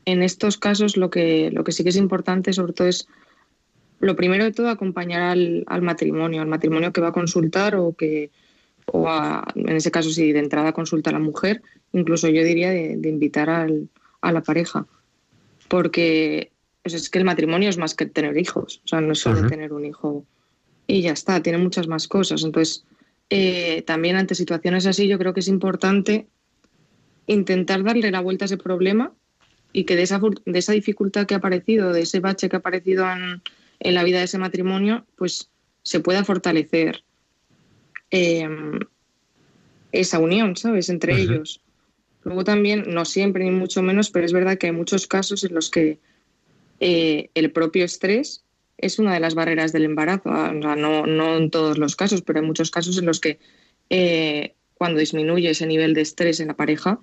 en 0.06 0.22
estos 0.22 0.56
casos 0.56 0.96
lo 0.96 1.10
que, 1.10 1.50
lo 1.52 1.64
que 1.64 1.72
sí 1.72 1.82
que 1.82 1.90
es 1.90 1.96
importante, 1.96 2.52
sobre 2.52 2.72
todo, 2.72 2.88
es 2.88 3.06
lo 4.00 4.16
primero 4.16 4.44
de 4.44 4.52
todo 4.52 4.70
acompañar 4.70 5.20
al, 5.22 5.64
al 5.66 5.82
matrimonio, 5.82 6.40
al 6.40 6.48
matrimonio 6.48 6.92
que 6.92 7.02
va 7.02 7.08
a 7.08 7.12
consultar 7.12 7.76
o 7.76 7.94
que, 7.94 8.30
o 8.92 9.08
a, 9.08 9.46
en 9.54 9.76
ese 9.76 9.90
caso 9.90 10.10
si 10.10 10.32
de 10.32 10.38
entrada 10.38 10.72
consulta 10.72 11.10
a 11.10 11.12
la 11.12 11.18
mujer, 11.18 11.62
incluso 11.92 12.28
yo 12.28 12.42
diría 12.44 12.70
de, 12.70 12.96
de 12.96 13.08
invitar 13.08 13.48
al, 13.50 13.88
a 14.20 14.32
la 14.32 14.42
pareja, 14.42 14.86
porque 15.68 16.50
pues 16.82 16.94
es 16.94 17.10
que 17.10 17.18
el 17.18 17.24
matrimonio 17.24 17.68
es 17.68 17.78
más 17.78 17.94
que 17.94 18.06
tener 18.06 18.36
hijos, 18.38 18.80
o 18.84 18.88
sea, 18.88 19.00
no 19.00 19.12
es 19.12 19.18
solo 19.20 19.40
uh 19.40 19.44
-huh. 19.44 19.48
tener 19.48 19.72
un 19.72 19.84
hijo 19.84 20.24
y 20.86 21.02
ya 21.02 21.12
está, 21.12 21.42
tiene 21.42 21.58
muchas 21.58 21.86
más 21.86 22.08
cosas. 22.08 22.42
Entonces, 22.42 22.84
eh, 23.28 23.82
también 23.86 24.16
ante 24.16 24.34
situaciones 24.34 24.86
así 24.86 25.06
yo 25.06 25.18
creo 25.18 25.32
que 25.34 25.40
es 25.40 25.48
importante 25.48 26.26
intentar 27.26 27.84
darle 27.84 28.10
la 28.10 28.20
vuelta 28.20 28.44
a 28.44 28.46
ese 28.46 28.56
problema 28.56 29.12
y 29.72 29.84
que 29.84 29.94
de 29.94 30.02
esa, 30.02 30.20
de 30.46 30.58
esa 30.58 30.72
dificultad 30.72 31.26
que 31.26 31.34
ha 31.34 31.38
aparecido, 31.38 31.92
de 31.92 32.02
ese 32.02 32.18
bache 32.18 32.48
que 32.48 32.56
ha 32.56 32.58
aparecido 32.58 33.08
en, 33.08 33.40
en 33.78 33.94
la 33.94 34.02
vida 34.02 34.18
de 34.18 34.24
ese 34.24 34.38
matrimonio, 34.38 35.04
pues 35.16 35.50
se 35.82 36.00
pueda 36.00 36.24
fortalecer 36.24 37.04
eh, 38.10 38.48
esa 39.92 40.18
unión, 40.18 40.56
¿sabes?, 40.56 40.88
entre 40.88 41.14
uh 41.14 41.16
-huh. 41.16 41.20
ellos. 41.20 41.60
Luego 42.24 42.44
también, 42.44 42.84
no 42.86 43.04
siempre 43.04 43.44
ni 43.44 43.50
mucho 43.50 43.82
menos, 43.82 44.10
pero 44.10 44.26
es 44.26 44.32
verdad 44.32 44.58
que 44.58 44.66
hay 44.66 44.72
muchos 44.72 45.06
casos 45.06 45.42
en 45.44 45.54
los 45.54 45.70
que 45.70 45.98
eh, 46.80 47.30
el 47.34 47.50
propio 47.50 47.84
estrés 47.84 48.42
es 48.78 48.98
una 48.98 49.14
de 49.14 49.20
las 49.20 49.34
barreras 49.34 49.72
del 49.72 49.84
embarazo. 49.84 50.30
O 50.30 50.34
sea, 50.62 50.76
no, 50.76 51.06
no, 51.06 51.36
en 51.36 51.50
todos 51.50 51.78
los 51.78 51.96
casos, 51.96 52.22
pero 52.22 52.40
hay 52.40 52.46
muchos 52.46 52.70
casos 52.70 52.98
en 52.98 53.06
los 53.06 53.20
que 53.20 53.38
eh, 53.90 54.54
cuando 54.74 55.00
disminuye 55.00 55.50
ese 55.50 55.66
nivel 55.66 55.94
de 55.94 56.02
estrés 56.02 56.40
en 56.40 56.48
la 56.48 56.54
pareja, 56.54 56.98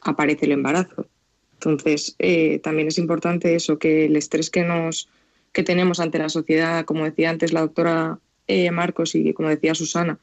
aparece 0.00 0.46
el 0.46 0.52
embarazo. 0.52 1.06
Entonces, 1.54 2.16
eh, 2.18 2.58
también 2.58 2.88
es 2.88 2.98
importante 2.98 3.54
eso, 3.54 3.78
que 3.78 4.06
el 4.06 4.16
estrés 4.16 4.50
que 4.50 4.64
nos, 4.64 5.08
que 5.52 5.62
tenemos 5.62 6.00
ante 6.00 6.18
la 6.18 6.28
sociedad, 6.28 6.84
como 6.84 7.04
decía 7.04 7.30
antes 7.30 7.52
la 7.52 7.60
doctora 7.60 8.18
eh, 8.48 8.70
Marcos 8.70 9.14
y 9.14 9.32
como 9.32 9.48
decía 9.48 9.74
Susana, 9.74 10.18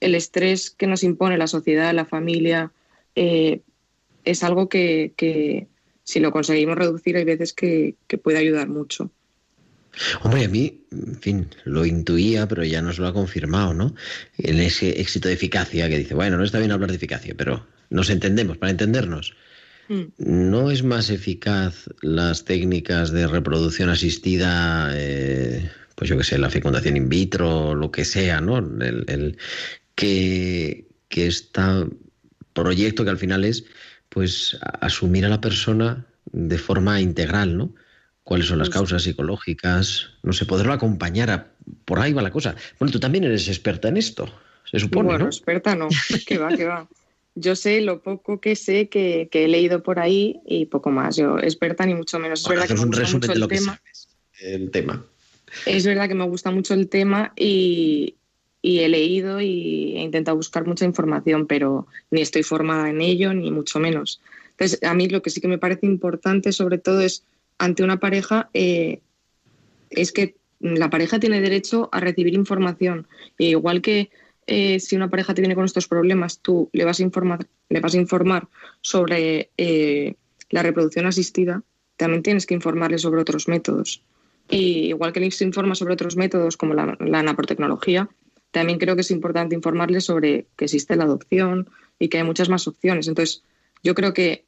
el 0.00 0.14
estrés 0.14 0.70
que 0.70 0.86
nos 0.86 1.04
impone 1.04 1.38
la 1.38 1.46
sociedad, 1.46 1.94
la 1.94 2.04
familia, 2.04 2.72
eh, 3.14 3.60
es 4.24 4.42
algo 4.42 4.68
que, 4.68 5.12
que, 5.16 5.66
si 6.04 6.20
lo 6.20 6.32
conseguimos 6.32 6.76
reducir 6.76 7.16
hay 7.16 7.24
veces 7.24 7.52
que, 7.52 7.94
que 8.06 8.18
puede 8.18 8.38
ayudar 8.38 8.68
mucho. 8.68 9.10
Hombre, 10.22 10.44
a 10.44 10.48
mí, 10.48 10.84
en 10.92 11.20
fin, 11.20 11.48
lo 11.64 11.84
intuía, 11.84 12.46
pero 12.46 12.64
ya 12.64 12.80
nos 12.80 12.98
lo 12.98 13.06
ha 13.06 13.12
confirmado, 13.12 13.74
¿no? 13.74 13.94
En 14.38 14.60
ese 14.60 15.00
éxito 15.00 15.28
de 15.28 15.34
eficacia 15.34 15.88
que 15.88 15.98
dice, 15.98 16.14
bueno, 16.14 16.36
no 16.36 16.44
está 16.44 16.58
bien 16.58 16.70
hablar 16.70 16.90
de 16.90 16.96
eficacia, 16.96 17.34
pero 17.36 17.66
nos 17.90 18.08
entendemos, 18.10 18.56
para 18.56 18.70
entendernos. 18.70 19.34
Mm. 19.88 20.04
¿No 20.18 20.70
es 20.70 20.84
más 20.84 21.10
eficaz 21.10 21.90
las 22.02 22.44
técnicas 22.44 23.10
de 23.10 23.26
reproducción 23.26 23.90
asistida, 23.90 24.90
eh, 24.94 25.68
pues 25.96 26.08
yo 26.08 26.16
qué 26.16 26.24
sé, 26.24 26.38
la 26.38 26.50
fecundación 26.50 26.96
in 26.96 27.08
vitro, 27.08 27.74
lo 27.74 27.90
que 27.90 28.04
sea, 28.04 28.40
¿no? 28.40 28.58
El, 28.58 29.04
el 29.08 29.38
que, 30.00 30.88
que 31.10 31.26
este 31.26 31.60
proyecto 32.54 33.04
que 33.04 33.10
al 33.10 33.18
final 33.18 33.44
es, 33.44 33.64
pues, 34.08 34.58
asumir 34.80 35.26
a 35.26 35.28
la 35.28 35.42
persona 35.42 36.06
de 36.32 36.56
forma 36.56 37.02
integral, 37.02 37.58
¿no? 37.58 37.74
cuáles 38.22 38.46
son 38.46 38.58
las 38.58 38.70
causas 38.70 39.02
psicológicas, 39.02 40.10
no 40.22 40.32
sé, 40.32 40.46
poderlo 40.46 40.72
acompañar, 40.72 41.30
a, 41.30 41.48
por 41.84 41.98
ahí 41.98 42.12
va 42.12 42.22
la 42.22 42.30
cosa. 42.30 42.54
Bueno, 42.78 42.92
tú 42.92 43.00
también 43.00 43.24
eres 43.24 43.48
experta 43.48 43.88
en 43.88 43.96
esto, 43.96 44.32
se 44.70 44.78
supone, 44.78 45.08
bueno, 45.08 45.26
experta 45.26 45.74
no, 45.74 45.88
que 46.26 46.38
va, 46.38 46.56
que 46.56 46.64
va. 46.64 46.88
Yo 47.34 47.56
sé 47.56 47.80
lo 47.82 48.02
poco 48.02 48.40
que 48.40 48.56
sé 48.56 48.88
que, 48.88 49.28
he 49.30 49.48
leído 49.48 49.82
por 49.82 49.98
ahí 49.98 50.40
y 50.46 50.66
poco 50.66 50.90
más. 50.90 51.16
Yo 51.16 51.38
experta 51.38 51.84
ni 51.84 51.94
mucho 51.94 52.18
menos. 52.18 52.40
Es 52.40 52.48
verdad 52.48 52.66
que 52.68 52.74
me 52.74 52.84
gusta 52.86 53.12
mucho 53.12 53.32
el 53.32 53.48
tema. 53.48 53.80
el 54.40 54.70
tema. 54.70 55.04
Es 55.66 55.84
verdad 55.84 56.08
que 56.08 56.14
me 56.14 56.24
gusta 56.24 56.50
mucho 56.50 56.74
el 56.74 56.88
tema 56.88 57.32
y, 57.36 58.14
he 58.62 58.88
leído 58.88 59.40
y 59.40 59.96
he 59.96 60.02
intentado 60.02 60.36
buscar 60.36 60.66
mucha 60.66 60.84
información, 60.84 61.46
pero 61.46 61.86
ni 62.10 62.20
estoy 62.20 62.42
formada 62.42 62.90
en 62.90 63.00
ello, 63.00 63.32
ni 63.32 63.50
mucho 63.50 63.80
menos. 63.80 64.20
Entonces, 64.50 64.82
a 64.82 64.94
mí 64.94 65.08
lo 65.08 65.22
que 65.22 65.30
sí 65.30 65.40
que 65.40 65.48
me 65.48 65.58
parece 65.58 65.86
importante, 65.86 66.52
sobre 66.52 66.78
todo, 66.78 67.00
es 67.00 67.24
ante 67.58 67.82
una 67.82 67.98
pareja 67.98 68.50
eh, 68.54 69.00
es 69.90 70.12
que 70.12 70.36
la 70.60 70.90
pareja 70.90 71.18
tiene 71.18 71.40
derecho 71.40 71.88
a 71.92 72.00
recibir 72.00 72.34
información. 72.34 73.06
E 73.38 73.46
igual 73.46 73.80
que 73.80 74.10
eh, 74.46 74.78
si 74.80 74.96
una 74.96 75.08
pareja 75.08 75.34
te 75.34 75.42
viene 75.42 75.54
con 75.54 75.64
estos 75.64 75.88
problemas, 75.88 76.40
tú 76.40 76.68
le 76.72 76.84
vas 76.84 77.00
a 77.00 77.02
informar, 77.02 77.46
le 77.68 77.80
vas 77.80 77.94
a 77.94 77.98
informar 77.98 78.48
sobre 78.80 79.50
eh, 79.56 80.14
la 80.50 80.62
reproducción 80.62 81.06
asistida, 81.06 81.62
también 81.96 82.22
tienes 82.22 82.46
que 82.46 82.54
informarle 82.54 82.98
sobre 82.98 83.20
otros 83.20 83.48
métodos. 83.48 84.02
Y 84.48 84.88
igual 84.88 85.12
que 85.12 85.30
se 85.30 85.44
informa 85.44 85.74
sobre 85.74 85.94
otros 85.94 86.16
métodos 86.16 86.56
como 86.56 86.74
la, 86.74 86.96
la 86.98 87.22
naprotecnología, 87.22 88.08
también 88.50 88.78
creo 88.78 88.94
que 88.94 89.02
es 89.02 89.10
importante 89.10 89.54
informarle 89.54 90.00
sobre 90.00 90.46
que 90.56 90.64
existe 90.64 90.96
la 90.96 91.04
adopción 91.04 91.70
y 91.98 92.08
que 92.08 92.18
hay 92.18 92.24
muchas 92.24 92.48
más 92.48 92.66
opciones. 92.66 93.08
Entonces, 93.08 93.42
yo 93.82 93.94
creo 93.94 94.12
que 94.12 94.44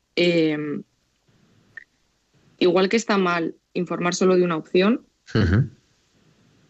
igual 2.59 2.89
que 2.89 2.97
está 2.97 3.19
mal 3.19 3.55
informar 3.75 4.15
solo 4.15 4.37
de 4.37 4.45
una 4.45 4.57
opción, 4.57 5.03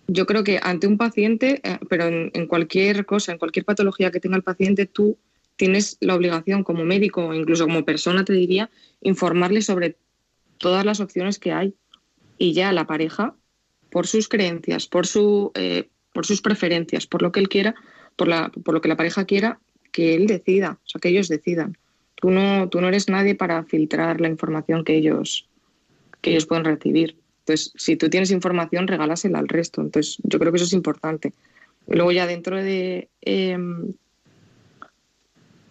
yo 0.06 0.26
creo 0.26 0.44
que 0.44 0.60
ante 0.62 0.86
un 0.86 0.98
paciente, 0.98 1.60
eh, 1.64 1.78
pero 1.88 2.06
en, 2.06 2.46
cualquier 2.46 3.06
cosa, 3.06 3.32
en 3.32 3.38
cualquier 3.38 3.64
patología 3.64 4.10
que 4.10 4.20
tenga 4.20 4.36
el 4.36 4.42
paciente, 4.42 4.86
tú 4.86 5.18
tienes 5.56 5.96
la 6.00 6.14
obligación 6.14 6.64
como 6.64 6.84
médico 6.84 7.26
o 7.26 7.34
incluso 7.34 7.64
como 7.64 7.84
persona, 7.84 8.24
te 8.24 8.32
diría, 8.32 8.70
informarle 9.00 9.62
sobre 9.62 9.96
todas 10.58 10.84
las 10.84 11.00
opciones 11.00 11.38
que 11.38 11.52
hay. 11.52 11.74
Y 12.38 12.52
ya 12.52 12.72
la 12.72 12.86
pareja, 12.86 13.36
por 13.90 14.06
sus 14.06 14.28
creencias, 14.28 14.86
por, 14.86 15.06
su, 15.06 15.52
eh, 15.54 15.88
por 16.12 16.26
sus 16.26 16.42
preferencias, 16.42 17.06
por 17.06 17.22
lo 17.22 17.32
que 17.32 17.40
él 17.40 17.48
quiera, 17.48 17.74
por, 18.16 18.28
la, 18.28 18.50
por 18.50 18.74
lo 18.74 18.80
que 18.80 18.88
la 18.88 18.96
pareja 18.96 19.24
quiera, 19.24 19.58
que 19.90 20.14
él 20.14 20.26
decida, 20.26 20.78
o 20.84 20.88
sea, 20.88 21.00
que 21.00 21.08
ellos 21.08 21.28
decidan. 21.28 21.76
Tú 22.14 22.30
no, 22.30 22.68
tú 22.68 22.80
no 22.80 22.88
eres 22.88 23.08
nadie 23.08 23.34
para 23.34 23.64
filtrar 23.64 24.20
la 24.20 24.28
información 24.28 24.84
que 24.84 24.96
ellos, 24.96 25.48
que 26.20 26.30
ellos 26.30 26.46
pueden 26.46 26.64
recibir. 26.64 27.16
Entonces, 27.40 27.72
si 27.76 27.96
tú 27.96 28.08
tienes 28.08 28.30
información, 28.30 28.86
regálasela 28.86 29.38
al 29.38 29.48
resto. 29.48 29.80
Entonces, 29.80 30.18
yo 30.22 30.38
creo 30.38 30.52
que 30.52 30.56
eso 30.56 30.66
es 30.66 30.72
importante. 30.72 31.32
Y 31.88 31.96
luego 31.96 32.12
ya 32.12 32.26
dentro 32.26 32.56
de, 32.56 33.08
em, 33.20 33.92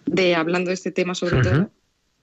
de 0.06 0.36
hablando 0.36 0.70
de 0.70 0.74
este 0.74 0.92
tema 0.92 1.16
sobre 1.16 1.42
todo, 1.42 1.70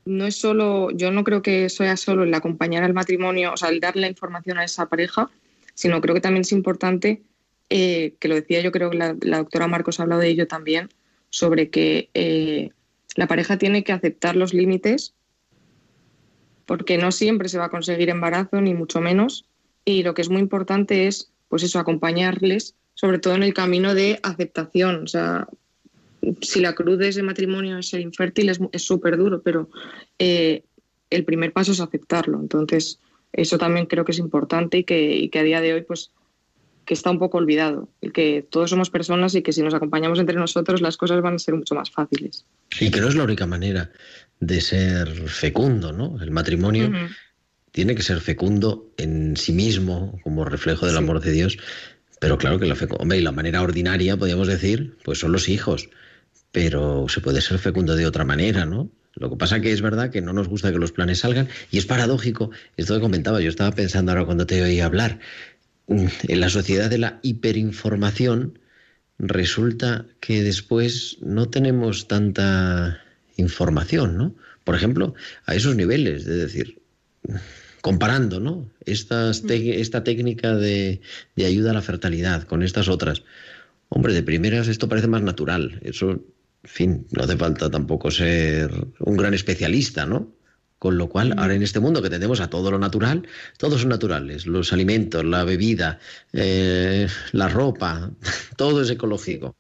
no 0.04 0.26
es 0.26 0.36
solo, 0.36 0.90
yo 0.90 1.10
no 1.10 1.24
creo 1.24 1.42
que 1.42 1.68
sea 1.68 1.96
solo 1.96 2.24
el 2.24 2.34
acompañar 2.34 2.84
al 2.84 2.94
matrimonio, 2.94 3.52
o 3.52 3.56
sea, 3.56 3.70
el 3.70 3.80
darle 3.80 4.02
la 4.02 4.08
información 4.08 4.58
a 4.58 4.64
esa 4.64 4.86
pareja, 4.86 5.30
sino 5.74 6.00
creo 6.00 6.14
que 6.14 6.20
también 6.20 6.42
es 6.42 6.52
importante, 6.52 7.22
eh, 7.70 8.14
que 8.18 8.28
lo 8.28 8.34
decía 8.34 8.60
yo 8.60 8.72
creo 8.72 8.90
que 8.90 8.98
la, 8.98 9.14
doctora 9.14 9.68
Marcos 9.68 10.00
ha 10.00 10.04
hablado 10.04 10.20
de 10.20 10.28
ello 10.28 10.46
también, 10.46 10.88
sobre 11.30 11.70
que 11.70 12.08
eh, 12.14 12.70
la 13.14 13.26
pareja 13.26 13.58
tiene 13.58 13.84
que 13.84 13.92
aceptar 13.92 14.36
los 14.36 14.54
límites 14.54 15.14
porque 16.68 16.98
no 16.98 17.12
siempre 17.12 17.48
se 17.48 17.56
va 17.56 17.64
a 17.64 17.70
conseguir 17.70 18.10
embarazo, 18.10 18.60
ni 18.60 18.74
mucho 18.74 19.00
menos. 19.00 19.46
Y 19.86 20.02
lo 20.02 20.12
que 20.12 20.20
es 20.20 20.28
muy 20.28 20.40
importante 20.40 21.06
es, 21.06 21.32
pues 21.48 21.62
eso, 21.62 21.78
acompañarles, 21.78 22.74
sobre 22.92 23.18
todo 23.18 23.34
en 23.34 23.42
el 23.42 23.54
camino 23.54 23.94
de 23.94 24.20
aceptación. 24.22 25.04
O 25.04 25.06
sea, 25.06 25.48
si 26.42 26.60
la 26.60 26.74
cruz 26.74 26.98
de 26.98 27.08
ese 27.08 27.22
matrimonio 27.22 27.78
es 27.78 27.88
ser 27.88 28.00
infértil, 28.00 28.50
es 28.50 28.82
súper 28.82 29.16
duro, 29.16 29.40
pero 29.40 29.70
eh, 30.18 30.62
el 31.08 31.24
primer 31.24 31.54
paso 31.54 31.72
es 31.72 31.80
aceptarlo. 31.80 32.38
Entonces, 32.38 33.00
eso 33.32 33.56
también 33.56 33.86
creo 33.86 34.04
que 34.04 34.12
es 34.12 34.18
importante 34.18 34.76
y 34.76 34.84
que, 34.84 35.16
y 35.16 35.30
que 35.30 35.38
a 35.38 35.44
día 35.44 35.62
de 35.62 35.72
hoy, 35.72 35.82
pues, 35.82 36.10
que 36.88 36.94
está 36.94 37.10
un 37.10 37.18
poco 37.18 37.36
olvidado, 37.36 37.90
el 38.00 38.14
que 38.14 38.46
todos 38.48 38.70
somos 38.70 38.88
personas 38.88 39.34
y 39.34 39.42
que 39.42 39.52
si 39.52 39.60
nos 39.62 39.74
acompañamos 39.74 40.18
entre 40.18 40.36
nosotros 40.36 40.80
las 40.80 40.96
cosas 40.96 41.20
van 41.20 41.34
a 41.34 41.38
ser 41.38 41.54
mucho 41.54 41.74
más 41.74 41.90
fáciles. 41.90 42.46
Y 42.80 42.90
que 42.90 43.02
no 43.02 43.08
es 43.08 43.14
la 43.14 43.24
única 43.24 43.46
manera 43.46 43.90
de 44.40 44.62
ser 44.62 45.06
fecundo, 45.28 45.92
¿no? 45.92 46.16
El 46.22 46.30
matrimonio 46.30 46.90
tiene 47.72 47.94
que 47.94 48.00
ser 48.00 48.20
fecundo 48.20 48.90
en 48.96 49.36
sí 49.36 49.52
mismo, 49.52 50.18
como 50.24 50.46
reflejo 50.46 50.86
del 50.86 50.96
amor 50.96 51.20
de 51.20 51.32
Dios, 51.32 51.58
pero 52.20 52.38
claro 52.38 52.58
que 52.58 52.64
la, 52.64 52.74
hombre, 52.98 53.18
y 53.18 53.22
la 53.22 53.32
manera 53.32 53.60
ordinaria, 53.60 54.16
podríamos 54.16 54.48
decir, 54.48 54.96
pues 55.04 55.18
son 55.18 55.32
los 55.32 55.50
hijos, 55.50 55.90
pero 56.52 57.04
se 57.10 57.20
puede 57.20 57.42
ser 57.42 57.58
fecundo 57.58 57.96
de 57.96 58.06
otra 58.06 58.24
manera, 58.24 58.64
¿no? 58.64 58.90
Lo 59.12 59.28
que 59.28 59.36
pasa 59.36 59.60
que 59.60 59.72
es 59.72 59.82
verdad 59.82 60.10
que 60.10 60.22
no 60.22 60.32
nos 60.32 60.48
gusta 60.48 60.72
que 60.72 60.78
los 60.78 60.92
planes 60.92 61.18
salgan 61.18 61.48
y 61.70 61.76
es 61.76 61.84
paradójico, 61.84 62.50
esto 62.78 62.94
que 62.94 63.00
comentaba, 63.00 63.42
yo 63.42 63.50
estaba 63.50 63.72
pensando 63.72 64.10
ahora 64.12 64.24
cuando 64.24 64.46
te 64.46 64.62
oí 64.62 64.80
hablar, 64.80 65.18
en 65.88 66.40
la 66.40 66.50
sociedad 66.50 66.90
de 66.90 66.98
la 66.98 67.18
hiperinformación 67.22 68.58
resulta 69.18 70.06
que 70.20 70.42
después 70.42 71.16
no 71.20 71.48
tenemos 71.48 72.08
tanta 72.08 73.00
información, 73.36 74.16
¿no? 74.16 74.34
Por 74.64 74.74
ejemplo, 74.74 75.14
a 75.46 75.54
esos 75.54 75.74
niveles, 75.76 76.26
es 76.26 76.38
decir, 76.38 76.80
comparando, 77.80 78.38
¿no? 78.38 78.70
Estas 78.84 79.42
esta 79.48 80.04
técnica 80.04 80.54
de, 80.54 81.00
ayuda 81.36 81.70
a 81.70 81.74
la 81.74 81.82
fertilidad 81.82 82.42
con 82.42 82.62
estas 82.62 82.88
otras. 82.88 83.22
Hombre, 83.88 84.12
de 84.12 84.22
primeras 84.22 84.68
esto 84.68 84.88
parece 84.88 85.08
más 85.08 85.22
natural. 85.22 85.80
Eso, 85.82 86.10
en 86.10 86.22
fin, 86.62 87.06
no 87.12 87.24
hace 87.24 87.36
falta 87.36 87.70
tampoco 87.70 88.10
ser 88.10 88.70
un 89.00 89.16
gran 89.16 89.32
especialista, 89.32 90.04
¿no? 90.04 90.37
Con 90.78 90.96
lo 90.96 91.08
cual, 91.08 91.34
ahora 91.36 91.54
en 91.54 91.62
este 91.62 91.80
mundo 91.80 92.02
que 92.02 92.10
tenemos 92.10 92.40
a 92.40 92.50
todo 92.50 92.70
lo 92.70 92.78
natural, 92.78 93.26
todos 93.56 93.80
son 93.80 93.90
naturales. 93.90 94.46
Los 94.46 94.72
alimentos, 94.72 95.24
la 95.24 95.42
bebida, 95.42 95.98
eh, 96.32 97.08
la 97.32 97.48
ropa, 97.48 98.10
todo 98.56 98.82
es 98.82 98.90
ecológico. 98.90 99.56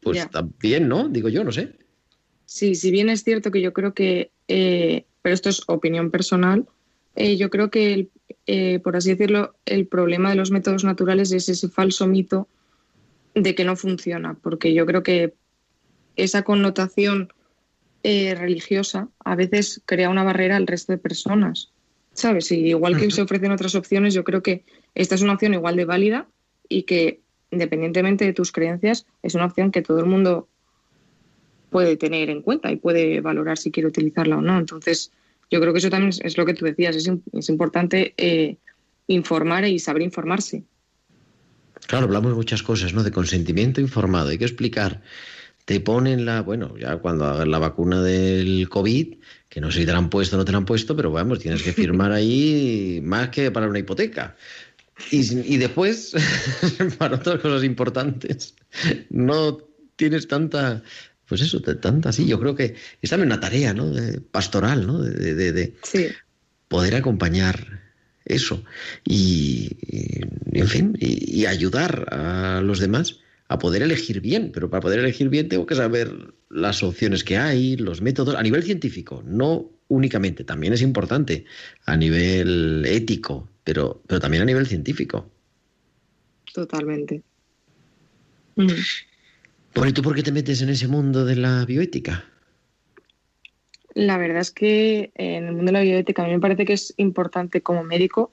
Pues 0.00 0.30
también, 0.30 0.88
¿no? 0.88 1.08
Digo 1.08 1.28
yo, 1.28 1.44
no 1.44 1.52
sé. 1.52 1.74
Sí, 2.46 2.74
si 2.74 2.90
bien 2.90 3.10
es 3.10 3.22
cierto 3.24 3.50
que 3.50 3.60
yo 3.60 3.72
creo 3.72 3.92
que, 3.92 4.30
eh, 4.48 5.04
pero 5.20 5.34
esto 5.34 5.50
es 5.50 5.62
opinión 5.66 6.10
personal, 6.10 6.66
eh, 7.16 7.36
yo 7.36 7.50
creo 7.50 7.70
que, 7.70 8.08
por 8.82 8.96
así 8.96 9.10
decirlo, 9.10 9.56
el 9.66 9.86
problema 9.86 10.30
de 10.30 10.36
los 10.36 10.50
métodos 10.50 10.84
naturales 10.84 11.32
es 11.32 11.48
ese 11.48 11.68
falso 11.68 12.06
mito 12.06 12.48
de 13.34 13.54
que 13.54 13.64
no 13.64 13.76
funciona, 13.76 14.34
porque 14.34 14.72
yo 14.72 14.86
creo 14.86 15.02
que 15.02 15.34
esa 16.14 16.42
connotación 16.42 17.32
religiosa 18.34 19.08
a 19.24 19.34
veces 19.34 19.82
crea 19.84 20.10
una 20.10 20.22
barrera 20.22 20.56
al 20.56 20.66
resto 20.66 20.92
de 20.92 20.98
personas, 20.98 21.72
¿sabes? 22.12 22.52
Y 22.52 22.68
igual 22.68 22.96
que 22.96 23.10
se 23.10 23.22
ofrecen 23.22 23.52
otras 23.52 23.74
opciones, 23.74 24.14
yo 24.14 24.22
creo 24.22 24.42
que 24.42 24.64
esta 24.94 25.14
es 25.14 25.22
una 25.22 25.34
opción 25.34 25.54
igual 25.54 25.76
de 25.76 25.84
válida 25.84 26.28
y 26.68 26.82
que, 26.82 27.20
independientemente 27.50 28.24
de 28.24 28.32
tus 28.32 28.52
creencias, 28.52 29.06
es 29.22 29.34
una 29.34 29.46
opción 29.46 29.70
que 29.70 29.82
todo 29.82 29.98
el 30.00 30.06
mundo 30.06 30.48
puede 31.70 31.96
tener 31.96 32.30
en 32.30 32.42
cuenta 32.42 32.70
y 32.70 32.76
puede 32.76 33.20
valorar 33.20 33.58
si 33.58 33.70
quiere 33.70 33.88
utilizarla 33.88 34.38
o 34.38 34.40
no. 34.40 34.58
Entonces, 34.58 35.10
yo 35.50 35.60
creo 35.60 35.72
que 35.72 35.78
eso 35.78 35.90
también 35.90 36.12
es, 36.22 36.36
lo 36.36 36.46
que 36.46 36.54
tú 36.54 36.64
decías, 36.64 36.96
es, 36.96 37.48
importante 37.48 38.14
eh, 38.16 38.56
informar 39.08 39.64
y 39.66 39.78
saber 39.78 40.02
informarse. 40.02 40.64
Claro, 41.86 42.06
hablamos 42.06 42.34
muchas 42.34 42.62
cosas, 42.62 42.94
¿no? 42.94 43.02
De 43.02 43.10
consentimiento 43.10 43.80
informado. 43.80 44.30
Hay 44.30 44.38
que 44.38 44.44
explicar 44.44 45.02
te 45.66 45.80
ponen 45.80 46.24
la, 46.24 46.42
bueno, 46.42 46.76
ya 46.78 46.96
cuando 46.98 47.26
hagas 47.26 47.46
la 47.46 47.58
vacuna 47.58 48.00
del 48.00 48.68
COVID, 48.68 49.16
que 49.48 49.60
no 49.60 49.70
sé 49.72 49.80
si 49.80 49.86
te 49.86 49.90
la 49.92 49.98
han 49.98 50.10
puesto 50.10 50.36
o 50.36 50.38
no 50.38 50.44
te 50.44 50.52
la 50.52 50.58
han 50.58 50.64
puesto, 50.64 50.94
pero 50.96 51.10
vamos, 51.10 51.40
tienes 51.40 51.62
que 51.62 51.72
firmar 51.72 52.12
ahí 52.12 53.00
más 53.02 53.30
que 53.30 53.50
para 53.50 53.66
una 53.66 53.80
hipoteca. 53.80 54.36
Y, 55.10 55.54
y 55.54 55.56
después, 55.58 56.14
para 56.98 57.16
otras 57.16 57.40
cosas 57.40 57.64
importantes, 57.64 58.54
no 59.10 59.58
tienes 59.96 60.28
tanta, 60.28 60.82
pues 61.26 61.40
eso, 61.40 61.60
tanta 61.60 62.10
así. 62.10 62.26
Yo 62.26 62.38
creo 62.38 62.54
que 62.54 62.76
es 63.02 63.10
también 63.10 63.26
una 63.32 63.40
tarea, 63.40 63.74
¿no? 63.74 63.90
De, 63.90 64.20
pastoral, 64.20 64.86
¿no? 64.86 65.02
De, 65.02 65.34
de, 65.34 65.52
de 65.52 65.74
Sí. 65.82 66.06
poder 66.68 66.94
acompañar 66.94 67.82
eso 68.24 68.62
y, 69.04 69.76
y, 69.82 70.60
en 70.60 70.68
fin, 70.68 70.96
y, 71.00 71.40
y 71.40 71.46
ayudar 71.46 72.06
a 72.12 72.60
los 72.62 72.78
demás 72.78 73.18
a 73.48 73.58
poder 73.58 73.82
elegir 73.82 74.20
bien. 74.20 74.50
Pero 74.52 74.70
para 74.70 74.80
poder 74.80 75.00
elegir 75.00 75.28
bien 75.28 75.48
tengo 75.48 75.66
que 75.66 75.74
saber 75.74 76.34
las 76.50 76.82
opciones 76.82 77.24
que 77.24 77.36
hay, 77.36 77.76
los 77.76 78.00
métodos, 78.02 78.34
a 78.34 78.42
nivel 78.42 78.62
científico, 78.62 79.22
no 79.26 79.70
únicamente, 79.88 80.44
también 80.44 80.72
es 80.72 80.82
importante 80.82 81.44
a 81.84 81.96
nivel 81.96 82.84
ético, 82.86 83.48
pero, 83.62 84.02
pero 84.06 84.20
también 84.20 84.42
a 84.42 84.46
nivel 84.46 84.66
científico. 84.66 85.30
Totalmente. 86.52 87.22
Mm. 88.56 88.66
Bueno, 89.74 89.90
¿y 89.90 89.92
tú 89.92 90.02
por 90.02 90.14
qué 90.14 90.22
te 90.22 90.32
metes 90.32 90.62
en 90.62 90.70
ese 90.70 90.88
mundo 90.88 91.24
de 91.24 91.36
la 91.36 91.64
bioética? 91.66 92.24
La 93.94 94.18
verdad 94.18 94.40
es 94.40 94.50
que 94.50 95.10
en 95.14 95.44
el 95.44 95.52
mundo 95.52 95.66
de 95.66 95.72
la 95.72 95.80
bioética 95.82 96.22
a 96.22 96.26
mí 96.26 96.32
me 96.32 96.40
parece 96.40 96.64
que 96.64 96.72
es 96.72 96.94
importante 96.96 97.60
como 97.62 97.82
médico 97.82 98.32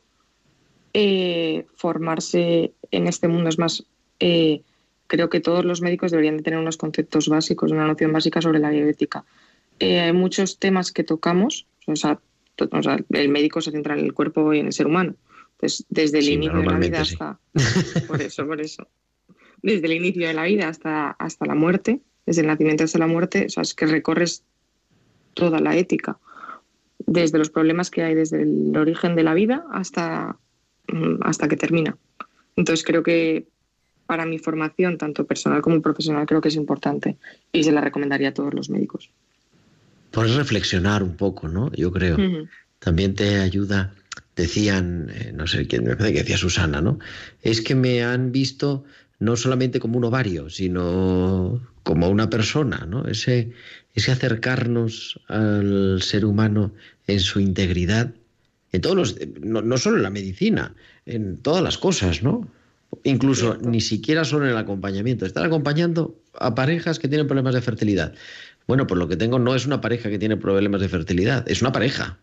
eh, 0.93 1.65
formarse 1.75 2.73
en 2.91 3.07
este 3.07 3.27
mundo. 3.27 3.49
Es 3.49 3.57
más, 3.57 3.83
eh, 4.19 4.61
creo 5.07 5.29
que 5.29 5.39
todos 5.39 5.65
los 5.65 5.81
médicos 5.81 6.11
deberían 6.11 6.37
de 6.37 6.43
tener 6.43 6.59
unos 6.59 6.77
conceptos 6.77 7.27
básicos, 7.27 7.71
una 7.71 7.87
noción 7.87 8.11
básica 8.11 8.41
sobre 8.41 8.59
la 8.59 8.69
bioética. 8.69 9.25
Eh, 9.79 9.99
hay 9.99 10.13
muchos 10.13 10.59
temas 10.59 10.91
que 10.91 11.03
tocamos, 11.03 11.67
o 11.87 11.95
sea, 11.95 12.19
to- 12.55 12.69
o 12.71 12.83
sea, 12.83 12.97
el 13.09 13.29
médico 13.29 13.61
se 13.61 13.71
centra 13.71 13.93
en 13.93 14.05
el 14.05 14.13
cuerpo 14.13 14.53
y 14.53 14.59
en 14.59 14.67
el 14.67 14.73
ser 14.73 14.87
humano. 14.87 15.15
Entonces, 15.53 15.85
desde 15.89 16.19
el 16.19 16.25
Sí, 16.25 16.33
inicio 16.33 16.59
de 16.59 16.65
la 16.65 16.77
vida 16.79 17.03
sí. 17.05 17.13
hasta... 17.13 17.39
Por 18.07 18.21
eso, 18.21 18.45
por 18.45 18.59
eso. 18.61 18.87
Desde 19.61 19.85
el 19.87 19.93
inicio 19.93 20.27
de 20.27 20.33
la 20.33 20.43
vida 20.43 20.67
hasta, 20.67 21.11
hasta 21.11 21.45
la 21.45 21.55
muerte, 21.55 22.01
desde 22.25 22.41
el 22.41 22.47
nacimiento 22.47 22.83
hasta 22.83 22.99
la 22.99 23.07
muerte, 23.07 23.45
o 23.45 23.49
sea, 23.49 23.61
es 23.61 23.73
que 23.73 23.85
recorres 23.85 24.43
toda 25.33 25.59
la 25.59 25.75
ética, 25.75 26.19
desde 27.05 27.37
los 27.37 27.49
problemas 27.49 27.89
que 27.89 28.03
hay 28.03 28.13
desde 28.15 28.41
el 28.43 28.75
origen 28.77 29.15
de 29.15 29.23
la 29.23 29.33
vida 29.33 29.65
hasta, 29.71 30.37
mm, 30.87 31.15
hasta 31.21 31.47
que 31.47 31.57
termina. 31.57 31.97
Entonces 32.55 32.85
creo 32.85 33.03
que 33.03 33.47
para 34.05 34.25
mi 34.25 34.39
formación, 34.39 34.97
tanto 34.97 35.25
personal 35.25 35.61
como 35.61 35.81
profesional, 35.81 36.25
creo 36.25 36.41
que 36.41 36.49
es 36.49 36.55
importante 36.55 37.17
y 37.51 37.63
se 37.63 37.71
la 37.71 37.81
recomendaría 37.81 38.29
a 38.29 38.33
todos 38.33 38.53
los 38.53 38.69
médicos. 38.69 39.09
Puedes 40.11 40.35
reflexionar 40.35 41.01
un 41.03 41.15
poco, 41.15 41.47
¿no? 41.47 41.71
Yo 41.73 41.91
creo. 41.91 42.17
También 42.79 43.15
te 43.15 43.39
ayuda, 43.39 43.95
decían, 44.35 45.09
eh, 45.13 45.31
no 45.33 45.47
sé 45.47 45.67
quién, 45.67 45.85
me 45.85 45.95
parece 45.95 46.13
que 46.13 46.19
decía 46.19 46.37
Susana, 46.37 46.81
¿no? 46.81 46.99
Es 47.41 47.61
que 47.61 47.75
me 47.75 48.03
han 48.03 48.31
visto 48.31 48.83
no 49.19 49.37
solamente 49.37 49.79
como 49.79 49.97
un 49.97 50.03
ovario, 50.03 50.49
sino 50.49 51.61
como 51.83 52.09
una 52.09 52.29
persona, 52.29 52.85
¿no? 52.87 53.07
Ese, 53.07 53.51
ese 53.95 54.11
acercarnos 54.11 55.19
al 55.27 56.01
ser 56.01 56.25
humano 56.25 56.73
en 57.07 57.19
su 57.19 57.39
integridad, 57.39 58.13
en 58.71 58.81
todos 58.81 58.95
los, 58.95 59.15
no, 59.41 59.61
no 59.61 59.77
solo 59.77 59.97
en 59.97 60.03
la 60.03 60.09
medicina, 60.09 60.75
en 61.05 61.37
todas 61.37 61.63
las 61.63 61.77
cosas, 61.77 62.21
¿no? 62.21 62.49
Incluso 63.03 63.57
ni 63.57 63.81
siquiera 63.81 64.25
solo 64.25 64.45
en 64.45 64.51
el 64.51 64.57
acompañamiento, 64.57 65.25
estar 65.25 65.45
acompañando 65.45 66.15
a 66.39 66.55
parejas 66.55 66.99
que 66.99 67.07
tienen 67.07 67.27
problemas 67.27 67.53
de 67.53 67.61
fertilidad. 67.61 68.13
Bueno, 68.67 68.87
pues 68.87 68.97
lo 68.97 69.07
que 69.07 69.17
tengo 69.17 69.39
no 69.39 69.55
es 69.55 69.65
una 69.65 69.81
pareja 69.81 70.09
que 70.09 70.19
tiene 70.19 70.37
problemas 70.37 70.81
de 70.81 70.89
fertilidad, 70.89 71.49
es 71.49 71.61
una 71.61 71.71
pareja. 71.71 72.19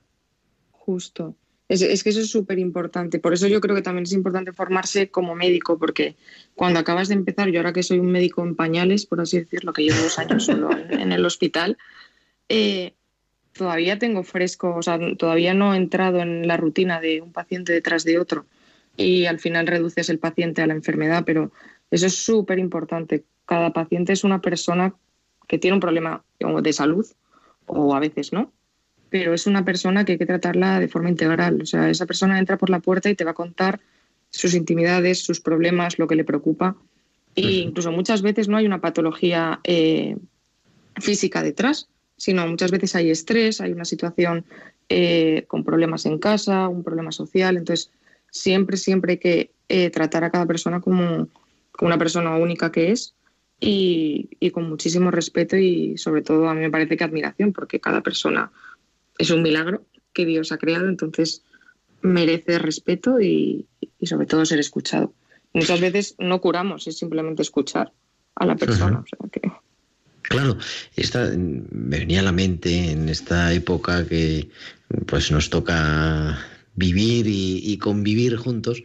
Justo. 0.71 1.35
Es, 1.69 1.83
es 1.83 2.03
que 2.03 2.11
eso 2.11 2.21
es 2.21 2.31
súper 2.31 2.59
importante. 2.59 3.19
Por 3.21 3.33
eso 3.33 3.47
yo 3.47 3.61
creo 3.61 3.77
que 3.77 3.83
también 3.83 4.05
es 4.05 4.13
importante 4.13 4.53
formarse 4.53 5.11
como 5.11 5.35
médico, 5.37 5.79
porque 5.79 6.17
cuando 6.55 6.81
acabas 6.81 7.09
de 7.09 7.15
empezar, 7.15 7.49
yo 7.51 7.61
ahora 7.61 7.73
que 7.73 7.83
soy 7.83 7.99
un 7.99 8.11
médico 8.11 8.43
en 8.43 8.57
pañales, 8.57 9.07
por 9.07 9.21
así 9.21 9.39
decirlo, 9.39 9.73
que 9.73 9.83
llevo 9.83 10.03
dos 10.03 10.19
años 10.19 10.45
solo 10.47 10.71
en, 10.73 11.01
en 11.01 11.13
el 11.13 11.25
hospital, 11.25 11.79
eh, 12.49 12.95
todavía 13.53 13.99
tengo 13.99 14.25
fresco, 14.25 14.75
o 14.75 14.83
sea, 14.83 14.99
todavía 15.17 15.55
no 15.55 15.75
he 15.75 15.77
entrado 15.77 16.21
en 16.21 16.47
la 16.49 16.57
rutina 16.57 17.01
de 17.01 17.21
un 17.21 17.33
paciente 17.33 17.73
detrás 17.73 18.05
de 18.05 18.19
otro 18.19 18.47
y 19.01 19.27
al 19.27 19.39
final 19.39 19.67
reduces 19.67 20.11
el 20.11 20.19
paciente 20.19 20.63
a 20.63 20.67
la 20.67 20.75
enfermedad, 20.75 21.25
pero 21.25 21.53
eso 21.91 22.07
es 22.07 22.15
súper 22.15 22.59
importante. 22.59 23.25
Cada 23.47 23.73
paciente 23.73 24.13
es 24.13 24.25
una 24.25 24.41
persona 24.41 24.95
que 25.49 25.59
tiene 25.59 25.75
un 25.75 25.81
problema 25.81 26.23
de 26.39 26.73
salud 26.73 27.07
o 27.67 27.95
a 27.95 28.01
veces 28.01 28.33
no, 28.33 28.53
pero 29.09 29.35
es 29.35 29.47
una 29.47 29.65
persona 29.65 30.05
que 30.05 30.13
hay 30.13 30.19
que 30.19 30.27
tratarla 30.27 30.79
de 30.79 30.89
forma 30.89 31.11
integral. 31.11 31.61
O 31.63 31.67
sea, 31.67 31.91
esa 31.91 32.07
persona 32.07 32.39
entra 32.39 32.57
por 32.57 32.71
la 32.71 32.81
puerta 32.81 33.11
y 33.11 33.15
te 33.15 33.25
va 33.25 33.33
a 33.33 33.35
contar 33.35 33.81
sus 34.31 34.55
intimidades, 34.55 35.23
sus 35.23 35.41
problemas, 35.41 35.99
lo 35.99 36.07
que 36.07 36.15
le 36.15 36.25
preocupa. 36.25 36.77
E 37.35 37.43
incluso 37.43 37.91
muchas 37.93 38.23
veces 38.23 38.49
no 38.49 38.57
hay 38.57 38.67
una 38.67 38.81
patología 38.81 39.61
eh, 39.65 40.17
física 40.97 41.43
detrás, 41.43 41.89
sino 42.17 42.47
muchas 42.47 42.71
veces 42.71 42.95
hay 42.95 43.11
estrés, 43.11 43.61
hay 43.61 43.73
una 43.73 43.85
situación 43.85 44.45
eh, 44.89 45.45
con 45.49 45.65
problemas 45.65 46.07
en 46.07 46.19
casa, 46.19 46.69
un 46.69 46.83
problema 46.85 47.13
social. 47.13 47.57
Entonces, 47.57 47.91
siempre, 48.31 48.77
siempre 48.77 49.13
hay 49.13 49.19
que 49.19 49.51
eh, 49.69 49.91
tratar 49.91 50.25
a 50.25 50.31
cada 50.31 50.47
persona 50.47 50.81
como, 50.81 51.29
como 51.73 51.87
una 51.89 51.99
persona 51.99 52.37
única 52.37 52.73
que 52.73 52.91
es 52.91 53.15
y, 53.61 54.31
y 54.41 54.51
con 54.51 54.69
muchísimo 54.69 55.11
respeto 55.11 55.57
y 55.57 55.97
sobre 55.99 56.23
todo 56.23 56.49
a 56.49 56.55
mí 56.55 56.61
me 56.61 56.71
parece 56.71 56.97
que 56.97 57.05
admiración, 57.05 57.53
porque 57.53 57.81
cada 57.81 58.01
persona 58.03 58.51
es 59.19 59.31
un 59.31 59.43
milagro 59.43 59.85
que 60.13 60.25
Dios 60.27 60.51
ha 60.53 60.59
creado, 60.59 60.89
entonces 60.89 61.43
merece 62.03 62.59
respeto 62.59 63.21
y, 63.21 63.67
y 63.99 64.07
sobre 64.07 64.27
todo 64.27 64.45
ser 64.47 64.59
escuchado. 64.59 65.13
Muchas 65.53 65.81
veces 65.81 66.15
no 66.19 66.41
curamos, 66.41 66.87
es 66.87 66.97
simplemente 66.99 67.43
escuchar 67.43 67.93
a 68.37 68.47
la 68.47 68.57
persona. 68.57 69.01
Ujú. 69.01 69.05
o 69.05 69.29
sea 69.31 69.31
que- 69.31 69.53
Claro, 70.23 70.57
esta, 70.97 71.29
me 71.37 71.99
venía 71.99 72.21
a 72.21 72.23
la 72.23 72.31
mente 72.33 72.93
en 72.93 73.09
esta 73.09 73.53
época 73.53 74.07
que 74.07 74.49
pues 75.07 75.31
nos 75.33 75.51
toca 75.51 76.39
vivir 76.81 77.27
y, 77.29 77.77
convivir 77.79 78.37
juntos 78.37 78.83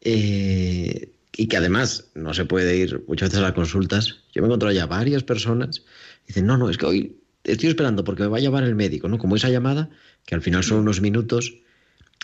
eh, 0.00 1.12
y 1.36 1.46
que 1.46 1.56
además 1.56 2.10
no 2.14 2.34
se 2.34 2.46
puede 2.46 2.76
ir 2.76 3.04
muchas 3.06 3.28
veces 3.28 3.40
a 3.40 3.42
las 3.42 3.52
consultas. 3.52 4.22
Yo 4.32 4.42
me 4.42 4.46
he 4.46 4.48
encontrado 4.48 4.74
ya 4.74 4.86
varias 4.86 5.22
personas 5.22 5.82
dicen, 6.26 6.46
no, 6.46 6.56
no, 6.56 6.70
es 6.70 6.78
que 6.78 6.86
hoy 6.86 7.16
estoy 7.44 7.68
esperando 7.68 8.02
porque 8.02 8.22
me 8.22 8.30
va 8.30 8.38
a 8.38 8.40
llamar 8.40 8.64
el 8.64 8.74
médico, 8.74 9.08
¿no? 9.08 9.18
Como 9.18 9.36
esa 9.36 9.50
llamada, 9.50 9.90
que 10.26 10.34
al 10.34 10.42
final 10.42 10.64
son 10.64 10.78
unos 10.78 11.00
minutos 11.00 11.58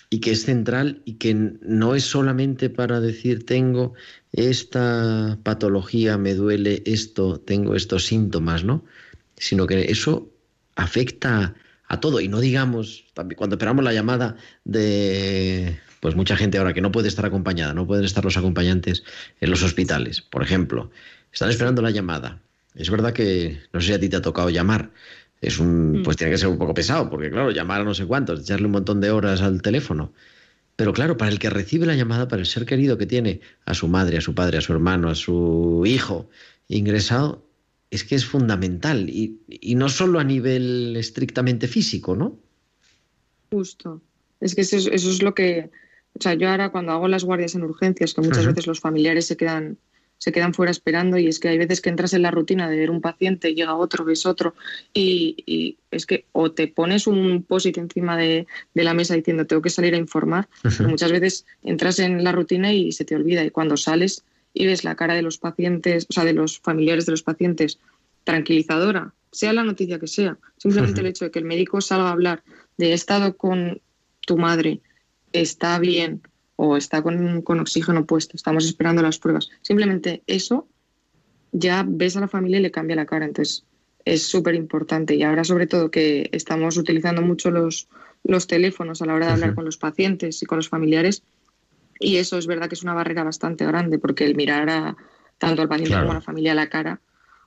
y 0.09 0.21
que 0.21 0.33
es 0.33 0.45
central 0.45 1.03
y 1.05 1.15
que 1.15 1.35
no 1.35 1.95
es 1.95 2.05
solamente 2.05 2.71
para 2.71 3.01
decir 3.01 3.45
tengo 3.45 3.93
esta 4.33 5.39
patología, 5.43 6.17
me 6.17 6.35
duele 6.35 6.83
esto, 6.87 7.39
tengo 7.39 7.77
estos 7.77 8.07
síntomas, 8.07 8.65
¿no? 8.65 8.85
Sino 9.37 9.67
que 9.67 9.91
eso 9.91 10.31
afecta 10.77 11.55
a 11.91 11.99
todo 11.99 12.21
y 12.21 12.29
no 12.29 12.39
digamos, 12.39 13.05
también 13.15 13.37
cuando 13.37 13.57
esperamos 13.57 13.85
la 13.85 13.93
llamada 13.93 14.37
de 14.65 15.77
pues 15.99 16.15
mucha 16.15 16.37
gente 16.37 16.57
ahora 16.57 16.73
que 16.73 16.81
no 16.81 16.93
puede 16.93 17.09
estar 17.09 17.27
acompañada, 17.27 17.75
no 17.75 17.85
pueden 17.85 18.05
estar 18.05 18.25
los 18.25 18.37
acompañantes 18.37 19.03
en 19.41 19.51
los 19.51 19.65
hospitales, 19.65 20.23
por 20.23 20.45
ejemplo, 20.45 20.93
están 21.33 21.51
esperando 21.51 21.83
la 21.83 21.91
llamada. 21.91 22.41
Es 22.77 22.91
verdad 22.91 23.13
que 23.13 23.61
no 23.73 23.81
sé 23.81 23.89
si 23.89 23.93
a 23.95 23.99
ti 23.99 24.09
te 24.09 24.17
ha 24.17 24.23
tocado 24.23 24.51
llamar, 24.51 24.93
es 25.41 25.59
un, 25.59 26.03
pues 26.05 26.17
tiene 26.17 26.31
que 26.31 26.39
ser 26.39 26.49
un 26.49 26.59
poco 26.59 26.75
pesado, 26.75 27.11
porque 27.11 27.29
claro, 27.29 27.51
llamar 27.51 27.81
a 27.81 27.85
no 27.85 27.93
sé 27.93 28.07
cuántos, 28.07 28.43
echarle 28.43 28.67
un 28.67 28.73
montón 28.73 29.01
de 29.01 29.11
horas 29.11 29.43
al 29.43 29.61
teléfono. 29.61 30.13
Pero 30.77 30.93
claro, 30.93 31.17
para 31.17 31.33
el 31.33 31.41
que 31.41 31.51
recibe 31.51 31.87
la 31.87 31.97
llamada, 31.97 32.29
para 32.29 32.41
el 32.41 32.47
ser 32.47 32.67
querido 32.67 32.99
que 32.99 33.07
tiene 33.07 33.41
a 33.67 33.75
su 33.75 33.89
madre, 33.89 34.19
a 34.19 34.21
su 34.21 34.37
padre, 34.37 34.59
a 34.59 34.61
su 34.61 34.73
hermano, 34.73 35.11
a 35.11 35.17
su 35.17 35.83
hijo 35.87 36.31
ingresado, 36.69 37.50
es 37.91 38.05
que 38.05 38.15
es 38.15 38.25
fundamental. 38.25 39.09
Y, 39.09 39.41
y 39.49 39.75
no 39.75 39.89
solo 39.89 40.21
a 40.21 40.25
nivel 40.25 40.97
estrictamente 40.97 41.69
físico, 41.69 42.17
¿no? 42.17 42.39
Justo. 43.51 44.01
Es 44.41 44.55
que 44.55 44.63
eso 44.63 44.77
es, 44.77 44.87
eso 44.87 45.11
es 45.11 45.23
lo 45.23 45.35
que. 45.35 45.71
O 46.15 46.23
sea, 46.23 46.35
yo 46.35 46.51
ahora 46.51 46.71
cuando 46.71 46.93
hago 46.93 47.09
las 47.09 47.25
guardias 47.25 47.55
en 47.55 47.63
urgencias, 47.63 48.15
que 48.15 48.21
muchas 48.21 48.47
veces 48.47 48.67
los 48.67 48.81
familiares 48.81 49.27
se 49.27 49.37
quedan, 49.37 49.79
se 50.19 50.33
quedan 50.33 50.55
fuera 50.55 50.73
esperando, 50.73 51.19
y 51.19 51.29
es 51.29 51.39
que 51.39 51.49
hay 51.49 51.57
veces 51.57 51.81
que 51.81 51.89
entras 51.89 52.15
en 52.15 52.23
la 52.23 52.33
rutina 52.33 52.69
de 52.69 52.77
ver 52.77 52.91
un 52.91 53.01
paciente, 53.01 53.55
llega 53.55 53.77
otro, 53.77 54.05
ves 54.05 54.27
otro, 54.27 54.55
y, 54.93 55.37
y 55.47 55.79
es 55.93 56.07
que 56.07 56.27
o 56.33 56.51
te 56.51 56.67
pones 56.67 57.07
un 57.07 57.45
posit 57.45 57.79
encima 57.79 58.17
de, 58.17 58.47
de 58.75 58.85
la 58.85 58.93
mesa 58.93 59.15
diciendo 59.15 59.47
tengo 59.47 59.63
que 59.63 59.71
salir 59.71 59.95
a 59.95 59.99
informar, 59.99 60.49
pero 60.63 60.89
muchas 60.89 61.13
veces 61.13 61.47
entras 61.63 62.01
en 62.01 62.25
la 62.25 62.33
rutina 62.33 62.73
y 62.73 62.91
se 62.91 63.05
te 63.05 63.15
olvida, 63.15 63.45
y 63.45 63.51
cuando 63.51 63.77
sales 63.77 64.25
y 64.53 64.67
ves 64.67 64.85
la 64.85 64.97
cara 64.97 65.15
de 65.15 65.23
los 65.23 65.39
pacientes, 65.39 66.07
o 66.09 66.13
sea, 66.13 66.25
de 66.25 66.33
los 66.33 66.61
familiares 66.61 67.07
de 67.07 67.13
los 67.13 67.23
pacientes, 67.23 67.79
tranquilizadora, 68.25 69.15
sea 69.33 69.53
la 69.53 69.65
noticia 69.65 69.99
que 69.99 70.07
sea, 70.07 70.39
simplemente 70.57 71.01
el 71.01 71.07
hecho 71.07 71.25
de 71.25 71.31
que 71.31 71.39
el 71.39 71.45
médico 71.45 71.81
salga 71.81 72.09
a 72.09 72.13
hablar 72.13 72.43
de 72.77 72.91
he 72.91 72.93
estado 72.93 73.37
con 73.37 73.81
tu 74.27 74.37
madre, 74.37 74.81
está 75.33 75.79
bien 75.79 76.23
o 76.57 76.77
está 76.77 77.03
con, 77.03 77.43
con 77.43 77.61
oxígeno 77.61 78.05
puesto, 78.05 78.37
estamos 78.37 78.65
esperando 78.67 79.03
las 79.03 79.19
pruebas. 79.19 79.51
Simplemente 79.63 80.23
eso 80.27 80.69
ya 81.53 81.85
ves 81.87 82.17
a 82.17 82.21
la 82.21 82.29
familia 82.29 82.59
y 82.59 82.63
le 82.63 82.71
cambia 82.71 82.97
la 82.97 83.07
cara. 83.07 83.25
Entonces, 83.25 83.65
es 84.05 84.27
súper 84.27 84.55
importante. 84.55 85.15
Y 85.15 85.23
ahora, 85.23 85.45
sobre 85.45 85.67
todo, 85.67 85.91
que 85.91 86.29
estamos 86.33 86.77
utilizando 86.77 87.23
mucho 87.23 87.51
los, 87.51 87.89
los 88.25 88.47
teléfonos 88.47 89.03
a 89.03 89.07
la 89.07 89.15
hora 89.15 89.27
de 89.27 89.33
hablar 89.33 89.55
con 89.55 89.65
los 89.65 89.77
pacientes 89.77 90.43
y 90.43 90.47
con 90.47 90.57
los 90.57 90.69
familiares. 90.69 91.23
Y 92.01 92.17
eso 92.17 92.39
es 92.39 92.47
verdad 92.47 92.69
que 92.69 92.75
es 92.75 92.83
una 92.83 92.95
barrera 92.95 93.23
bastante 93.23 93.67
grande, 93.67 93.99
porque 93.99 94.25
el 94.25 94.35
mirar 94.35 94.69
a, 94.71 94.97
tanto 95.39 95.61
al 95.61 95.69
paciente 95.69 95.95
como 95.95 96.13
a 96.13 96.15
la 96.15 96.21
familia 96.23 96.53
a 96.53 96.55
la 96.57 96.71
cara, 96.71 97.01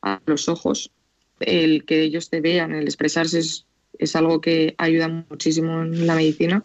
a 0.03 0.21
los 0.27 0.47
ojos, 0.47 0.91
el 1.39 1.85
que 1.85 2.03
ellos 2.03 2.29
te 2.29 2.39
vean, 2.39 2.73
el 2.73 2.83
expresarse 2.83 3.39
es, 3.39 3.65
es 3.97 4.15
algo 4.15 4.41
que 4.41 4.75
ayuda 4.77 5.07
muchísimo 5.07 5.81
en 5.81 6.05
la 6.05 6.15
medicina. 6.15 6.63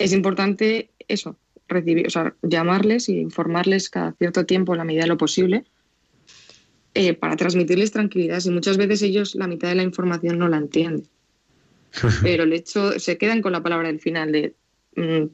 Es 0.00 0.12
importante 0.12 0.90
eso, 1.06 1.36
recibir, 1.68 2.08
o 2.08 2.10
sea, 2.10 2.34
llamarles 2.42 3.08
y 3.08 3.18
informarles 3.18 3.90
cada 3.90 4.12
cierto 4.12 4.44
tiempo, 4.44 4.72
en 4.72 4.78
la 4.78 4.84
medida 4.84 5.02
de 5.02 5.08
lo 5.08 5.16
posible, 5.16 5.64
eh, 6.94 7.14
para 7.14 7.36
transmitirles 7.36 7.92
tranquilidad. 7.92 8.42
Y 8.44 8.50
muchas 8.50 8.76
veces 8.76 9.02
ellos 9.02 9.36
la 9.36 9.46
mitad 9.46 9.68
de 9.68 9.76
la 9.76 9.84
información 9.84 10.36
no 10.36 10.48
la 10.48 10.56
entienden. 10.56 11.08
Pero 12.22 12.42
el 12.42 12.52
hecho, 12.52 12.98
se 12.98 13.18
quedan 13.18 13.40
con 13.40 13.52
la 13.52 13.62
palabra 13.62 13.86
del 13.86 14.00
final 14.00 14.32
de 14.32 14.54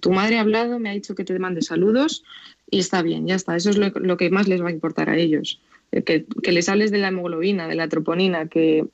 tu 0.00 0.12
madre 0.12 0.38
ha 0.38 0.42
hablado, 0.42 0.78
me 0.78 0.90
ha 0.90 0.92
dicho 0.92 1.14
que 1.14 1.24
te 1.24 1.38
mande 1.38 1.62
saludos 1.62 2.22
y 2.70 2.78
está 2.78 3.02
bien, 3.02 3.26
ya 3.26 3.34
está. 3.34 3.57
Eso 3.57 3.70
es 3.70 3.78
lo, 3.78 4.16
que 4.16 4.30
más 4.30 4.48
les 4.48 4.62
va 4.62 4.68
a 4.68 4.72
importar 4.72 5.11
a 5.11 5.16
ellos. 5.16 5.61
Eh, 5.92 6.02
que, 6.02 6.26
que, 6.42 6.52
les 6.52 6.68
hables 6.68 6.90
de 6.90 6.98
la 6.98 7.09
hemoglobina, 7.09 7.68
de 7.68 7.74
la 7.74 7.88
troponina, 7.88 8.48
que, 8.48 8.84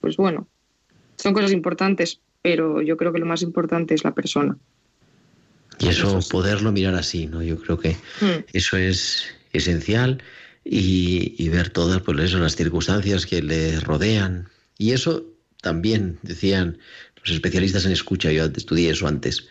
pues 0.00 0.16
bueno, 0.16 0.48
son 1.16 1.34
cosas 1.34 1.52
importantes, 1.52 2.20
pero 2.42 2.82
yo 2.82 2.96
creo 2.96 3.12
que 3.12 3.18
lo 3.18 3.26
más 3.26 3.42
importante 3.42 3.94
es 3.94 4.04
la 4.04 4.14
persona. 4.14 4.56
Y 5.78 5.88
eso, 5.88 6.20
poderlo 6.30 6.70
mirar 6.72 6.94
así, 6.94 7.26
¿no? 7.26 7.42
Yo 7.42 7.56
creo 7.58 7.78
que 7.78 7.96
hmm. 8.20 8.44
eso 8.52 8.76
es 8.76 9.26
esencial 9.52 10.22
y, 10.64 11.34
y, 11.38 11.48
ver 11.48 11.70
todas 11.70 12.00
pues 12.02 12.18
eso, 12.20 12.38
las 12.38 12.56
circunstancias 12.56 13.26
que 13.26 13.42
le 13.42 13.80
rodean. 13.80 14.48
Y 14.78 14.92
eso 14.92 15.24
también, 15.60 16.18
decían 16.22 16.78
los 17.24 17.34
especialistas 17.34 17.86
en 17.86 17.92
escucha, 17.92 18.32
yo 18.32 18.44
estudié 18.46 18.90
eso 18.90 19.06
antes, 19.06 19.46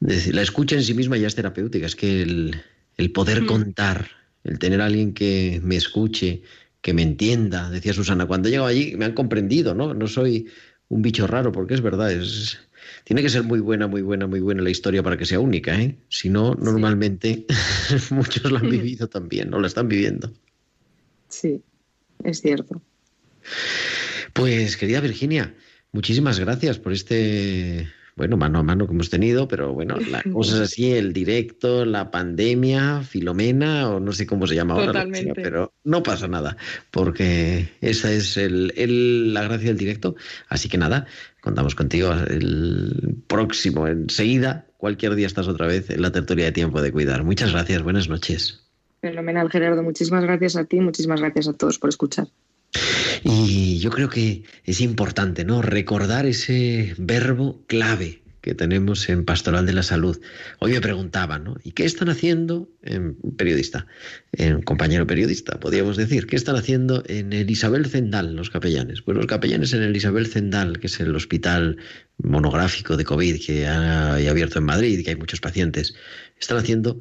la 0.00 0.42
escucha 0.42 0.76
en 0.76 0.82
sí 0.82 0.94
misma 0.94 1.16
ya 1.16 1.26
es 1.26 1.34
terapéutica, 1.34 1.86
es 1.86 1.96
que 1.96 2.22
el, 2.22 2.56
el 2.96 3.12
poder 3.12 3.42
hmm. 3.42 3.46
contar, 3.46 4.08
el 4.44 4.58
tener 4.58 4.80
a 4.80 4.86
alguien 4.86 5.14
que 5.14 5.60
me 5.62 5.76
escuche, 5.76 6.42
que 6.80 6.94
me 6.94 7.02
entienda, 7.02 7.70
decía 7.70 7.92
Susana, 7.92 8.26
cuando 8.26 8.48
he 8.48 8.52
llegado 8.52 8.68
allí 8.68 8.94
me 8.96 9.04
han 9.04 9.14
comprendido, 9.14 9.74
¿no? 9.74 9.94
No 9.94 10.06
soy 10.06 10.46
un 10.88 11.02
bicho 11.02 11.26
raro, 11.26 11.50
porque 11.50 11.74
es 11.74 11.80
verdad, 11.80 12.12
es, 12.12 12.58
tiene 13.04 13.22
que 13.22 13.28
ser 13.28 13.42
muy 13.42 13.60
buena, 13.60 13.86
muy 13.86 14.02
buena, 14.02 14.26
muy 14.26 14.40
buena 14.40 14.62
la 14.62 14.70
historia 14.70 15.02
para 15.02 15.16
que 15.16 15.26
sea 15.26 15.40
única, 15.40 15.80
¿eh? 15.80 15.96
Si 16.08 16.28
no, 16.28 16.54
normalmente 16.54 17.46
muchos 18.10 18.52
la 18.52 18.60
han 18.60 18.70
vivido 18.70 19.08
también, 19.08 19.50
no 19.50 19.60
la 19.60 19.66
están 19.66 19.88
viviendo. 19.88 20.32
Sí, 21.28 21.60
es 22.22 22.40
cierto. 22.40 22.80
Pues, 24.32 24.76
querida 24.76 25.00
Virginia, 25.00 25.54
muchísimas 25.92 26.38
gracias 26.38 26.78
por 26.78 26.92
este 26.92 27.88
bueno, 28.16 28.38
mano 28.38 28.58
a 28.58 28.62
mano 28.62 28.86
que 28.86 28.94
hemos 28.94 29.10
tenido, 29.10 29.46
pero 29.46 29.74
bueno, 29.74 29.96
las 30.10 30.22
cosas 30.32 30.60
así, 30.60 30.92
el 30.92 31.12
directo, 31.12 31.84
la 31.84 32.10
pandemia, 32.10 33.02
Filomena, 33.02 33.90
o 33.90 34.00
no 34.00 34.12
sé 34.12 34.26
cómo 34.26 34.46
se 34.46 34.54
llama 34.54 34.74
ahora, 34.74 35.06
pero 35.34 35.74
no 35.84 36.02
pasa 36.02 36.26
nada, 36.26 36.56
porque 36.90 37.68
esa 37.82 38.10
es 38.10 38.38
el, 38.38 39.34
la 39.34 39.42
gracia 39.42 39.68
del 39.68 39.76
directo. 39.76 40.16
Así 40.48 40.70
que 40.70 40.78
nada, 40.78 41.06
contamos 41.40 41.74
contigo 41.74 42.10
el 42.12 43.16
próximo, 43.26 43.86
enseguida, 43.86 44.66
cualquier 44.78 45.14
día 45.14 45.26
estás 45.26 45.46
otra 45.46 45.66
vez 45.66 45.90
en 45.90 46.00
la 46.00 46.10
tertulia 46.10 46.46
de 46.46 46.52
tiempo 46.52 46.80
de 46.80 46.92
cuidar. 46.92 47.22
Muchas 47.22 47.52
gracias, 47.52 47.82
buenas 47.82 48.08
noches. 48.08 48.62
Fenomenal, 49.02 49.50
Gerardo. 49.50 49.82
Muchísimas 49.82 50.24
gracias 50.24 50.56
a 50.56 50.64
ti, 50.64 50.80
muchísimas 50.80 51.20
gracias 51.20 51.48
a 51.48 51.52
todos 51.52 51.78
por 51.78 51.90
escuchar. 51.90 52.28
Y 53.28 53.78
yo 53.78 53.90
creo 53.90 54.08
que 54.08 54.44
es 54.64 54.80
importante, 54.80 55.44
¿no? 55.44 55.60
Recordar 55.60 56.26
ese 56.26 56.94
verbo 56.96 57.64
clave 57.66 58.22
que 58.40 58.54
tenemos 58.54 59.08
en 59.08 59.24
Pastoral 59.24 59.66
de 59.66 59.72
la 59.72 59.82
Salud. 59.82 60.20
Hoy 60.60 60.70
me 60.70 60.80
preguntaban, 60.80 61.42
¿no? 61.42 61.56
¿Y 61.64 61.72
qué 61.72 61.84
están 61.84 62.08
haciendo 62.08 62.68
en 62.82 63.16
periodista, 63.36 63.88
en 64.30 64.62
compañero 64.62 65.04
periodista, 65.08 65.58
podríamos 65.58 65.96
decir? 65.96 66.28
¿Qué 66.28 66.36
están 66.36 66.54
haciendo 66.54 67.02
en 67.08 67.32
el 67.32 67.50
Isabel 67.50 67.86
Zendal, 67.86 68.36
los 68.36 68.48
capellanes? 68.48 69.02
Pues 69.02 69.16
los 69.16 69.26
capellanes 69.26 69.72
en 69.72 69.82
el 69.82 69.96
Isabel 69.96 70.28
Zendal, 70.28 70.78
que 70.78 70.86
es 70.86 71.00
el 71.00 71.16
hospital 71.16 71.78
monográfico 72.18 72.96
de 72.96 73.04
COVID 73.04 73.44
que 73.44 73.66
ha 73.66 74.14
abierto 74.14 74.60
en 74.60 74.64
Madrid, 74.66 75.02
que 75.02 75.10
hay 75.10 75.16
muchos 75.16 75.40
pacientes, 75.40 75.96
están 76.38 76.58
haciendo 76.58 77.00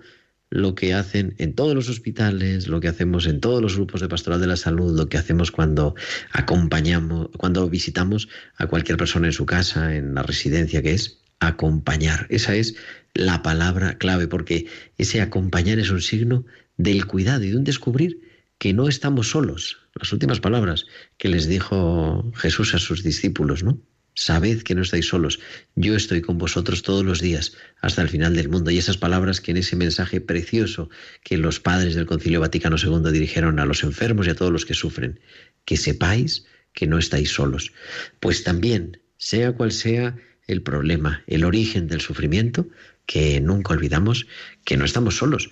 lo 0.50 0.76
que 0.76 0.94
hacen 0.94 1.36
en 1.38 1.54
todos 1.54 1.74
los 1.76 1.90
hospitales, 1.90 2.68
lo 2.68 2.80
que 2.80 2.88
hacemos 2.88 3.26
en 3.26 3.40
todos 3.40 3.62
los 3.62 3.76
grupos 3.76 4.02
de 4.02 4.08
pastoral 4.08 4.40
de 4.40 4.48
la 4.48 4.58
salud, 4.58 4.98
lo 4.98 5.10
que 5.10 5.18
hacemos 5.18 5.52
cuando 5.52 5.96
acompañamos, 6.32 7.30
cuando 7.38 7.70
visitamos 7.70 8.30
a 8.56 8.68
cualquier 8.68 8.98
persona 8.98 9.28
en 9.28 9.34
su 9.34 9.46
casa, 9.46 9.96
en 9.96 10.14
la 10.14 10.24
residencia, 10.24 10.82
que 10.82 10.94
es 10.94 11.20
acompañar. 11.40 12.28
Esa 12.30 12.56
es 12.56 12.76
la 13.14 13.42
palabra 13.42 13.98
clave, 13.98 14.28
porque 14.28 14.68
ese 14.98 15.22
acompañar 15.22 15.80
es 15.80 15.90
un 15.90 16.02
signo 16.02 16.46
del 16.78 17.06
cuidado 17.06 17.44
y 17.44 17.52
de 17.52 17.58
un 17.58 17.64
descubrir 17.64 18.22
que 18.58 18.74
no 18.74 18.88
estamos 18.88 19.30
solos. 19.30 19.78
Las 19.96 20.14
últimas 20.14 20.40
palabras 20.40 20.86
que 21.18 21.30
les 21.30 21.48
dijo 21.48 22.32
Jesús 22.36 22.74
a 22.74 22.80
sus 22.80 23.04
discípulos, 23.04 23.64
¿no? 23.64 23.80
Sabed 24.18 24.64
que 24.64 24.76
no 24.76 24.82
estáis 24.82 25.08
solos, 25.08 25.40
yo 25.76 25.94
estoy 25.94 26.22
con 26.22 26.38
vosotros 26.38 26.84
todos 26.84 27.04
los 27.04 27.20
días 27.20 27.58
hasta 27.82 28.02
el 28.02 28.08
final 28.08 28.34
del 28.34 28.48
mundo. 28.48 28.72
Y 28.72 28.78
esas 28.78 28.98
palabras 28.98 29.42
que 29.42 29.52
en 29.52 29.58
ese 29.58 29.76
mensaje 29.76 30.22
precioso 30.22 30.90
que 31.22 31.38
los 31.38 31.60
padres 31.60 31.96
del 31.96 32.06
Concilio 32.06 32.40
Vaticano 32.40 32.78
II 32.82 33.12
dirigieron 33.12 33.60
a 33.60 33.66
los 33.66 33.84
enfermos 33.84 34.26
y 34.26 34.30
a 34.30 34.36
todos 34.36 34.54
los 34.54 34.66
que 34.66 34.74
sufren, 34.74 35.20
que 35.66 35.76
sepáis 35.76 36.46
que 36.72 36.88
no 36.88 36.98
estáis 36.98 37.32
solos. 37.32 37.74
Pues 38.22 38.44
también, 38.44 39.02
sea 39.18 39.52
cual 39.52 39.74
sea 39.74 40.16
el 40.48 40.62
problema, 40.62 41.24
el 41.28 41.44
origen 41.44 41.88
del 41.88 42.00
sufrimiento, 42.00 42.68
que 43.06 43.42
nunca 43.42 43.74
olvidamos 43.74 44.28
que 44.64 44.78
no 44.78 44.86
estamos 44.86 45.18
solos. 45.18 45.50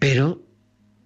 Pero 0.00 0.42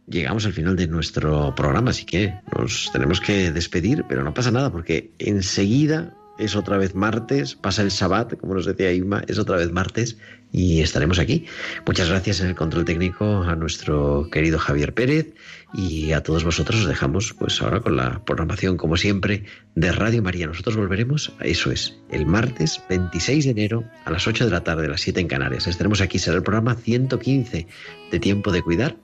llegamos 0.06 0.46
al 0.46 0.54
final 0.54 0.76
de 0.76 0.86
nuestro 0.86 1.54
programa, 1.54 1.90
así 1.90 2.06
que 2.06 2.34
nos 2.56 2.90
tenemos 2.92 3.20
que 3.20 3.52
despedir, 3.52 4.04
pero 4.08 4.24
no 4.24 4.32
pasa 4.32 4.50
nada 4.50 4.72
porque 4.72 5.10
enseguida 5.18 6.16
es 6.42 6.56
otra 6.56 6.76
vez 6.76 6.94
martes, 6.94 7.54
pasa 7.54 7.82
el 7.82 7.90
Sabbat, 7.90 8.36
como 8.36 8.54
nos 8.54 8.66
decía 8.66 8.92
Ima, 8.92 9.22
es 9.28 9.38
otra 9.38 9.56
vez 9.56 9.70
martes 9.70 10.18
y 10.50 10.80
estaremos 10.80 11.18
aquí. 11.18 11.46
Muchas 11.86 12.08
gracias 12.08 12.40
en 12.40 12.48
el 12.48 12.54
control 12.54 12.84
técnico 12.84 13.42
a 13.42 13.54
nuestro 13.54 14.28
querido 14.30 14.58
Javier 14.58 14.92
Pérez 14.92 15.34
y 15.72 16.12
a 16.12 16.22
todos 16.22 16.44
vosotros 16.44 16.80
os 16.80 16.86
dejamos 16.86 17.32
pues 17.38 17.62
ahora 17.62 17.80
con 17.80 17.96
la 17.96 18.24
programación 18.24 18.76
como 18.76 18.96
siempre 18.96 19.44
de 19.76 19.92
Radio 19.92 20.22
María. 20.22 20.48
Nosotros 20.48 20.76
volveremos, 20.76 21.32
eso 21.40 21.70
es, 21.70 21.96
el 22.10 22.26
martes 22.26 22.82
26 22.88 23.44
de 23.44 23.50
enero 23.52 23.84
a 24.04 24.10
las 24.10 24.26
8 24.26 24.44
de 24.44 24.50
la 24.50 24.64
tarde, 24.64 24.86
a 24.86 24.90
las 24.90 25.00
7 25.00 25.20
en 25.20 25.28
Canarias. 25.28 25.66
Estaremos 25.66 26.00
aquí, 26.00 26.18
será 26.18 26.36
el 26.36 26.42
programa 26.42 26.74
115 26.74 27.66
de 28.10 28.18
Tiempo 28.18 28.50
de 28.50 28.62
Cuidar 28.62 28.96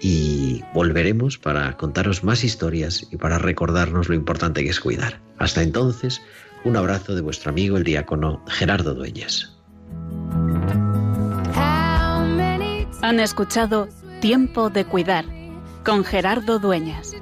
y 0.00 0.62
volveremos 0.74 1.38
para 1.38 1.76
contaros 1.76 2.22
más 2.22 2.44
historias 2.44 3.06
y 3.10 3.16
para 3.16 3.38
recordarnos 3.38 4.08
lo 4.08 4.14
importante 4.14 4.62
que 4.62 4.70
es 4.70 4.80
cuidar. 4.80 5.20
Hasta 5.38 5.62
entonces, 5.62 6.20
un 6.64 6.76
abrazo 6.76 7.14
de 7.14 7.20
vuestro 7.20 7.50
amigo 7.50 7.76
el 7.76 7.84
diácono 7.84 8.42
Gerardo 8.48 8.94
Dueñas. 8.94 9.56
Han 13.02 13.20
escuchado 13.20 13.88
Tiempo 14.20 14.70
de 14.70 14.84
Cuidar 14.84 15.24
con 15.84 16.04
Gerardo 16.04 16.58
Dueñas. 16.58 17.14